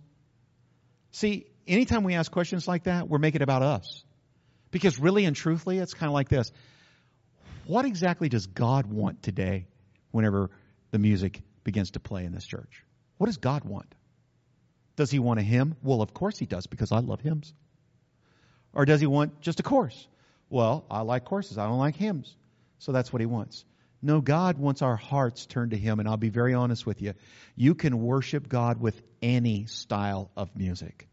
See, 1.11 1.45
anytime 1.67 2.03
we 2.03 2.15
ask 2.15 2.31
questions 2.31 2.67
like 2.67 2.83
that, 2.83 3.07
we're 3.07 3.19
making 3.19 3.41
it 3.41 3.43
about 3.43 3.61
us. 3.61 4.03
Because 4.71 4.99
really 4.99 5.25
and 5.25 5.35
truthfully, 5.35 5.77
it's 5.77 5.93
kind 5.93 6.09
of 6.09 6.13
like 6.13 6.27
this. 6.27 6.51
What 7.67 7.85
exactly 7.85 8.29
does 8.29 8.47
God 8.47 8.87
want 8.87 9.21
today 9.21 9.67
whenever 10.09 10.49
the 10.89 10.97
music 10.97 11.41
begins 11.63 11.91
to 11.91 11.99
play 11.99 12.25
in 12.25 12.31
this 12.31 12.45
church? 12.45 12.83
What 13.17 13.27
does 13.27 13.37
God 13.37 13.63
want? 13.63 13.93
Does 14.95 15.11
he 15.11 15.19
want 15.19 15.39
a 15.39 15.43
hymn? 15.43 15.75
Well, 15.83 16.01
of 16.01 16.15
course 16.15 16.39
he 16.39 16.47
does 16.47 16.65
because 16.65 16.91
I 16.91 16.99
love 16.99 17.21
hymns. 17.21 17.53
Or 18.73 18.85
does 18.85 18.99
he 18.99 19.05
want 19.05 19.39
just 19.41 19.59
a 19.59 19.63
course? 19.63 20.07
Well, 20.49 20.83
I 20.89 21.01
like 21.01 21.25
courses. 21.25 21.59
I 21.59 21.67
don't 21.67 21.77
like 21.77 21.95
hymns. 21.95 22.35
So 22.79 22.91
that's 22.91 23.13
what 23.13 23.19
he 23.19 23.27
wants. 23.27 23.65
No, 24.01 24.21
God 24.21 24.57
wants 24.57 24.81
our 24.81 24.95
hearts 24.95 25.45
turned 25.45 25.71
to 25.71 25.77
Him. 25.77 25.99
And 25.99 26.07
I'll 26.07 26.17
be 26.17 26.29
very 26.29 26.53
honest 26.53 26.85
with 26.85 27.01
you. 27.01 27.13
You 27.55 27.75
can 27.75 28.01
worship 28.01 28.47
God 28.47 28.79
with 28.79 29.01
any 29.21 29.65
style 29.65 30.31
of 30.37 30.55
music. 30.55 31.07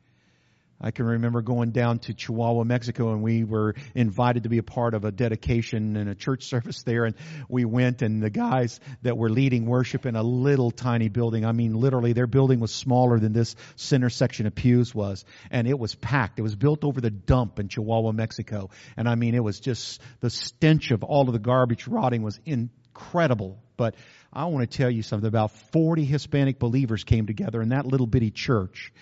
I 0.81 0.91
can 0.91 1.07
remember 1.07 1.41
going 1.41 1.71
down 1.71 2.01
to 2.01 2.15
Chihuahua, 2.15 2.65
Mexico, 2.65 3.13
and 3.13 3.23
we 3.23 3.45
were 3.45 3.75
invited 3.95 4.43
to 4.43 4.49
be 4.49 4.59
a 4.59 4.63
part 4.63 4.95
of 4.95 5.05
a 5.05 5.13
dedication 5.13 5.97
and 5.97 6.11
a 6.11 6.15
church 6.15 6.45
service 6.49 6.83
there. 6.83 7.05
And 7.05 7.15
we 7.49 7.65
went, 7.65 8.03
and 8.03 8.23
the 8.23 8.31
guys 8.31 8.81
that 9.03 9.17
were 9.17 9.31
leading 9.31 9.67
worship 9.67 10.05
in 10.05 10.17
a 10.17 10.23
little 10.23 10.71
tiny 10.71 11.09
building, 11.09 11.45
I 11.45 11.53
mean, 11.53 11.75
literally, 11.75 12.13
their 12.13 12.27
building 12.27 12.61
was 12.61 12.75
smaller 12.75 13.19
than 13.19 13.33
this 13.33 13.55
center 13.77 14.11
section 14.11 14.47
of 14.47 14.55
pews 14.55 14.95
was. 14.95 15.25
And 15.51 15.69
it 15.69 15.79
was 15.79 15.95
packed. 15.95 16.39
It 16.39 16.43
was 16.43 16.57
built 16.57 16.85
over 16.85 17.01
the 17.01 17.11
dump 17.11 17.59
in 17.59 17.69
Chihuahua, 17.69 18.13
Mexico. 18.13 18.71
And 18.97 19.09
I 19.09 19.15
mean, 19.15 19.35
it 19.35 19.43
was 19.43 19.61
just 19.61 20.01
the 20.21 20.31
stench 20.31 20.91
of 20.91 21.03
all 21.05 21.29
of 21.29 21.33
the 21.33 21.39
garbage 21.39 21.87
rotting 21.87 22.23
was 22.23 22.41
incredible. 22.45 23.63
But 23.77 23.95
I 24.33 24.47
want 24.47 24.69
to 24.69 24.77
tell 24.77 24.91
you 24.91 25.03
something 25.03 25.29
about 25.29 25.53
40 25.73 26.05
Hispanic 26.05 26.59
believers 26.59 27.05
came 27.05 27.27
together 27.27 27.63
in 27.63 27.71
that 27.71 27.87
little 27.87 28.07
bitty 28.07 28.31
church 28.31 28.93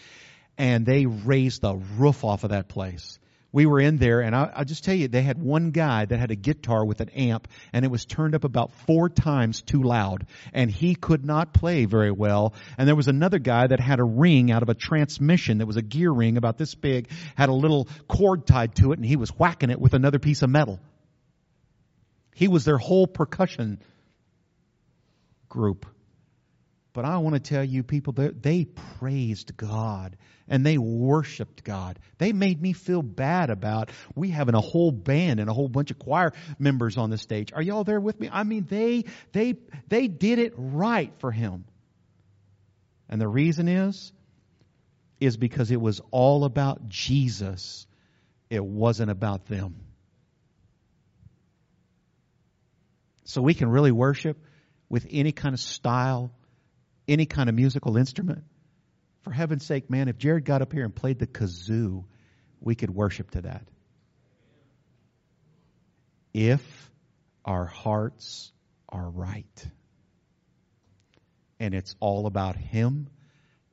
and 0.58 0.84
they 0.86 1.06
raised 1.06 1.62
the 1.62 1.74
roof 1.74 2.24
off 2.24 2.44
of 2.44 2.50
that 2.50 2.68
place. 2.68 3.18
We 3.54 3.66
were 3.66 3.80
in 3.80 3.98
there, 3.98 4.20
and 4.22 4.34
I, 4.34 4.50
will 4.56 4.64
just 4.64 4.82
tell 4.82 4.94
you, 4.94 5.08
they 5.08 5.20
had 5.20 5.38
one 5.38 5.72
guy 5.72 6.06
that 6.06 6.18
had 6.18 6.30
a 6.30 6.34
guitar 6.34 6.86
with 6.86 7.02
an 7.02 7.10
amp, 7.10 7.48
and 7.74 7.84
it 7.84 7.90
was 7.90 8.06
turned 8.06 8.34
up 8.34 8.44
about 8.44 8.72
four 8.86 9.10
times 9.10 9.60
too 9.60 9.82
loud, 9.82 10.26
and 10.54 10.70
he 10.70 10.94
could 10.94 11.26
not 11.26 11.52
play 11.52 11.84
very 11.84 12.10
well. 12.10 12.54
And 12.78 12.88
there 12.88 12.96
was 12.96 13.08
another 13.08 13.38
guy 13.38 13.66
that 13.66 13.78
had 13.78 14.00
a 14.00 14.04
ring 14.04 14.50
out 14.50 14.62
of 14.62 14.70
a 14.70 14.74
transmission 14.74 15.58
that 15.58 15.66
was 15.66 15.76
a 15.76 15.82
gear 15.82 16.10
ring 16.10 16.38
about 16.38 16.56
this 16.56 16.74
big, 16.74 17.10
had 17.36 17.50
a 17.50 17.54
little 17.54 17.88
cord 18.08 18.46
tied 18.46 18.74
to 18.76 18.92
it, 18.92 18.98
and 18.98 19.04
he 19.04 19.16
was 19.16 19.28
whacking 19.30 19.68
it 19.68 19.78
with 19.78 19.92
another 19.92 20.18
piece 20.18 20.40
of 20.40 20.48
metal. 20.48 20.80
He 22.34 22.48
was 22.48 22.64
their 22.64 22.78
whole 22.78 23.06
percussion 23.06 23.82
group. 25.50 25.84
But 26.92 27.06
I 27.06 27.18
want 27.18 27.34
to 27.34 27.40
tell 27.40 27.64
you, 27.64 27.82
people, 27.82 28.12
they 28.12 28.66
praised 28.98 29.56
God 29.56 30.16
and 30.46 30.66
they 30.66 30.76
worshiped 30.76 31.64
God. 31.64 31.98
They 32.18 32.32
made 32.32 32.60
me 32.60 32.74
feel 32.74 33.00
bad 33.00 33.48
about 33.48 33.90
we 34.14 34.28
having 34.28 34.54
a 34.54 34.60
whole 34.60 34.92
band 34.92 35.40
and 35.40 35.48
a 35.48 35.54
whole 35.54 35.68
bunch 35.68 35.90
of 35.90 35.98
choir 35.98 36.32
members 36.58 36.98
on 36.98 37.08
the 37.08 37.16
stage. 37.16 37.52
Are 37.54 37.62
y'all 37.62 37.84
there 37.84 38.00
with 38.00 38.20
me? 38.20 38.28
I 38.30 38.42
mean, 38.42 38.66
they 38.68 39.04
they 39.32 39.54
they 39.88 40.08
did 40.08 40.38
it 40.38 40.52
right 40.56 41.12
for 41.18 41.30
Him. 41.30 41.64
And 43.08 43.20
the 43.20 43.28
reason 43.28 43.68
is, 43.68 44.12
is 45.20 45.36
because 45.36 45.70
it 45.70 45.80
was 45.80 46.00
all 46.10 46.44
about 46.44 46.88
Jesus. 46.88 47.86
It 48.50 48.64
wasn't 48.64 49.10
about 49.10 49.46
them. 49.46 49.76
So 53.24 53.40
we 53.40 53.54
can 53.54 53.70
really 53.70 53.92
worship 53.92 54.36
with 54.90 55.06
any 55.10 55.32
kind 55.32 55.54
of 55.54 55.60
style, 55.60 56.32
any 57.12 57.26
kind 57.26 57.48
of 57.48 57.54
musical 57.54 57.96
instrument. 57.96 58.44
For 59.22 59.30
heaven's 59.30 59.64
sake, 59.64 59.88
man, 59.88 60.08
if 60.08 60.18
Jared 60.18 60.44
got 60.44 60.62
up 60.62 60.72
here 60.72 60.84
and 60.84 60.94
played 60.94 61.18
the 61.18 61.26
kazoo, 61.26 62.04
we 62.60 62.74
could 62.74 62.90
worship 62.90 63.30
to 63.32 63.42
that. 63.42 63.66
If 66.34 66.90
our 67.44 67.66
hearts 67.66 68.52
are 68.88 69.08
right. 69.08 69.66
And 71.58 71.74
it's 71.74 71.94
all 72.00 72.26
about 72.26 72.56
Him 72.56 73.08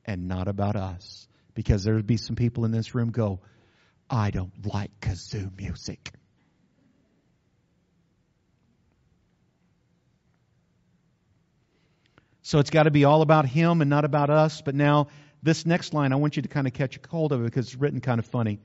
and 0.04 0.28
not 0.28 0.48
about 0.48 0.76
us. 0.76 1.26
Because 1.54 1.84
there 1.84 1.94
would 1.94 2.06
be 2.06 2.16
some 2.16 2.36
people 2.36 2.64
in 2.64 2.70
this 2.70 2.94
room 2.94 3.10
go, 3.10 3.40
I 4.08 4.30
don't 4.30 4.66
like 4.66 4.90
kazoo 5.00 5.56
music. 5.56 6.12
So 12.50 12.58
it's 12.58 12.70
got 12.70 12.82
to 12.82 12.90
be 12.90 13.04
all 13.04 13.22
about 13.22 13.46
him 13.46 13.80
and 13.80 13.88
not 13.88 14.04
about 14.04 14.28
us. 14.28 14.60
But 14.60 14.74
now, 14.74 15.06
this 15.40 15.64
next 15.66 15.94
line, 15.94 16.12
I 16.12 16.16
want 16.16 16.34
you 16.34 16.42
to 16.42 16.48
kind 16.48 16.66
of 16.66 16.72
catch 16.72 16.96
a 16.96 17.08
hold 17.08 17.30
of 17.30 17.42
it 17.42 17.44
because 17.44 17.66
it's 17.66 17.76
written 17.76 18.00
kind 18.00 18.18
of 18.18 18.26
funny. 18.26 18.58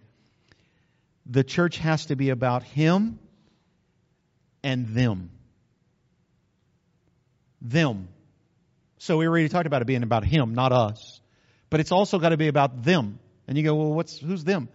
The 1.27 1.43
church 1.43 1.77
has 1.77 2.07
to 2.07 2.15
be 2.15 2.31
about 2.31 2.63
him 2.63 3.19
and 4.63 4.87
them. 4.87 5.29
Them. 7.61 8.07
So 8.97 9.17
we 9.17 9.27
already 9.27 9.49
talked 9.49 9.67
about 9.67 9.83
it 9.83 9.85
being 9.85 10.01
about 10.01 10.25
him, 10.25 10.55
not 10.55 10.71
us. 10.71 11.21
But 11.69 11.79
it's 11.79 11.91
also 11.91 12.17
got 12.17 12.29
to 12.29 12.37
be 12.37 12.47
about 12.47 12.81
them. 12.81 13.19
And 13.47 13.55
you 13.55 13.63
go, 13.63 13.75
well, 13.75 13.93
what's 13.93 14.17
who's 14.17 14.43
them? 14.43 14.67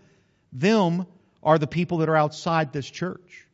Them 0.53 1.05
are 1.43 1.59
the 1.59 1.67
people 1.67 1.99
that 1.99 2.09
are 2.09 2.17
outside 2.17 2.73
this 2.73 2.89
church. 2.89 3.49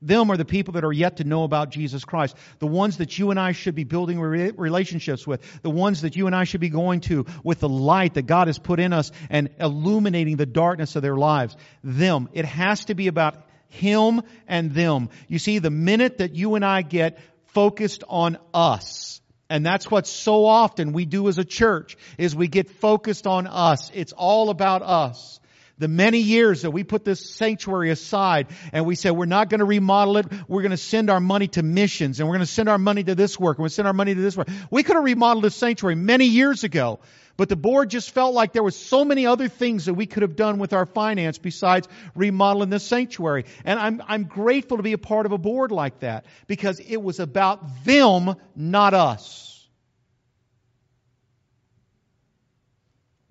Them 0.00 0.30
are 0.30 0.36
the 0.36 0.44
people 0.44 0.74
that 0.74 0.84
are 0.84 0.92
yet 0.92 1.16
to 1.16 1.24
know 1.24 1.42
about 1.42 1.70
Jesus 1.70 2.04
Christ. 2.04 2.36
The 2.60 2.66
ones 2.66 2.98
that 2.98 3.18
you 3.18 3.30
and 3.30 3.40
I 3.40 3.52
should 3.52 3.74
be 3.74 3.84
building 3.84 4.20
relationships 4.20 5.26
with. 5.26 5.62
The 5.62 5.70
ones 5.70 6.02
that 6.02 6.14
you 6.14 6.26
and 6.26 6.36
I 6.36 6.44
should 6.44 6.60
be 6.60 6.68
going 6.68 7.00
to 7.02 7.26
with 7.42 7.60
the 7.60 7.68
light 7.68 8.14
that 8.14 8.26
God 8.26 8.46
has 8.46 8.58
put 8.58 8.78
in 8.78 8.92
us 8.92 9.10
and 9.28 9.50
illuminating 9.58 10.36
the 10.36 10.46
darkness 10.46 10.94
of 10.94 11.02
their 11.02 11.16
lives. 11.16 11.56
Them. 11.82 12.28
It 12.32 12.44
has 12.44 12.84
to 12.86 12.94
be 12.94 13.08
about 13.08 13.44
Him 13.68 14.22
and 14.46 14.72
them. 14.72 15.10
You 15.26 15.40
see, 15.40 15.58
the 15.58 15.70
minute 15.70 16.18
that 16.18 16.34
you 16.36 16.54
and 16.54 16.64
I 16.64 16.82
get 16.82 17.18
focused 17.46 18.04
on 18.08 18.38
us, 18.54 19.20
and 19.50 19.66
that's 19.66 19.90
what 19.90 20.06
so 20.06 20.44
often 20.44 20.92
we 20.92 21.06
do 21.06 21.26
as 21.26 21.38
a 21.38 21.44
church, 21.44 21.96
is 22.18 22.36
we 22.36 22.46
get 22.46 22.70
focused 22.70 23.26
on 23.26 23.48
us. 23.48 23.90
It's 23.94 24.12
all 24.12 24.50
about 24.50 24.82
us 24.82 25.40
the 25.78 25.88
many 25.88 26.18
years 26.18 26.62
that 26.62 26.70
we 26.70 26.84
put 26.84 27.04
this 27.04 27.34
sanctuary 27.34 27.90
aside 27.90 28.48
and 28.72 28.84
we 28.84 28.94
said 28.94 29.12
we're 29.12 29.26
not 29.26 29.48
going 29.48 29.60
to 29.60 29.64
remodel 29.64 30.18
it, 30.18 30.26
we're 30.48 30.62
going 30.62 30.70
to 30.70 30.76
send 30.76 31.10
our 31.10 31.20
money 31.20 31.48
to 31.48 31.62
missions 31.62 32.20
and 32.20 32.28
we're 32.28 32.36
going 32.36 32.46
to 32.46 32.52
send 32.52 32.68
our 32.68 32.78
money 32.78 33.04
to 33.04 33.14
this 33.14 33.38
work 33.38 33.58
and 33.58 33.66
to 33.66 33.72
send 33.72 33.86
our 33.86 33.94
money 33.94 34.14
to 34.14 34.20
this 34.20 34.36
work. 34.36 34.48
We 34.70 34.82
could 34.82 34.96
have 34.96 35.04
remodeled 35.04 35.44
this 35.44 35.56
sanctuary 35.56 35.94
many 35.94 36.26
years 36.26 36.64
ago, 36.64 37.00
but 37.36 37.48
the 37.48 37.56
board 37.56 37.90
just 37.90 38.10
felt 38.10 38.34
like 38.34 38.52
there 38.52 38.64
were 38.64 38.72
so 38.72 39.04
many 39.04 39.26
other 39.26 39.48
things 39.48 39.86
that 39.86 39.94
we 39.94 40.06
could 40.06 40.22
have 40.22 40.34
done 40.34 40.58
with 40.58 40.72
our 40.72 40.86
finance 40.86 41.38
besides 41.38 41.88
remodeling 42.16 42.70
this 42.70 42.84
sanctuary. 42.84 43.44
And 43.64 43.78
I'm, 43.78 44.02
I'm 44.06 44.24
grateful 44.24 44.78
to 44.78 44.82
be 44.82 44.92
a 44.92 44.98
part 44.98 45.24
of 45.24 45.32
a 45.32 45.38
board 45.38 45.70
like 45.70 46.00
that 46.00 46.26
because 46.48 46.80
it 46.80 47.00
was 47.00 47.20
about 47.20 47.84
them, 47.84 48.34
not 48.56 48.92
us. 48.92 49.47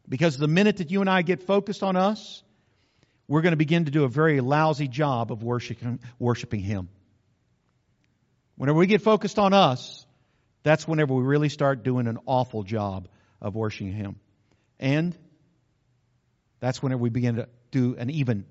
Because 0.10 0.38
the 0.38 0.48
minute 0.48 0.78
that 0.78 0.92
you 0.92 1.02
and 1.02 1.10
I 1.10 1.22
get 1.22 1.44
focused 1.44 1.84
on 1.84 1.96
us, 1.96 2.44
we're 3.28 3.42
going 3.42 3.52
to 3.52 3.58
begin 3.58 3.86
to 3.86 3.92
do 3.92 4.06
a 4.06 4.08
very 4.08 4.40
lousy 4.40 4.88
job 4.88 5.32
of 5.32 5.44
worshiping, 5.44 6.00
worshiping 6.18 6.62
Him. 6.62 6.90
Whenever 8.56 8.78
we 8.78 8.88
get 8.88 9.02
focused 9.02 9.38
on 9.38 9.54
us, 9.54 10.06
that's 10.64 10.88
whenever 10.88 11.14
we 11.14 11.24
really 11.24 11.50
start 11.50 11.84
doing 11.84 12.08
an 12.08 12.20
awful 12.26 12.64
job 12.64 13.10
of 13.42 13.56
worshiping 13.56 13.92
Him. 13.92 14.16
And 14.80 15.18
that's 16.60 16.82
whenever 16.82 17.02
we 17.02 17.10
begin 17.10 17.36
to 17.36 17.50
do 17.72 17.96
an 17.98 18.10
even 18.10 18.46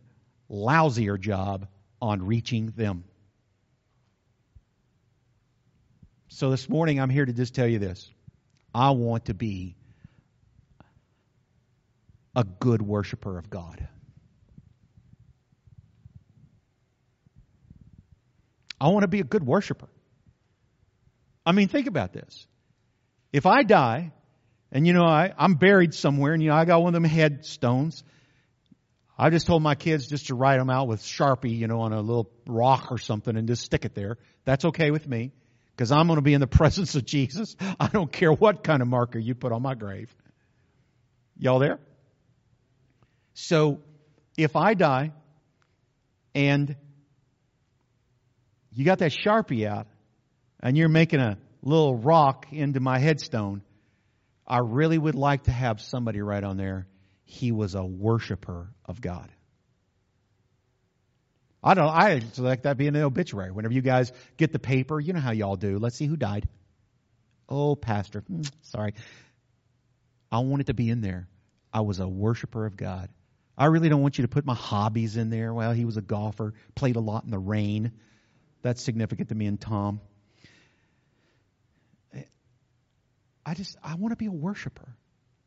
lousier 0.51 1.19
job 1.19 1.67
on 2.01 2.25
reaching 2.25 2.73
them. 2.77 3.05
So 6.29 6.51
this 6.51 6.69
morning, 6.69 7.01
I'm 7.01 7.09
here 7.09 7.25
to 7.25 7.33
just 7.33 7.55
tell 7.55 7.67
you 7.67 7.79
this. 7.79 8.11
I 8.75 8.91
want 8.91 9.27
to 9.27 9.35
be 9.35 9.75
a 12.37 12.45
good 12.45 12.83
worshiper 12.83 13.39
of 13.39 13.51
God. 13.51 13.89
I 18.79 18.89
want 18.89 19.03
to 19.03 19.09
be 19.09 19.21
a 19.21 19.25
good 19.25 19.45
worshiper. 19.45 19.89
I 21.47 21.53
mean, 21.53 21.69
think 21.69 21.87
about 21.87 22.13
this. 22.13 22.47
If 23.33 23.47
I 23.47 23.63
die, 23.63 24.13
and 24.71 24.87
you 24.87 24.93
know, 24.93 25.05
I, 25.05 25.33
I'm 25.39 25.55
buried 25.55 25.95
somewhere, 25.95 26.35
and 26.35 26.43
you 26.43 26.51
know, 26.51 26.57
I 26.57 26.67
got 26.67 26.83
one 26.83 26.95
of 26.95 27.03
them 27.03 27.11
headstones. 27.11 28.05
I 29.19 29.31
just 29.31 29.47
told 29.47 29.63
my 29.63 29.75
kids 29.75 30.07
just 30.07 30.27
to 30.27 30.35
write 30.35 30.59
them 30.59 30.69
out 30.69 30.89
with 30.89 31.01
Sharpie, 31.01 31.57
you 31.57 31.69
know, 31.69 31.81
on 31.81 31.95
a 31.95 32.01
little 32.03 32.31
rock 32.47 32.89
or 32.91 32.99
something 32.99 33.35
and 33.35 33.49
just 33.49 33.63
stick 33.63 33.87
it 33.87 33.95
there. 33.95 34.19
That's 34.45 34.67
okay 34.67 34.91
with 34.91 35.09
me 35.09 35.33
because 35.75 35.91
I'm 35.91 36.07
going 36.07 36.19
to 36.19 36.23
be 36.23 36.35
in 36.35 36.43
the 36.43 36.47
presence 36.61 36.97
of 36.97 37.07
Jesus. 37.07 37.57
I 37.81 37.89
don't 37.89 38.13
care 38.13 38.31
what 38.31 38.63
kind 38.63 38.83
of 38.83 38.89
marker 38.89 39.19
you 39.19 39.35
put 39.35 39.53
on 39.53 39.63
my 39.63 39.75
grave. 39.75 40.15
Y'all 41.39 41.61
there? 41.61 41.79
So 43.37 43.83
if 44.39 44.57
I 44.57 44.73
die 44.73 45.13
and 46.35 46.75
you 48.73 48.85
got 48.87 49.01
that 49.01 49.13
Sharpie 49.13 49.67
out 49.67 49.87
and 50.61 50.75
you're 50.75 50.89
making 50.89 51.21
a 51.21 51.37
little 51.61 51.95
rock 51.95 52.47
into 52.51 52.81
my 52.81 52.99
headstone, 52.99 53.63
I 54.47 54.61
really 54.61 54.97
would 54.97 55.15
like 55.15 55.45
to 55.45 55.53
have 55.53 55.83
somebody 55.83 56.23
write 56.23 56.45
on 56.45 56.57
there, 56.57 56.87
he 57.25 57.53
was 57.53 57.75
a 57.75 57.85
worshiper 57.85 58.73
of 58.87 59.03
God. 59.03 59.31
I 61.63 61.75
don't 61.75 61.91
I 61.91 62.23
like 62.39 62.63
that 62.63 62.79
being 62.79 62.97
an 62.97 63.03
obituary. 63.03 63.51
Whenever 63.51 63.75
you 63.75 63.83
guys 63.83 64.13
get 64.39 64.51
the 64.51 64.59
paper, 64.59 64.99
you 64.99 65.13
know 65.13 65.21
how 65.21 65.33
y'all 65.33 65.57
do. 65.57 65.79
Let's 65.79 65.97
see 65.97 66.07
who 66.07 66.17
died. 66.17 66.49
Oh, 67.51 67.77
pastor. 67.77 68.21
Hmm, 68.21 68.43
sorry. 68.63 68.95
I 70.33 70.39
want 70.39 70.63
it 70.63 70.69
to 70.69 70.75
be 70.75 70.89
in 70.89 71.03
there. 71.03 71.29
I 71.71 71.83
was 71.83 72.01
a 72.01 72.09
worshiper 72.09 72.65
of 72.65 72.79
God. 72.79 73.11
I 73.59 73.67
really 73.67 73.89
don't 73.89 74.03
want 74.03 74.19
you 74.19 74.23
to 74.23 74.29
put 74.29 74.45
my 74.45 74.55
hobbies 74.55 75.17
in 75.17 75.31
there. 75.31 75.55
Well, 75.55 75.73
he 75.73 75.85
was 75.85 75.97
a 75.97 76.03
golfer, 76.03 76.55
played 76.75 76.97
a 76.97 77.01
lot 77.01 77.25
in 77.25 77.31
the 77.31 77.39
rain. 77.39 77.93
That's 78.63 78.83
significant 78.83 79.31
to 79.31 79.35
me 79.35 79.47
and 79.47 79.61
Tom. 79.61 80.01
I 83.47 83.55
just, 83.55 83.77
I 83.83 83.95
want 83.95 84.13
to 84.13 84.17
be 84.17 84.27
a 84.27 84.33
worshiper. 84.33 84.89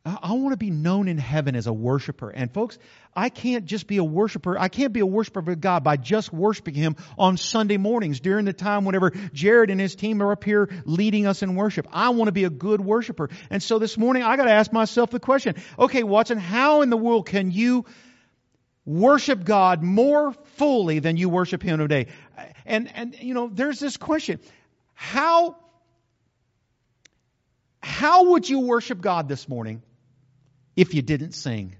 I 0.05 0.31
want 0.31 0.53
to 0.53 0.57
be 0.57 0.69
known 0.69 1.09
in 1.09 1.17
heaven 1.17 1.55
as 1.55 1.67
a 1.67 1.73
worshiper. 1.73 2.29
And 2.29 2.51
folks, 2.51 2.77
I 3.13 3.27
can't 3.27 3.65
just 3.65 3.85
be 3.85 3.97
a 3.97 4.03
worshiper. 4.03 4.57
I 4.57 4.69
can't 4.69 4.93
be 4.93 5.01
a 5.01 5.05
worshiper 5.05 5.39
of 5.39 5.59
God 5.59 5.83
by 5.83 5.97
just 5.97 6.31
worshiping 6.31 6.73
Him 6.73 6.95
on 7.17 7.35
Sunday 7.35 7.75
mornings 7.75 8.21
during 8.21 8.45
the 8.45 8.53
time 8.53 8.85
whenever 8.85 9.11
Jared 9.33 9.69
and 9.69 9.79
his 9.79 9.95
team 9.95 10.23
are 10.23 10.31
up 10.31 10.43
here 10.45 10.69
leading 10.85 11.27
us 11.27 11.43
in 11.43 11.55
worship. 11.55 11.85
I 11.91 12.09
want 12.09 12.29
to 12.29 12.31
be 12.31 12.45
a 12.45 12.49
good 12.49 12.79
worshiper. 12.79 13.29
And 13.49 13.61
so 13.61 13.77
this 13.77 13.97
morning 13.97 14.23
I 14.23 14.37
got 14.37 14.45
to 14.45 14.51
ask 14.51 14.71
myself 14.71 15.09
the 15.11 15.19
question, 15.19 15.55
okay, 15.77 16.03
Watson, 16.03 16.37
how 16.37 16.81
in 16.81 16.89
the 16.89 16.97
world 16.97 17.25
can 17.25 17.51
you 17.51 17.85
worship 18.85 19.43
God 19.43 19.83
more 19.83 20.31
fully 20.55 20.99
than 20.99 21.17
you 21.17 21.27
worship 21.27 21.61
Him 21.61 21.77
today? 21.77 22.07
And, 22.65 22.89
and, 22.95 23.15
you 23.19 23.33
know, 23.33 23.49
there's 23.51 23.79
this 23.79 23.97
question. 23.97 24.39
How, 24.93 25.57
how 27.81 28.29
would 28.29 28.47
you 28.47 28.61
worship 28.61 29.01
God 29.01 29.27
this 29.27 29.49
morning 29.49 29.83
if 30.80 30.93
you 30.93 31.01
didn't 31.01 31.34
sing? 31.34 31.75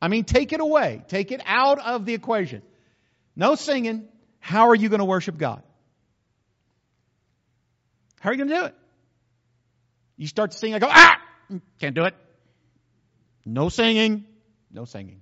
I 0.00 0.08
mean, 0.08 0.24
take 0.24 0.54
it 0.54 0.60
away. 0.60 1.02
Take 1.08 1.32
it 1.32 1.42
out 1.44 1.78
of 1.78 2.06
the 2.06 2.14
equation. 2.14 2.62
No 3.36 3.54
singing. 3.54 4.08
How 4.40 4.70
are 4.70 4.74
you 4.74 4.88
going 4.88 5.00
to 5.00 5.04
worship 5.04 5.36
God? 5.36 5.62
How 8.20 8.30
are 8.30 8.32
you 8.32 8.38
going 8.38 8.48
to 8.48 8.54
do 8.54 8.64
it? 8.68 8.74
You 10.16 10.26
start 10.26 10.52
to 10.52 10.56
sing, 10.56 10.74
I 10.74 10.78
go, 10.78 10.88
ah! 10.88 11.18
Can't 11.78 11.94
do 11.94 12.04
it. 12.04 12.14
No 13.44 13.68
singing. 13.68 14.24
No 14.72 14.86
singing. 14.86 15.20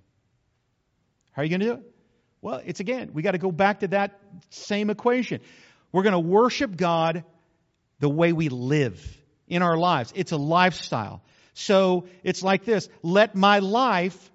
How 1.33 1.43
are 1.43 1.45
you 1.45 1.51
going 1.51 1.61
to 1.61 1.67
do 1.67 1.73
it? 1.73 1.95
Well, 2.43 2.63
it's 2.65 2.79
again, 2.79 3.11
we 3.13 3.23
got 3.23 3.33
to 3.33 3.39
go 3.39 3.51
back 3.51 3.81
to 3.81 3.89
that 3.89 4.21
same 4.51 4.89
equation. 4.89 5.41
We're 5.91 6.05
going 6.05 6.13
to 6.13 6.21
worship 6.21 6.77
God 6.77 7.25
the 7.99 8.09
way 8.09 8.33
we 8.33 8.51
live 8.51 9.05
in 9.49 9.63
our 9.63 9.77
lives. 9.77 10.13
It's 10.17 10.33
a 10.33 10.37
lifestyle. 10.37 11.23
So 11.55 12.07
it's 12.23 12.43
like 12.43 12.65
this 12.65 12.89
Let 13.03 13.35
my 13.35 13.61
life, 13.61 14.31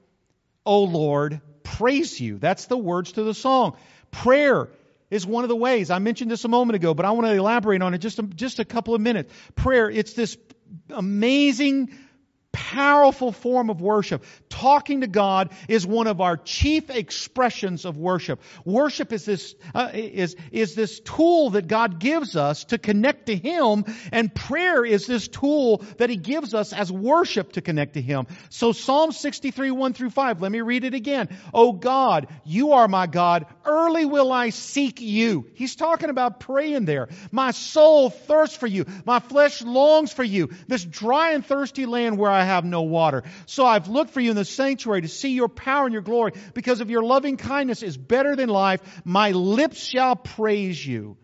O 0.66 0.84
Lord, 0.84 1.41
praise 1.64 2.20
you. 2.20 2.38
That's 2.38 2.66
the 2.66 2.78
words 2.78 3.14
to 3.14 3.24
the 3.24 3.34
song. 3.34 3.78
Prayer 4.09 4.70
is 5.09 5.26
one 5.26 5.43
of 5.43 5.49
the 5.49 5.55
ways. 5.55 5.91
I 5.91 5.99
mentioned 5.99 6.32
this 6.32 6.45
a 6.45 6.47
moment 6.47 6.76
ago, 6.76 6.93
but 6.93 7.05
I 7.05 7.12
want 7.12 7.28
to 7.28 7.34
elaborate 7.34 7.82
on 7.82 7.93
it 7.93 7.99
just 7.99 8.20
a, 8.20 8.24
just 8.24 8.59
a 8.59 8.66
couple 8.66 8.95
of 8.95 9.01
minutes. 9.01 9.34
Prayer, 9.55 9.89
it's 9.89 10.14
this 10.14 10.38
amazing 10.89 11.95
powerful 12.72 13.34
form 13.34 13.69
of 13.69 13.82
worship. 13.82 14.24
Talking 14.47 15.01
to 15.01 15.07
God 15.07 15.51
is 15.67 15.86
one 15.86 16.07
of 16.07 16.22
our 16.22 16.38
chief 16.38 16.89
expressions 16.89 17.84
of 17.84 17.97
worship. 17.97 18.41
Worship 18.63 19.11
is 19.11 19.26
this, 19.26 19.55
uh, 19.76 19.89
is, 19.93 20.38
is 20.53 20.74
this 20.74 21.01
tool 21.01 21.49
that 21.51 21.67
God 21.67 21.99
gives 21.99 22.38
us 22.38 22.63
to 22.65 22.78
connect 22.78 23.26
to 23.26 23.36
Him, 23.36 23.84
and 24.13 24.34
prayer 24.34 24.86
is 24.86 25.05
this 25.05 25.28
tool 25.28 25.84
that 25.97 26.09
He 26.09 26.15
gives 26.15 26.53
us 26.53 26.72
as 26.72 26.89
worship 26.89 27.53
to 27.53 27.61
connect 27.61 27.95
to 27.95 28.01
Him. 28.01 28.28
So 28.49 28.72
Psalm 28.72 29.11
63, 29.11 29.72
1 29.72 29.93
through 29.93 30.11
5, 30.11 30.41
let 30.41 30.51
me 30.51 30.61
read 30.61 30.86
it 30.86 30.93
again. 30.93 31.28
Oh 31.53 31.74
God, 31.74 32.28
you 32.45 32.72
are 32.72 32.88
my 32.88 33.05
God. 33.05 33.47
Early 33.65 34.05
will 34.05 34.32
I 34.32 34.51
seek 34.51 35.01
you. 35.01 35.47
He's 35.55 35.76
talking 35.76 36.09
about 36.09 36.39
praying 36.39 36.86
there. 36.86 37.09
My 37.34 37.51
soul 37.51 38.09
thirsts 38.09 38.55
for 38.55 38.67
you. 38.67 38.86
My 39.05 39.19
flesh 39.19 39.61
longs 39.61 40.13
for 40.13 40.24
you. 40.24 40.51
This 40.69 40.86
dry 40.86 41.32
and 41.32 41.45
thirsty 41.45 41.86
land 41.86 42.17
where 42.17 42.32
I 42.32 42.45
have 42.45 42.61
no 42.66 42.84
water. 42.84 43.24
So 43.45 43.66
I've 43.66 43.88
looked 43.88 44.12
for 44.12 44.20
you 44.20 44.32
in 44.32 44.36
the 44.36 44.45
sanctuary 44.45 45.01
to 45.01 45.07
see 45.07 45.34
your 45.34 45.49
power 45.49 45.86
and 45.86 45.93
your 45.93 46.01
glory 46.01 46.34
because 46.53 46.82
of 46.82 46.89
your 46.89 47.03
loving 47.03 47.38
kindness 47.38 47.84
is 47.84 47.97
better 47.97 48.36
than 48.36 48.49
life. 48.49 48.82
My 49.05 49.32
lips 49.32 49.84
shall 49.84 50.16
praise 50.16 50.86
you. 50.86 51.18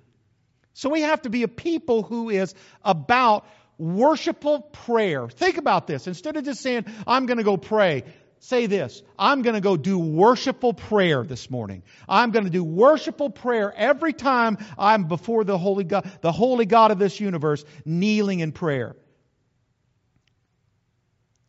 So 0.73 0.89
we 0.89 1.01
have 1.01 1.23
to 1.23 1.29
be 1.29 1.43
a 1.43 1.47
people 1.47 2.03
who 2.03 2.29
is 2.29 2.53
about 2.83 3.47
worshipful 3.77 4.61
prayer. 4.61 5.27
Think 5.27 5.57
about 5.57 5.87
this. 5.87 6.07
Instead 6.07 6.37
of 6.37 6.45
just 6.45 6.61
saying, 6.61 6.85
I'm 7.05 7.25
going 7.25 7.37
to 7.37 7.43
go 7.43 7.57
pray, 7.57 8.03
say 8.39 8.65
this. 8.67 9.01
I'm 9.17 9.41
going 9.41 9.55
to 9.55 9.61
go 9.61 9.77
do 9.77 9.97
worshipful 9.97 10.73
prayer 10.73 11.23
this 11.23 11.49
morning. 11.49 11.83
I'm 12.07 12.31
going 12.31 12.45
to 12.45 12.51
do 12.51 12.63
worshipful 12.63 13.31
prayer 13.31 13.73
every 13.75 14.13
time 14.13 14.57
I'm 14.77 15.05
before 15.05 15.43
the 15.43 15.57
holy 15.57 15.83
God, 15.83 16.09
the 16.21 16.31
holy 16.31 16.65
God 16.65 16.91
of 16.91 16.99
this 16.99 17.19
universe, 17.19 17.63
kneeling 17.85 18.39
in 18.39 18.51
prayer. 18.51 18.95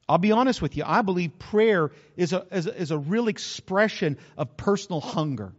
I'll 0.09 0.19
be 0.19 0.33
honest 0.33 0.63
with 0.63 0.77
you. 0.77 0.85
I 0.87 1.03
believe 1.03 1.39
prayer 1.39 1.91
is 2.17 2.33
a, 2.33 2.47
is 2.51 2.67
a, 2.67 2.81
is 2.81 2.91
a 2.91 2.99
real 2.99 3.29
expression 3.29 4.17
of 4.37 4.57
personal 4.57 5.01
hunger. 5.01 5.53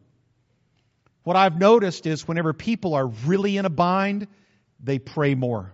What 1.23 1.35
I've 1.35 1.59
noticed 1.59 2.07
is 2.07 2.27
whenever 2.27 2.53
people 2.53 2.95
are 2.95 3.05
really 3.05 3.57
in 3.57 3.65
a 3.65 3.69
bind, 3.69 4.27
they 4.79 4.97
pray 4.97 5.35
more. 5.35 5.71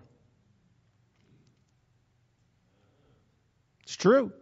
It's 3.84 3.95
true. 3.95 4.34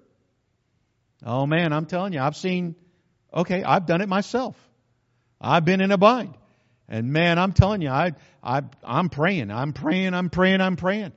Oh 1.25 1.45
man, 1.45 1.71
I'm 1.71 1.85
telling 1.85 2.13
you, 2.13 2.19
I've 2.19 2.35
seen, 2.35 2.75
okay, 3.33 3.63
I've 3.63 3.85
done 3.85 4.01
it 4.01 4.09
myself. 4.09 4.55
I've 5.39 5.65
been 5.65 5.81
in 5.81 5.91
a 5.91 5.97
bind. 5.97 6.33
And 6.87 7.11
man, 7.13 7.37
I'm 7.37 7.53
telling 7.53 7.81
you, 7.81 7.89
I, 7.89 8.13
I, 8.41 8.63
I'm 8.83 9.09
praying, 9.09 9.51
I'm 9.51 9.73
praying, 9.73 10.13
I'm 10.13 10.29
praying, 10.29 10.61
I'm 10.61 10.75
praying. 10.75 11.11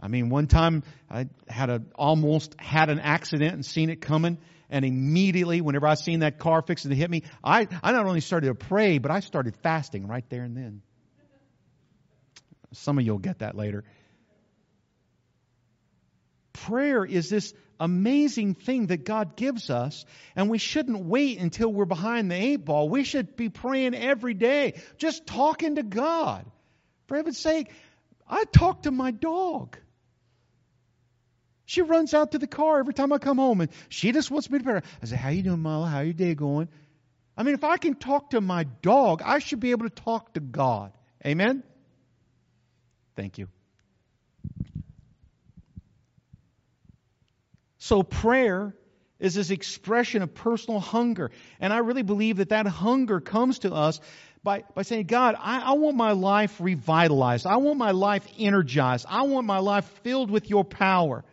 I 0.00 0.08
mean, 0.08 0.28
one 0.28 0.46
time 0.46 0.84
I 1.10 1.28
had 1.48 1.70
a, 1.70 1.82
almost 1.94 2.54
had 2.58 2.88
an 2.88 3.00
accident 3.00 3.54
and 3.54 3.64
seen 3.64 3.90
it 3.90 4.00
coming 4.00 4.38
and 4.70 4.84
immediately, 4.84 5.60
whenever 5.60 5.86
I 5.86 5.94
seen 5.94 6.20
that 6.20 6.38
car 6.38 6.62
fixing 6.62 6.90
to 6.90 6.96
hit 6.96 7.10
me, 7.10 7.22
I, 7.42 7.68
I 7.82 7.92
not 7.92 8.06
only 8.06 8.20
started 8.20 8.48
to 8.48 8.54
pray, 8.54 8.98
but 8.98 9.10
I 9.10 9.20
started 9.20 9.56
fasting 9.62 10.06
right 10.06 10.28
there 10.28 10.42
and 10.42 10.56
then. 10.56 10.82
Some 12.72 12.98
of 12.98 13.04
you 13.04 13.12
will 13.12 13.18
get 13.18 13.38
that 13.38 13.54
later. 13.54 13.84
Prayer 16.52 17.02
is 17.02 17.30
this 17.30 17.54
amazing 17.80 18.54
thing 18.56 18.88
that 18.88 19.04
God 19.04 19.36
gives 19.36 19.70
us, 19.70 20.04
and 20.36 20.50
we 20.50 20.58
shouldn't 20.58 21.06
wait 21.06 21.38
until 21.38 21.72
we're 21.72 21.86
behind 21.86 22.30
the 22.30 22.34
eight 22.34 22.64
ball. 22.64 22.90
We 22.90 23.04
should 23.04 23.36
be 23.36 23.48
praying 23.48 23.94
every 23.94 24.34
day, 24.34 24.74
just 24.98 25.26
talking 25.26 25.76
to 25.76 25.82
God. 25.82 26.44
For 27.06 27.16
heaven's 27.16 27.38
sake, 27.38 27.70
I 28.28 28.44
talk 28.44 28.82
to 28.82 28.90
my 28.90 29.12
dog. 29.12 29.78
She 31.68 31.82
runs 31.82 32.14
out 32.14 32.32
to 32.32 32.38
the 32.38 32.46
car 32.46 32.78
every 32.78 32.94
time 32.94 33.12
I 33.12 33.18
come 33.18 33.36
home, 33.36 33.60
and 33.60 33.70
she 33.90 34.10
just 34.12 34.30
wants 34.30 34.48
me 34.48 34.56
to 34.56 34.64
pray. 34.64 34.80
I 35.02 35.04
say, 35.04 35.16
"How 35.16 35.28
you 35.28 35.42
doing, 35.42 35.60
Mala? 35.60 35.86
How 35.86 36.00
your 36.00 36.14
day 36.14 36.34
going?" 36.34 36.68
I 37.36 37.42
mean, 37.42 37.52
if 37.52 37.62
I 37.62 37.76
can 37.76 37.94
talk 37.94 38.30
to 38.30 38.40
my 38.40 38.64
dog, 38.64 39.20
I 39.22 39.38
should 39.38 39.60
be 39.60 39.72
able 39.72 39.86
to 39.86 39.94
talk 39.94 40.32
to 40.32 40.40
God. 40.40 40.92
Amen. 41.26 41.62
Thank 43.16 43.36
you. 43.36 43.48
So 47.76 48.02
prayer 48.02 48.74
is 49.18 49.34
this 49.34 49.50
expression 49.50 50.22
of 50.22 50.34
personal 50.34 50.80
hunger, 50.80 51.30
and 51.60 51.70
I 51.70 51.78
really 51.78 52.02
believe 52.02 52.38
that 52.38 52.48
that 52.48 52.66
hunger 52.66 53.20
comes 53.20 53.58
to 53.58 53.74
us 53.74 54.00
by, 54.42 54.64
by 54.74 54.82
saying, 54.82 55.04
God, 55.04 55.36
I, 55.38 55.60
I, 55.60 55.72
want 55.72 55.98
my 55.98 56.12
life 56.12 56.58
revitalized. 56.60 57.46
I 57.46 57.56
want 57.58 57.76
my 57.76 57.90
life 57.90 58.26
energized. 58.38 59.04
I 59.06 59.24
want 59.24 59.46
my 59.46 59.58
life 59.58 59.84
filled 60.02 60.30
with 60.30 60.48
your 60.48 60.64
power. 60.64 61.24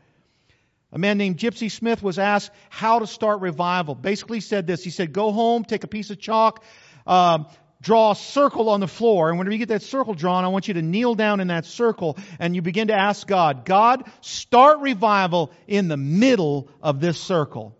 A 0.91 0.97
man 0.97 1.17
named 1.17 1.37
Gypsy 1.37 1.69
Smith 1.69 2.01
was 2.01 2.19
asked 2.19 2.51
how 2.69 2.99
to 2.99 3.07
start 3.07 3.41
revival. 3.41 3.95
Basically 3.95 4.39
said 4.39 4.67
this. 4.67 4.83
He 4.83 4.89
said, 4.91 5.11
go 5.11 5.31
home, 5.31 5.65
take 5.65 5.83
a 5.83 5.87
piece 5.87 6.09
of 6.09 6.19
chalk, 6.19 6.63
um, 7.05 7.47
draw 7.81 8.11
a 8.11 8.15
circle 8.15 8.69
on 8.69 8.79
the 8.79 8.87
floor, 8.87 9.29
and 9.29 9.37
whenever 9.37 9.51
you 9.51 9.59
get 9.59 9.67
that 9.69 9.83
circle 9.83 10.13
drawn, 10.13 10.43
I 10.43 10.47
want 10.47 10.67
you 10.67 10.75
to 10.75 10.81
kneel 10.81 11.13
down 11.15 11.39
in 11.39 11.49
that 11.49 11.65
circle 11.65 12.17
and 12.39 12.55
you 12.55 12.61
begin 12.61 12.87
to 12.87 12.95
ask 12.95 13.27
God, 13.27 13.65
God, 13.65 14.09
start 14.21 14.79
revival 14.79 15.51
in 15.67 15.87
the 15.87 15.97
middle 15.97 16.69
of 16.81 16.99
this 16.99 17.19
circle. 17.19 17.77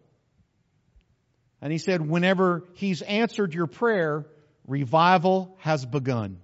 And 1.61 1.71
he 1.71 1.79
said, 1.79 2.07
whenever 2.07 2.63
he's 2.73 3.01
answered 3.01 3.53
your 3.53 3.65
prayer, 3.65 4.25
revival 4.67 5.55
has 5.59 5.85
begun. 5.85 6.39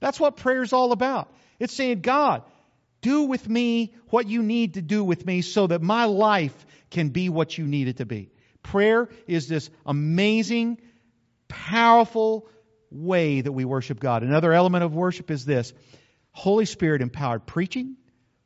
That's 0.00 0.20
what 0.20 0.36
prayer 0.36 0.62
is 0.62 0.74
all 0.74 0.92
about. 0.92 1.32
It's 1.58 1.72
saying, 1.72 2.00
God, 2.00 2.42
do 3.04 3.24
with 3.24 3.46
me 3.46 3.94
what 4.08 4.26
you 4.26 4.42
need 4.42 4.74
to 4.74 4.82
do 4.82 5.04
with 5.04 5.26
me 5.26 5.42
so 5.42 5.66
that 5.66 5.82
my 5.82 6.06
life 6.06 6.66
can 6.90 7.10
be 7.10 7.28
what 7.28 7.58
you 7.58 7.66
need 7.66 7.86
it 7.86 7.98
to 7.98 8.06
be. 8.06 8.30
Prayer 8.62 9.10
is 9.26 9.46
this 9.46 9.68
amazing, 9.84 10.80
powerful 11.46 12.48
way 12.90 13.42
that 13.42 13.52
we 13.52 13.66
worship 13.66 14.00
God. 14.00 14.22
Another 14.22 14.54
element 14.54 14.84
of 14.84 14.94
worship 14.94 15.30
is 15.30 15.44
this 15.44 15.74
Holy 16.32 16.64
Spirit 16.64 17.02
empowered 17.02 17.44
preaching, 17.46 17.96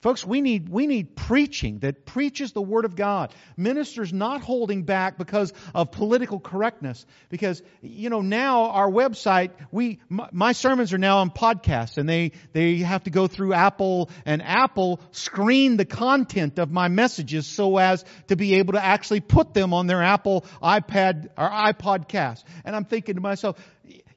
Folks, 0.01 0.25
we 0.25 0.41
need, 0.41 0.69
we 0.69 0.87
need 0.87 1.17
preaching 1.17 1.81
that 1.81 2.07
preaches 2.07 2.53
the 2.53 2.63
Word 2.63 2.85
of 2.85 2.95
God. 2.95 3.35
Ministers 3.57 4.13
not 4.13 4.43
holding 4.43 4.85
back 4.85 5.19
because 5.19 5.53
of 5.75 5.91
political 5.91 6.39
correctness. 6.39 7.05
Because, 7.31 7.61
you 7.83 8.09
know, 8.09 8.21
now 8.21 8.71
our 8.71 8.89
website, 8.89 9.51
we, 9.73 9.99
my, 10.09 10.29
my 10.31 10.53
sermons 10.53 10.93
are 10.93 10.99
now 10.99 11.19
on 11.19 11.31
podcasts 11.31 11.99
and 11.99 12.09
they, 12.09 12.31
they 12.53 12.77
have 12.77 13.03
to 13.05 13.11
go 13.11 13.27
through 13.27 13.55
Apple 13.55 14.09
and 14.25 14.41
Apple 14.41 15.01
screen 15.11 15.77
the 15.77 15.85
content 15.85 16.61
of 16.61 16.71
my 16.71 16.87
messages 16.87 17.49
so 17.49 17.77
as 17.79 18.05
to 18.29 18.37
be 18.37 18.55
able 18.55 18.75
to 18.75 18.85
actually 18.85 19.21
put 19.21 19.53
them 19.53 19.75
on 19.75 19.89
their 19.89 20.03
Apple 20.03 20.45
iPad 20.63 21.31
or 21.37 21.51
iPodcast. 21.51 22.45
And 22.65 22.77
I'm 22.77 22.85
thinking 22.85 23.17
to 23.17 23.21
myself, 23.21 23.59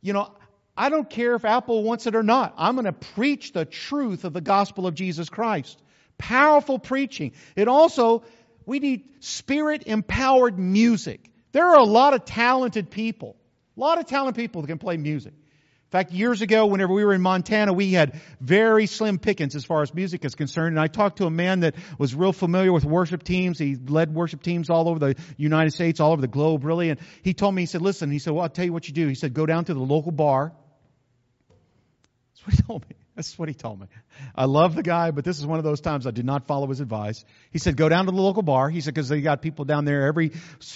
you 0.01 0.13
know, 0.13 0.31
I 0.75 0.89
don't 0.89 1.09
care 1.09 1.35
if 1.35 1.45
Apple 1.45 1.83
wants 1.83 2.07
it 2.07 2.15
or 2.15 2.23
not. 2.23 2.53
I'm 2.57 2.75
going 2.75 2.85
to 2.85 2.93
preach 2.93 3.51
the 3.51 3.65
truth 3.65 4.23
of 4.23 4.33
the 4.33 4.41
gospel 4.41 4.87
of 4.87 4.95
Jesus 4.95 5.29
Christ. 5.29 5.81
Powerful 6.17 6.79
preaching. 6.79 7.33
It 7.55 7.67
also, 7.67 8.23
we 8.65 8.79
need 8.79 9.03
spirit 9.19 9.83
empowered 9.85 10.57
music. 10.57 11.29
There 11.51 11.67
are 11.67 11.77
a 11.77 11.83
lot 11.83 12.13
of 12.13 12.25
talented 12.25 12.89
people, 12.89 13.35
a 13.75 13.79
lot 13.79 13.99
of 13.99 14.05
talented 14.05 14.41
people 14.41 14.61
that 14.61 14.67
can 14.67 14.77
play 14.77 14.97
music. 14.97 15.33
In 15.33 15.99
fact, 15.99 16.13
years 16.13 16.41
ago, 16.41 16.67
whenever 16.67 16.93
we 16.93 17.03
were 17.03 17.13
in 17.13 17.21
Montana, 17.21 17.73
we 17.73 17.91
had 17.91 18.21
very 18.39 18.85
slim 18.85 19.19
pickings 19.19 19.55
as 19.55 19.65
far 19.65 19.81
as 19.81 19.93
music 19.93 20.23
is 20.23 20.35
concerned. 20.35 20.77
And 20.77 20.79
I 20.79 20.87
talked 20.87 21.17
to 21.17 21.25
a 21.25 21.29
man 21.29 21.59
that 21.61 21.75
was 21.97 22.15
real 22.15 22.31
familiar 22.31 22.71
with 22.71 22.85
worship 22.85 23.23
teams. 23.23 23.59
He 23.59 23.75
led 23.75 24.13
worship 24.13 24.41
teams 24.41 24.69
all 24.69 24.87
over 24.87 24.99
the 24.99 25.15
United 25.35 25.71
States, 25.71 25.99
all 25.99 26.13
over 26.13 26.21
the 26.21 26.29
globe, 26.29 26.63
really. 26.63 26.91
And 26.91 26.99
he 27.23 27.33
told 27.33 27.53
me, 27.53 27.63
he 27.63 27.65
said, 27.65 27.81
listen, 27.81 28.09
he 28.09 28.19
said, 28.19 28.31
well, 28.31 28.43
I'll 28.43 28.49
tell 28.49 28.63
you 28.63 28.71
what 28.71 28.87
you 28.87 28.93
do. 28.93 29.05
He 29.09 29.15
said, 29.15 29.33
go 29.33 29.45
down 29.45 29.65
to 29.65 29.73
the 29.73 29.81
local 29.81 30.13
bar 30.13 30.53
that's 32.45 32.47
what 32.47 32.55
he 32.55 32.63
told 32.63 32.89
me. 32.89 32.95
That's 33.15 33.39
what 33.39 33.49
he 33.49 33.53
told 33.53 33.79
me. 33.79 33.87
I 34.35 34.45
love 34.45 34.75
the 34.75 34.83
guy, 34.83 35.11
but 35.11 35.23
this 35.23 35.37
is 35.37 35.45
one 35.45 35.59
of 35.59 35.63
those 35.65 35.81
times 35.81 36.07
I 36.07 36.11
did 36.11 36.25
not 36.25 36.47
follow 36.47 36.67
his 36.67 36.79
advice. 36.79 37.23
He 37.51 37.59
said, 37.59 37.77
go 37.77 37.89
down 37.89 38.05
to 38.05 38.11
the 38.11 38.21
local 38.21 38.41
bar. 38.41 38.69
He 38.69 38.81
said, 38.81 38.93
because 38.93 39.09
they 39.09 39.21
got 39.21 39.41
people 39.41 39.65
down 39.65 39.85
there 39.85 40.07
every 40.07 40.29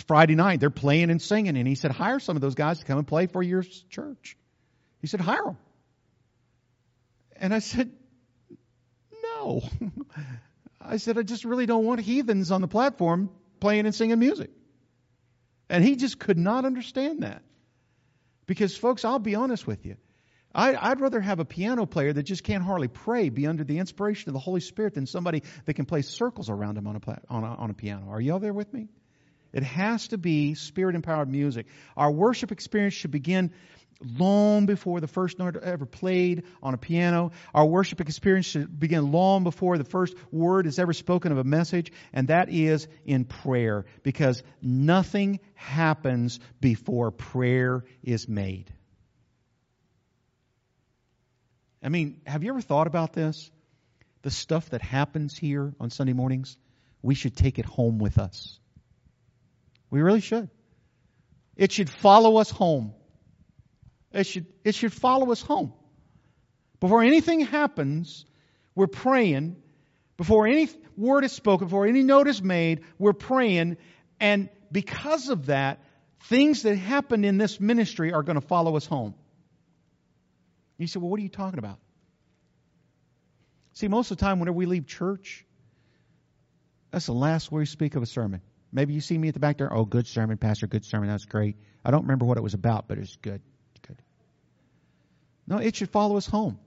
Friday 0.08 0.36
night. 0.36 0.60
They're 0.60 0.70
playing 0.70 1.10
and 1.10 1.22
singing. 1.22 1.58
And 1.58 1.68
he 1.68 1.76
said, 1.76 1.92
hire 1.92 2.20
some 2.20 2.36
of 2.36 2.42
those 2.42 2.56
guys 2.56 2.80
to 2.80 2.86
come 2.86 2.98
and 2.98 3.08
play 3.08 3.28
for 3.28 3.42
your 3.42 3.64
church. 3.90 4.38
He 5.02 5.08
said, 5.08 5.22
hire 5.22 5.44
them. 5.44 5.58
And 7.38 7.54
I 7.54 7.60
said, 7.60 7.92
no. 9.24 9.64
I 10.82 10.98
said, 10.98 11.18
I 11.18 11.24
just 11.24 11.46
really 11.46 11.66
don't 11.66 11.86
want 11.86 12.00
heathens 12.02 12.52
on 12.52 12.62
the 12.62 12.68
platform 12.68 13.30
playing 13.60 13.86
and 13.86 13.96
singing 13.96 14.20
music. 14.20 14.52
And 15.70 15.84
he 15.84 15.96
just 15.96 16.20
could 16.20 16.38
not 16.38 16.66
understand 16.66 17.24
that. 17.24 17.42
Because, 18.46 18.78
folks, 18.78 19.04
I'll 19.04 19.20
be 19.20 19.34
honest 19.34 19.66
with 19.66 19.86
you. 19.86 19.98
I, 20.56 20.90
would 20.90 21.02
rather 21.02 21.20
have 21.20 21.40
a 21.40 21.46
piano 21.46 21.86
player 21.86 22.14
that 22.14 22.24
just 22.24 22.44
can't 22.44 22.64
hardly 22.64 22.88
pray 22.88 23.30
be 23.30 23.46
under 23.46 23.64
the 23.64 23.80
inspiration 23.80 24.30
of 24.30 24.34
the 24.34 24.40
Holy 24.40 24.62
Spirit 24.62 24.94
than 24.94 25.06
somebody 25.06 25.44
that 25.66 25.74
can 25.74 25.86
play 25.86 26.02
circles 26.02 26.50
around 26.50 26.78
him 26.78 26.88
on 26.88 26.96
a, 26.96 27.22
on 27.30 27.44
a, 27.44 27.48
on 27.48 27.70
a 27.70 27.74
piano. 27.74 28.10
Are 28.10 28.22
y'all 28.22 28.40
there 28.40 28.54
with 28.54 28.74
me? 28.74 28.88
It 29.52 29.64
has 29.64 30.08
to 30.10 30.18
be 30.18 30.54
spirit 30.54 30.96
empowered 30.96 31.30
music. 31.30 31.68
Our 31.96 32.12
worship 32.12 32.52
experience 32.52 32.94
should 32.94 33.12
begin 33.12 33.52
long 34.02 34.66
before 34.66 35.00
the 35.00 35.08
first 35.08 35.40
note 35.40 35.56
ever 35.58 35.86
played 35.86 36.44
on 36.62 36.74
a 36.74 36.78
piano. 36.78 37.32
Our 37.54 37.66
worship 37.66 38.02
experience 38.02 38.46
should 38.46 38.80
begin 38.80 39.12
long 39.12 39.44
before 39.44 39.78
the 39.78 39.84
first 39.84 40.16
word 40.32 40.68
is 40.68 40.80
ever 40.80 40.94
spoken 40.94 41.32
of 41.32 41.38
a 41.38 41.44
message, 41.44 41.92
and 42.14 42.28
that 42.28 42.50
is 42.50 42.88
in 43.06 43.26
prayer, 43.26 43.86
because 44.04 44.44
nothing 44.62 45.40
happens 45.54 46.40
before 46.60 47.12
prayer 47.12 47.86
is 48.04 48.28
made. 48.28 48.74
I 51.86 51.90
mean, 51.90 52.20
have 52.26 52.44
you 52.44 52.50
ever 52.50 52.62
thought 52.62 52.88
about 52.88 53.14
this? 53.14 53.52
The 54.24 54.32
stuff 54.32 54.72
that 54.72 54.82
happens 54.82 55.38
here 55.38 55.72
on 55.80 55.92
Sunday 55.92 56.14
mornings, 56.14 56.58
we 57.04 57.14
should 57.14 57.38
take 57.38 57.60
it 57.60 57.66
home 57.66 58.00
with 58.00 58.18
us. 58.18 58.60
We 59.92 60.02
really 60.02 60.22
should. 60.22 60.50
It 61.56 61.72
should 61.72 61.90
follow 61.90 62.38
us 62.38 62.50
home. 62.50 62.96
It 64.12 64.26
should, 64.26 64.48
it 64.64 64.74
should 64.74 64.94
follow 64.94 65.32
us 65.32 65.42
home. 65.42 65.74
Before 66.80 67.04
anything 67.04 67.42
happens, 67.42 68.26
we're 68.74 68.88
praying. 68.88 69.56
Before 70.18 70.48
any 70.48 70.70
word 70.98 71.24
is 71.24 71.34
spoken, 71.34 71.68
before 71.68 71.86
any 71.86 72.02
note 72.02 72.28
is 72.28 72.42
made, 72.42 72.82
we're 72.98 73.14
praying. 73.14 73.78
And 74.20 74.50
because 74.72 75.30
of 75.30 75.48
that, 75.48 75.84
things 76.24 76.64
that 76.64 76.78
happen 76.78 77.24
in 77.24 77.38
this 77.38 77.60
ministry 77.60 78.12
are 78.12 78.24
going 78.24 78.42
to 78.42 78.48
follow 78.48 78.76
us 78.76 78.88
home. 78.88 79.14
You 80.78 80.88
say, 80.88 81.00
well, 81.00 81.10
what 81.10 81.20
are 81.20 81.24
you 81.24 81.30
talking 81.30 81.60
about? 81.60 81.80
See, 83.74 83.88
most 83.88 84.12
of 84.12 84.18
the 84.18 84.24
time, 84.24 84.40
whenever 84.40 84.56
we 84.56 84.66
leave 84.66 84.88
church, 84.88 85.46
that's 86.92 87.06
the 87.06 87.14
last 87.14 87.52
we 87.52 87.66
speak 87.66 87.96
of 87.96 88.04
a 88.04 88.06
sermon. 88.06 88.42
Maybe 88.72 88.94
you 88.94 89.02
see 89.02 89.18
me 89.18 89.30
at 89.30 89.34
the 89.34 89.40
back 89.40 89.58
there. 89.58 89.74
Oh, 89.74 89.86
good 89.86 90.08
sermon, 90.08 90.38
Pastor. 90.38 90.68
Good 90.68 90.86
sermon. 90.86 91.10
That's 91.10 91.26
great. 91.26 91.58
I 91.84 91.92
don't 91.92 92.04
remember 92.04 92.26
what 92.26 92.38
it 92.38 92.44
was 92.44 92.54
about, 92.54 92.88
but 92.88 92.98
it 92.98 93.02
was 93.02 93.18
good. 93.22 93.42
Good. 93.88 94.02
No, 95.48 95.58
it 95.58 95.76
should 95.76 95.90
follow 95.90 96.18
us 96.18 96.26
home. 96.26 96.60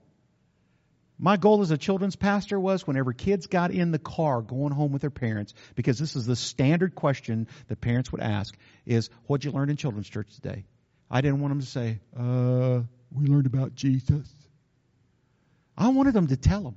My 1.21 1.35
goal 1.35 1.61
as 1.61 1.69
a 1.69 1.77
children's 1.77 2.15
pastor 2.15 2.59
was 2.59 2.87
whenever 2.87 3.11
kids 3.11 3.47
got 3.47 3.71
in 3.71 3.91
the 3.91 3.99
car 3.99 4.41
going 4.41 4.71
home 4.71 4.93
with 4.93 5.01
their 5.01 5.09
parents, 5.09 5.53
because 5.75 5.99
this 5.99 6.15
is 6.15 6.25
the 6.25 6.35
standard 6.35 6.95
question 6.95 7.47
that 7.67 7.81
parents 7.81 8.11
would 8.11 8.21
ask, 8.21 8.57
is 8.85 9.09
what'd 9.25 9.43
you 9.43 9.51
learn 9.51 9.69
in 9.69 9.75
children's 9.75 10.07
church 10.07 10.33
today? 10.35 10.65
I 11.11 11.21
didn't 11.21 11.41
want 11.41 11.51
them 11.51 11.59
to 11.59 11.65
say, 11.65 11.99
uh, 12.17 12.81
we 13.11 13.27
learned 13.27 13.45
about 13.45 13.75
Jesus. 13.75 14.27
I 15.77 15.89
wanted 15.89 16.13
them 16.13 16.27
to 16.27 16.37
tell 16.37 16.61
them, 16.61 16.75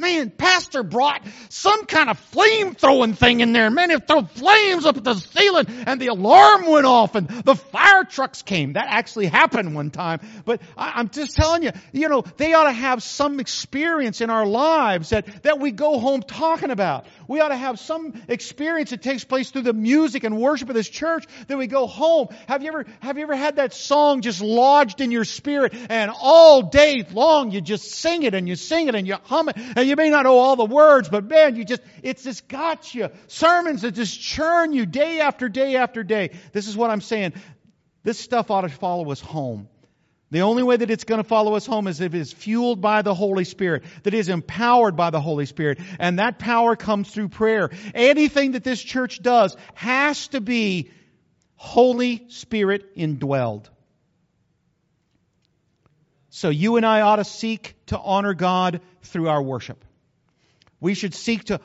Man, 0.00 0.30
Pastor 0.30 0.84
brought 0.84 1.26
some 1.48 1.84
kind 1.86 2.08
of 2.08 2.16
flame 2.20 2.76
throwing 2.76 3.14
thing 3.14 3.40
in 3.40 3.52
there. 3.52 3.68
Man, 3.68 3.90
it 3.90 4.06
threw 4.06 4.22
flames 4.22 4.86
up 4.86 4.96
at 4.96 5.02
the 5.02 5.14
ceiling 5.14 5.66
and 5.68 6.00
the 6.00 6.06
alarm 6.06 6.66
went 6.66 6.86
off 6.86 7.16
and 7.16 7.26
the 7.28 7.56
fire 7.56 8.04
trucks 8.04 8.42
came. 8.42 8.74
That 8.74 8.86
actually 8.88 9.26
happened 9.26 9.74
one 9.74 9.90
time. 9.90 10.20
But 10.44 10.62
I, 10.76 11.00
am 11.00 11.08
just 11.08 11.34
telling 11.34 11.64
you, 11.64 11.72
you 11.92 12.08
know, 12.08 12.22
they 12.36 12.54
ought 12.54 12.64
to 12.64 12.72
have 12.72 13.02
some 13.02 13.40
experience 13.40 14.20
in 14.20 14.30
our 14.30 14.46
lives 14.46 15.10
that, 15.10 15.42
that 15.42 15.58
we 15.58 15.72
go 15.72 15.98
home 15.98 16.22
talking 16.22 16.70
about. 16.70 17.06
We 17.28 17.40
ought 17.40 17.48
to 17.48 17.56
have 17.56 17.78
some 17.78 18.20
experience 18.26 18.90
that 18.90 19.02
takes 19.02 19.22
place 19.22 19.50
through 19.50 19.62
the 19.62 19.74
music 19.74 20.24
and 20.24 20.38
worship 20.38 20.70
of 20.70 20.74
this 20.74 20.88
church 20.88 21.26
that 21.46 21.58
we 21.58 21.66
go 21.66 21.86
home. 21.86 22.28
Have 22.46 22.62
you 22.62 22.68
ever, 22.68 22.86
have 23.00 23.18
you 23.18 23.24
ever 23.24 23.36
had 23.36 23.56
that 23.56 23.74
song 23.74 24.22
just 24.22 24.40
lodged 24.40 25.02
in 25.02 25.10
your 25.10 25.26
spirit 25.26 25.74
and 25.90 26.10
all 26.10 26.62
day 26.62 27.04
long 27.12 27.50
you 27.50 27.60
just 27.60 27.92
sing 27.92 28.22
it 28.22 28.34
and 28.34 28.48
you 28.48 28.56
sing 28.56 28.88
it 28.88 28.94
and 28.94 29.06
you 29.06 29.16
hum 29.24 29.50
it 29.50 29.58
and 29.58 29.86
you 29.86 29.94
may 29.94 30.08
not 30.08 30.24
know 30.24 30.38
all 30.38 30.56
the 30.56 30.64
words, 30.64 31.10
but 31.10 31.24
man, 31.26 31.54
you 31.54 31.66
just, 31.66 31.82
it's 32.02 32.24
just 32.24 32.48
got 32.48 32.94
you. 32.94 33.10
Sermons 33.26 33.82
that 33.82 33.92
just 33.92 34.18
churn 34.18 34.72
you 34.72 34.86
day 34.86 35.20
after 35.20 35.50
day 35.50 35.76
after 35.76 36.02
day. 36.02 36.30
This 36.52 36.66
is 36.66 36.78
what 36.78 36.90
I'm 36.90 37.02
saying. 37.02 37.34
This 38.04 38.18
stuff 38.18 38.50
ought 38.50 38.62
to 38.62 38.70
follow 38.70 39.12
us 39.12 39.20
home. 39.20 39.68
The 40.30 40.42
only 40.42 40.62
way 40.62 40.76
that 40.76 40.90
it's 40.90 41.04
going 41.04 41.22
to 41.22 41.28
follow 41.28 41.54
us 41.54 41.64
home 41.64 41.86
is 41.86 42.00
if 42.00 42.14
it's 42.14 42.32
fueled 42.32 42.82
by 42.82 43.00
the 43.02 43.14
Holy 43.14 43.44
Spirit, 43.44 43.84
that 44.02 44.12
is 44.12 44.28
empowered 44.28 44.94
by 44.94 45.10
the 45.10 45.20
Holy 45.20 45.46
Spirit. 45.46 45.78
And 45.98 46.18
that 46.18 46.38
power 46.38 46.76
comes 46.76 47.10
through 47.10 47.30
prayer. 47.30 47.70
Anything 47.94 48.52
that 48.52 48.64
this 48.64 48.82
church 48.82 49.22
does 49.22 49.56
has 49.74 50.28
to 50.28 50.40
be 50.40 50.90
Holy 51.56 52.26
Spirit 52.28 52.94
indwelled. 52.94 53.66
So 56.28 56.50
you 56.50 56.76
and 56.76 56.84
I 56.84 57.00
ought 57.00 57.16
to 57.16 57.24
seek 57.24 57.74
to 57.86 57.98
honor 57.98 58.34
God 58.34 58.80
through 59.02 59.28
our 59.28 59.42
worship. 59.42 59.82
We 60.78 60.94
should 60.94 61.14
seek 61.14 61.44
to 61.44 61.60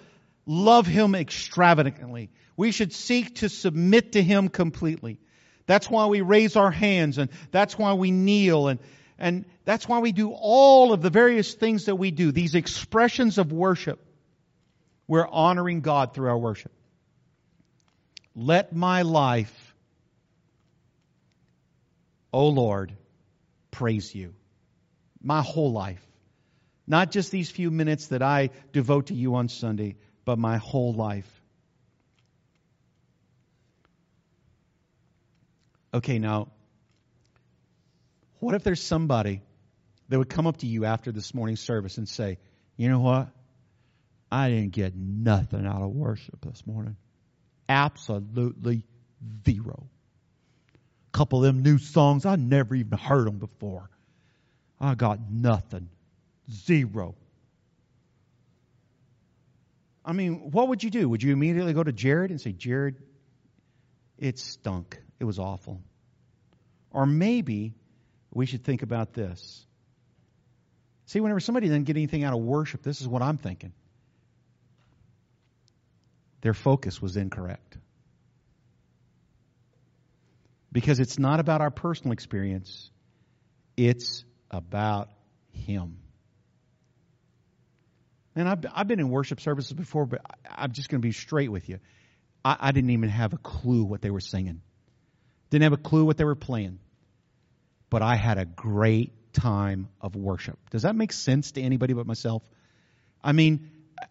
love 0.45 0.87
Him 0.87 1.15
extravagantly. 1.15 2.29
We 2.55 2.71
should 2.71 2.93
seek 2.93 3.35
to 3.35 3.49
submit 3.49 4.13
to 4.13 4.23
Him 4.23 4.47
completely. 4.47 5.19
That's 5.65 5.89
why 5.89 6.07
we 6.07 6.21
raise 6.21 6.55
our 6.55 6.71
hands 6.71 7.17
and 7.17 7.29
that's 7.51 7.77
why 7.77 7.93
we 7.93 8.11
kneel 8.11 8.67
and, 8.67 8.79
and 9.17 9.45
that's 9.65 9.87
why 9.87 9.99
we 9.99 10.11
do 10.11 10.31
all 10.31 10.91
of 10.91 11.01
the 11.01 11.09
various 11.09 11.53
things 11.53 11.85
that 11.85 11.95
we 11.95 12.11
do. 12.11 12.31
These 12.31 12.55
expressions 12.55 13.37
of 13.37 13.51
worship. 13.51 14.03
We're 15.07 15.27
honoring 15.27 15.81
God 15.81 16.13
through 16.13 16.29
our 16.29 16.37
worship. 16.37 16.71
Let 18.35 18.75
my 18.75 19.03
life, 19.03 19.75
O 22.31 22.47
Lord, 22.49 22.93
praise 23.71 24.13
you. 24.13 24.33
My 25.21 25.41
whole 25.41 25.71
life. 25.71 26.05
Not 26.85 27.11
just 27.11 27.31
these 27.31 27.49
few 27.49 27.71
minutes 27.71 28.07
that 28.07 28.21
I 28.21 28.49
devote 28.71 29.07
to 29.07 29.13
you 29.13 29.35
on 29.35 29.47
Sunday, 29.47 29.95
but 30.25 30.37
my 30.37 30.57
whole 30.57 30.93
life. 30.93 31.32
Okay, 35.93 36.17
now, 36.17 36.47
what 38.39 38.55
if 38.55 38.63
there's 38.63 38.81
somebody 38.81 39.41
that 40.09 40.17
would 40.17 40.29
come 40.29 40.47
up 40.47 40.57
to 40.57 40.67
you 40.67 40.85
after 40.85 41.11
this 41.11 41.33
morning's 41.33 41.59
service 41.59 41.97
and 41.97 42.09
say, 42.09 42.39
you 42.77 42.89
know 42.89 42.99
what? 42.99 43.29
I 44.31 44.49
didn't 44.49 44.71
get 44.71 44.95
nothing 44.95 45.65
out 45.67 45.83
of 45.83 45.91
worship 45.91 46.41
this 46.41 46.65
morning. 46.65 46.97
Absolutely 47.69 48.83
zero. 49.45 49.87
A 51.13 51.17
couple 51.17 51.39
of 51.39 51.45
them 51.45 51.61
new 51.61 51.77
songs, 51.77 52.25
I 52.25 52.35
never 52.35 52.73
even 52.73 52.97
heard 52.97 53.27
them 53.27 53.37
before. 53.37 53.89
I 54.81 54.95
got 54.95 55.19
nothing. 55.31 55.89
Zero. 56.51 57.15
I 60.03 60.13
mean, 60.13 60.51
what 60.51 60.67
would 60.67 60.83
you 60.83 60.89
do? 60.89 61.07
Would 61.07 61.23
you 61.23 61.31
immediately 61.31 61.73
go 61.73 61.83
to 61.83 61.93
Jared 61.93 62.31
and 62.31 62.41
say, 62.41 62.51
Jared, 62.51 62.95
it 64.17 64.39
stunk. 64.39 64.99
It 65.23 65.25
was 65.25 65.39
awful. 65.39 65.79
Or 66.91 67.05
maybe 67.05 67.75
we 68.33 68.45
should 68.45 68.65
think 68.65 68.81
about 68.83 69.13
this. 69.13 69.65
See, 71.05 71.21
whenever 71.21 71.39
somebody 71.39 71.67
doesn't 71.67 71.85
get 71.85 71.95
anything 71.95 72.25
out 72.25 72.33
of 72.33 72.41
worship, 72.41 72.83
this 72.83 72.99
is 72.99 73.07
what 73.07 73.21
I'm 73.21 73.37
thinking. 73.37 73.71
Their 76.41 76.53
focus 76.53 77.01
was 77.01 77.15
incorrect. 77.15 77.77
Because 80.73 80.99
it's 80.99 81.17
not 81.17 81.39
about 81.39 81.61
our 81.61 81.71
personal 81.71 82.11
experience, 82.11 82.91
it's 83.77 84.25
about 84.51 85.07
Him. 85.53 85.99
And 88.35 88.49
I've, 88.49 88.65
I've 88.75 88.87
been 88.89 88.99
in 88.99 89.07
worship 89.07 89.39
services 89.39 89.71
before, 89.71 90.05
but 90.05 90.19
I'm 90.49 90.73
just 90.73 90.89
going 90.89 91.01
to 91.01 91.07
be 91.07 91.13
straight 91.13 91.49
with 91.49 91.69
you. 91.69 91.79
I, 92.43 92.57
I 92.59 92.71
didn't 92.73 92.89
even 92.89 93.07
have 93.07 93.31
a 93.31 93.37
clue 93.37 93.85
what 93.85 94.01
they 94.01 94.11
were 94.11 94.19
singing. 94.19 94.59
Didn't 95.53 95.65
have 95.65 95.73
a 95.73 95.77
clue 95.77 96.03
what 96.03 96.17
they 96.17 96.23
were 96.23 96.33
playing. 96.33 96.79
But 97.91 98.01
I 98.01 98.15
had 98.15 98.39
a 98.39 98.45
great 98.45 99.11
time 99.33 99.87
of 100.01 100.15
worship. 100.15 100.57
Does 100.71 100.81
that 100.81 100.95
make 100.95 101.13
sense 101.13 101.51
to 101.51 101.61
anybody 101.61 101.93
but 101.93 102.07
myself? 102.07 102.41
I 103.23 103.33
mean, 103.33 103.69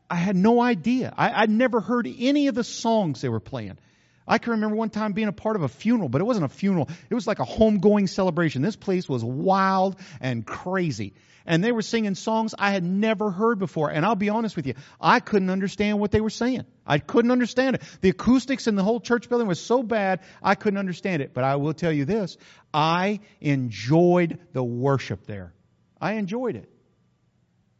I 0.08 0.14
had 0.14 0.36
no 0.36 0.60
idea. 0.60 1.12
I, 1.18 1.40
would 1.40 1.50
never 1.50 1.80
heard 1.80 2.06
any 2.06 2.46
of 2.46 2.54
the 2.54 2.62
songs 2.62 3.22
they 3.22 3.28
were 3.28 3.40
playing. 3.40 3.78
I 4.26 4.38
can 4.38 4.52
remember 4.52 4.76
one 4.76 4.90
time 4.90 5.12
being 5.12 5.28
a 5.28 5.32
part 5.32 5.56
of 5.56 5.62
a 5.62 5.68
funeral, 5.68 6.08
but 6.08 6.20
it 6.20 6.24
wasn't 6.24 6.46
a 6.46 6.48
funeral. 6.48 6.88
It 7.10 7.14
was 7.14 7.26
like 7.26 7.40
a 7.40 7.44
homegoing 7.44 8.08
celebration. 8.08 8.62
This 8.62 8.76
place 8.76 9.08
was 9.08 9.24
wild 9.24 9.96
and 10.20 10.46
crazy. 10.46 11.14
And 11.44 11.62
they 11.62 11.72
were 11.72 11.82
singing 11.82 12.14
songs 12.14 12.54
I 12.56 12.70
had 12.70 12.84
never 12.84 13.30
heard 13.30 13.58
before. 13.58 13.90
And 13.90 14.06
I'll 14.06 14.14
be 14.14 14.28
honest 14.28 14.54
with 14.54 14.66
you, 14.66 14.74
I 15.00 15.18
couldn't 15.18 15.50
understand 15.50 15.98
what 15.98 16.12
they 16.12 16.20
were 16.20 16.30
saying. 16.30 16.64
I 16.86 16.98
couldn't 16.98 17.32
understand 17.32 17.76
it. 17.76 17.82
The 18.00 18.10
acoustics 18.10 18.68
in 18.68 18.76
the 18.76 18.84
whole 18.84 19.00
church 19.00 19.28
building 19.28 19.48
was 19.48 19.60
so 19.60 19.82
bad, 19.82 20.20
I 20.42 20.54
couldn't 20.54 20.78
understand 20.78 21.20
it. 21.20 21.34
But 21.34 21.44
I 21.44 21.56
will 21.56 21.74
tell 21.74 21.92
you 21.92 22.04
this 22.04 22.36
I 22.72 23.20
enjoyed 23.40 24.38
the 24.52 24.62
worship 24.62 25.26
there. 25.26 25.52
I 26.00 26.14
enjoyed 26.14 26.56
it. 26.56 26.68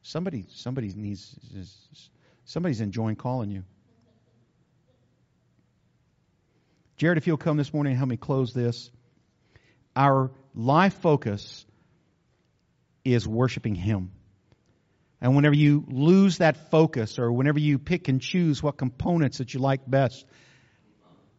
Somebody, 0.03 0.47
somebody 0.49 0.93
needs, 0.97 1.35
somebody's 2.45 2.81
enjoying 2.81 3.15
calling 3.15 3.51
you. 3.51 3.65
Jared, 7.03 7.19
if 7.19 7.27
you'll 7.27 7.37
come 7.37 7.57
this 7.57 7.75
morning 7.75 7.95
and 7.95 7.99
help 7.99 8.09
me 8.09 8.17
close 8.17 8.53
this. 8.53 8.89
Our 9.97 10.31
life 10.55 10.95
focus 11.01 11.67
is 13.05 13.27
worshiping 13.27 13.75
Him. 13.75 14.13
And 15.21 15.35
whenever 15.35 15.57
you 15.57 15.85
lose 15.89 16.39
that 16.39 16.71
focus 16.71 17.19
or 17.19 17.33
whenever 17.33 17.59
you 17.59 17.81
pick 17.81 18.07
and 18.07 18.21
choose 18.21 18.63
what 18.63 18.77
components 18.77 19.39
that 19.39 19.53
you 19.53 19.59
like 19.59 19.81
best, 19.85 20.25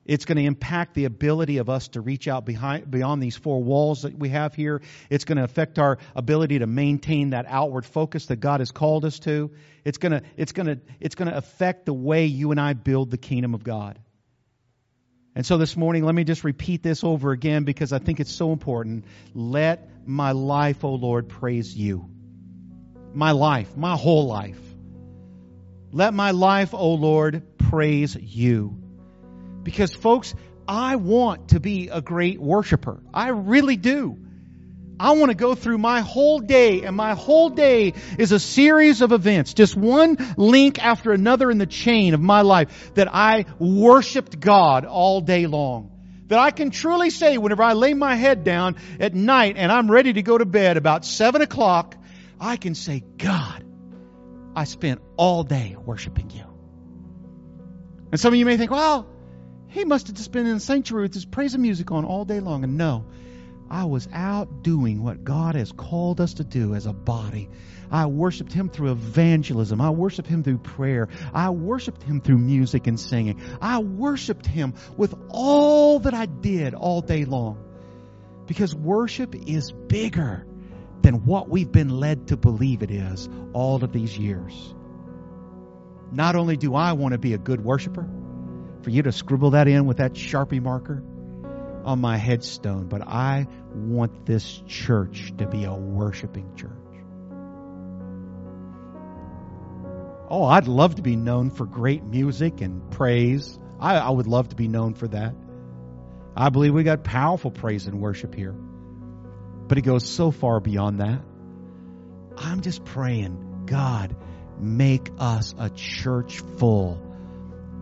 It's 0.06 0.26
going 0.26 0.38
to 0.38 0.44
impact 0.44 0.96
the 0.96 1.06
ability 1.06 1.58
of 1.58 1.70
us 1.70 1.88
to 1.90 2.02
reach 2.02 2.28
out 2.28 2.46
behind, 2.46 2.90
beyond 2.92 3.24
these 3.24 3.38
four 3.38 3.64
walls 3.64 4.02
that 4.02 4.18
we 4.18 4.30
have 4.30 4.54
here. 4.54 4.82
It's 5.10 5.24
going 5.24 5.38
to 5.38 5.46
affect 5.46 5.80
our 5.80 5.98
ability 6.16 6.60
to 6.60 6.68
maintain 6.68 7.30
that 7.30 7.46
outward 7.48 7.86
focus 7.86 8.26
that 8.26 8.38
God 8.38 8.60
has 8.60 8.72
called 8.72 9.06
us 9.06 9.20
to. 9.20 9.52
It's 9.86 9.98
going 9.98 10.12
to, 10.12 10.22
it's 10.36 10.52
going 10.52 10.68
to, 10.68 10.80
it's 11.00 11.16
going 11.16 11.30
to 11.30 11.38
affect 11.38 11.86
the 11.86 11.94
way 11.94 12.26
you 12.26 12.52
and 12.52 12.60
I 12.60 12.74
build 12.74 13.12
the 13.12 13.18
kingdom 13.18 13.54
of 13.54 13.64
God. 13.64 13.98
And 15.36 15.46
so 15.46 15.58
this 15.58 15.76
morning, 15.76 16.06
let 16.06 16.14
me 16.14 16.24
just 16.24 16.44
repeat 16.44 16.84
this 16.84 17.04
over 17.04 17.32
again 17.32 17.64
because 17.64 17.92
I 17.92 18.00
think 18.00 18.20
it's 18.20 18.32
so 18.32 18.52
important. 18.52 19.06
Let 19.34 19.90
my 20.08 20.32
life, 20.32 20.84
O 20.84 20.90
oh 20.90 20.96
Lord, 20.96 21.28
praise 21.28 21.76
you. 21.76 22.10
My 23.14 23.32
life, 23.32 23.76
my 23.76 23.96
whole 23.96 24.28
life. 24.28 24.60
Let 25.92 26.14
my 26.14 26.32
life, 26.32 26.74
O 26.74 26.78
oh 26.78 26.94
Lord, 26.94 27.58
praise 27.58 28.16
you. 28.16 28.78
Because, 29.64 29.94
folks, 29.94 30.36
I 30.68 30.98
want 30.98 31.50
to 31.50 31.60
be 31.60 31.90
a 31.90 32.02
great 32.02 32.40
worshiper. 32.40 33.02
I 33.14 33.30
really 33.30 33.78
do. 33.78 34.20
I 35.00 35.12
want 35.14 35.32
to 35.32 35.36
go 35.36 35.56
through 35.56 35.80
my 35.80 36.02
whole 36.02 36.40
day, 36.40 36.84
and 36.84 36.96
my 36.96 37.14
whole 37.14 37.50
day 37.50 37.94
is 38.18 38.32
a 38.32 38.40
series 38.40 39.02
of 39.02 39.12
events, 39.12 39.54
just 39.54 39.76
one 39.76 40.18
link 40.38 40.84
after 40.84 41.12
another 41.12 41.50
in 41.50 41.58
the 41.58 41.66
chain 41.66 42.14
of 42.14 42.22
my 42.22 42.42
life 42.42 42.94
that 42.94 43.14
I 43.14 43.46
worshiped 43.60 44.40
God 44.40 44.86
all 44.86 45.22
day 45.22 45.48
long. 45.48 45.92
That 46.28 46.40
I 46.40 46.52
can 46.52 46.70
truly 46.70 47.10
say 47.10 47.38
whenever 47.38 47.64
I 47.64 47.74
lay 47.74 47.94
my 47.94 48.16
head 48.16 48.44
down 48.44 48.78
at 49.00 49.14
night 49.14 49.56
and 49.58 49.72
I'm 49.72 49.92
ready 49.92 50.14
to 50.14 50.22
go 50.22 50.38
to 50.38 50.46
bed 50.46 50.78
about 50.78 51.06
seven 51.06 51.42
o'clock, 51.42 51.96
I 52.40 52.58
can 52.58 52.76
say, 52.76 53.04
God, 53.18 53.64
I 54.56 54.64
spent 54.64 55.02
all 55.18 55.44
day 55.44 55.76
worshiping 55.84 56.30
you. 56.30 56.46
And 58.12 58.20
some 58.20 58.34
of 58.34 58.40
you 58.40 58.46
may 58.46 58.58
think, 58.58 58.72
well, 58.72 59.08
he 59.68 59.86
must 59.86 60.08
have 60.08 60.16
just 60.16 60.32
been 60.32 60.46
in 60.46 60.54
the 60.54 60.60
sanctuary 60.60 61.06
with 61.06 61.14
his 61.14 61.26
praise 61.26 61.56
and 61.56 61.64
music 61.64 61.92
on 61.92 62.06
all 62.06 62.26
day 62.26 62.40
long. 62.40 62.64
And 62.64 62.78
no, 62.78 63.06
I 63.74 63.86
was 63.86 64.08
out 64.14 64.62
doing 64.62 65.02
what 65.02 65.24
God 65.24 65.56
has 65.56 65.72
called 65.72 66.22
us 66.22 66.36
to 66.36 66.44
do 66.44 66.76
as 66.76 66.86
a 66.86 66.94
body. 66.94 67.50
I 67.90 68.06
worshiped 68.06 68.54
Him 68.54 68.70
through 68.70 68.92
evangelism. 68.92 69.82
I 69.82 69.90
worshiped 69.90 70.28
Him 70.28 70.44
through 70.44 70.60
prayer. 70.60 71.10
I 71.34 71.50
worshiped 71.50 72.04
Him 72.04 72.22
through 72.22 72.38
music 72.38 72.86
and 72.86 73.00
singing. 73.00 73.42
I 73.60 73.80
worshiped 73.80 74.46
Him 74.46 74.76
with 74.96 75.16
all 75.30 75.98
that 76.02 76.14
I 76.14 76.28
did 76.28 76.76
all 76.76 77.02
day 77.02 77.26
long. 77.26 77.58
Because 78.46 78.76
worship 78.76 79.34
is 79.34 79.72
bigger 79.72 80.46
than 81.02 81.26
what 81.26 81.50
we've 81.50 81.72
been 81.72 81.90
led 81.90 82.28
to 82.28 82.38
believe 82.38 82.84
it 82.84 82.92
is 82.92 83.28
all 83.54 83.84
of 83.84 83.92
these 83.92 84.16
years. 84.16 84.54
Not 86.12 86.36
only 86.36 86.58
do 86.58 86.76
I 86.76 86.94
want 86.94 87.14
to 87.14 87.18
be 87.18 87.34
a 87.34 87.40
good 87.40 87.60
worshiper, 87.60 88.08
for 88.84 88.92
you 88.92 89.02
to 89.02 89.12
scribble 89.12 89.52
that 89.52 89.68
in 89.68 89.88
with 89.88 89.98
that 89.98 90.14
Sharpie 90.14 90.62
marker 90.62 91.02
on 91.86 92.00
my 92.00 92.18
headstone, 92.18 92.88
but 92.88 93.02
I 93.02 93.48
want 93.74 94.26
this 94.26 94.62
church 94.68 95.34
to 95.38 95.48
be 95.48 95.66
a 95.66 95.74
worshiping 95.74 96.56
church. 96.56 96.72
Oh, 100.30 100.46
I'd 100.46 100.68
love 100.68 100.96
to 100.96 101.02
be 101.02 101.16
known 101.16 101.52
for 101.52 101.66
great 101.66 102.04
music 102.04 102.62
and 102.62 102.90
praise. 102.90 103.60
I, 103.80 103.98
I 103.98 104.10
would 104.10 104.28
love 104.28 104.50
to 104.50 104.56
be 104.56 104.68
known 104.68 104.94
for 104.94 105.08
that. 105.10 105.36
I 106.36 106.50
believe 106.50 106.74
we 106.74 106.84
got 106.84 107.04
powerful 107.04 107.52
praise 107.52 107.86
and 107.86 108.02
worship 108.02 108.34
here. 108.34 108.54
But 108.54 109.78
it 109.78 109.82
goes 109.82 110.10
so 110.10 110.32
far 110.32 110.60
beyond 110.60 111.02
that. 111.02 111.22
I'm 112.38 112.62
just 112.62 112.84
praying, 112.84 113.66
God, 113.66 114.16
make 114.60 115.10
us 115.20 115.54
a 115.60 115.70
church 115.70 116.40
full 116.58 117.00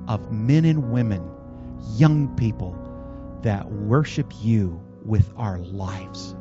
of 0.08 0.32
men 0.32 0.66
and 0.66 0.92
women, 0.92 1.30
young 1.96 2.36
people 2.36 2.81
that 3.44 3.70
worship 3.72 4.32
you 4.42 4.82
with 5.04 5.32
our 5.38 5.60
lives. 5.60 6.36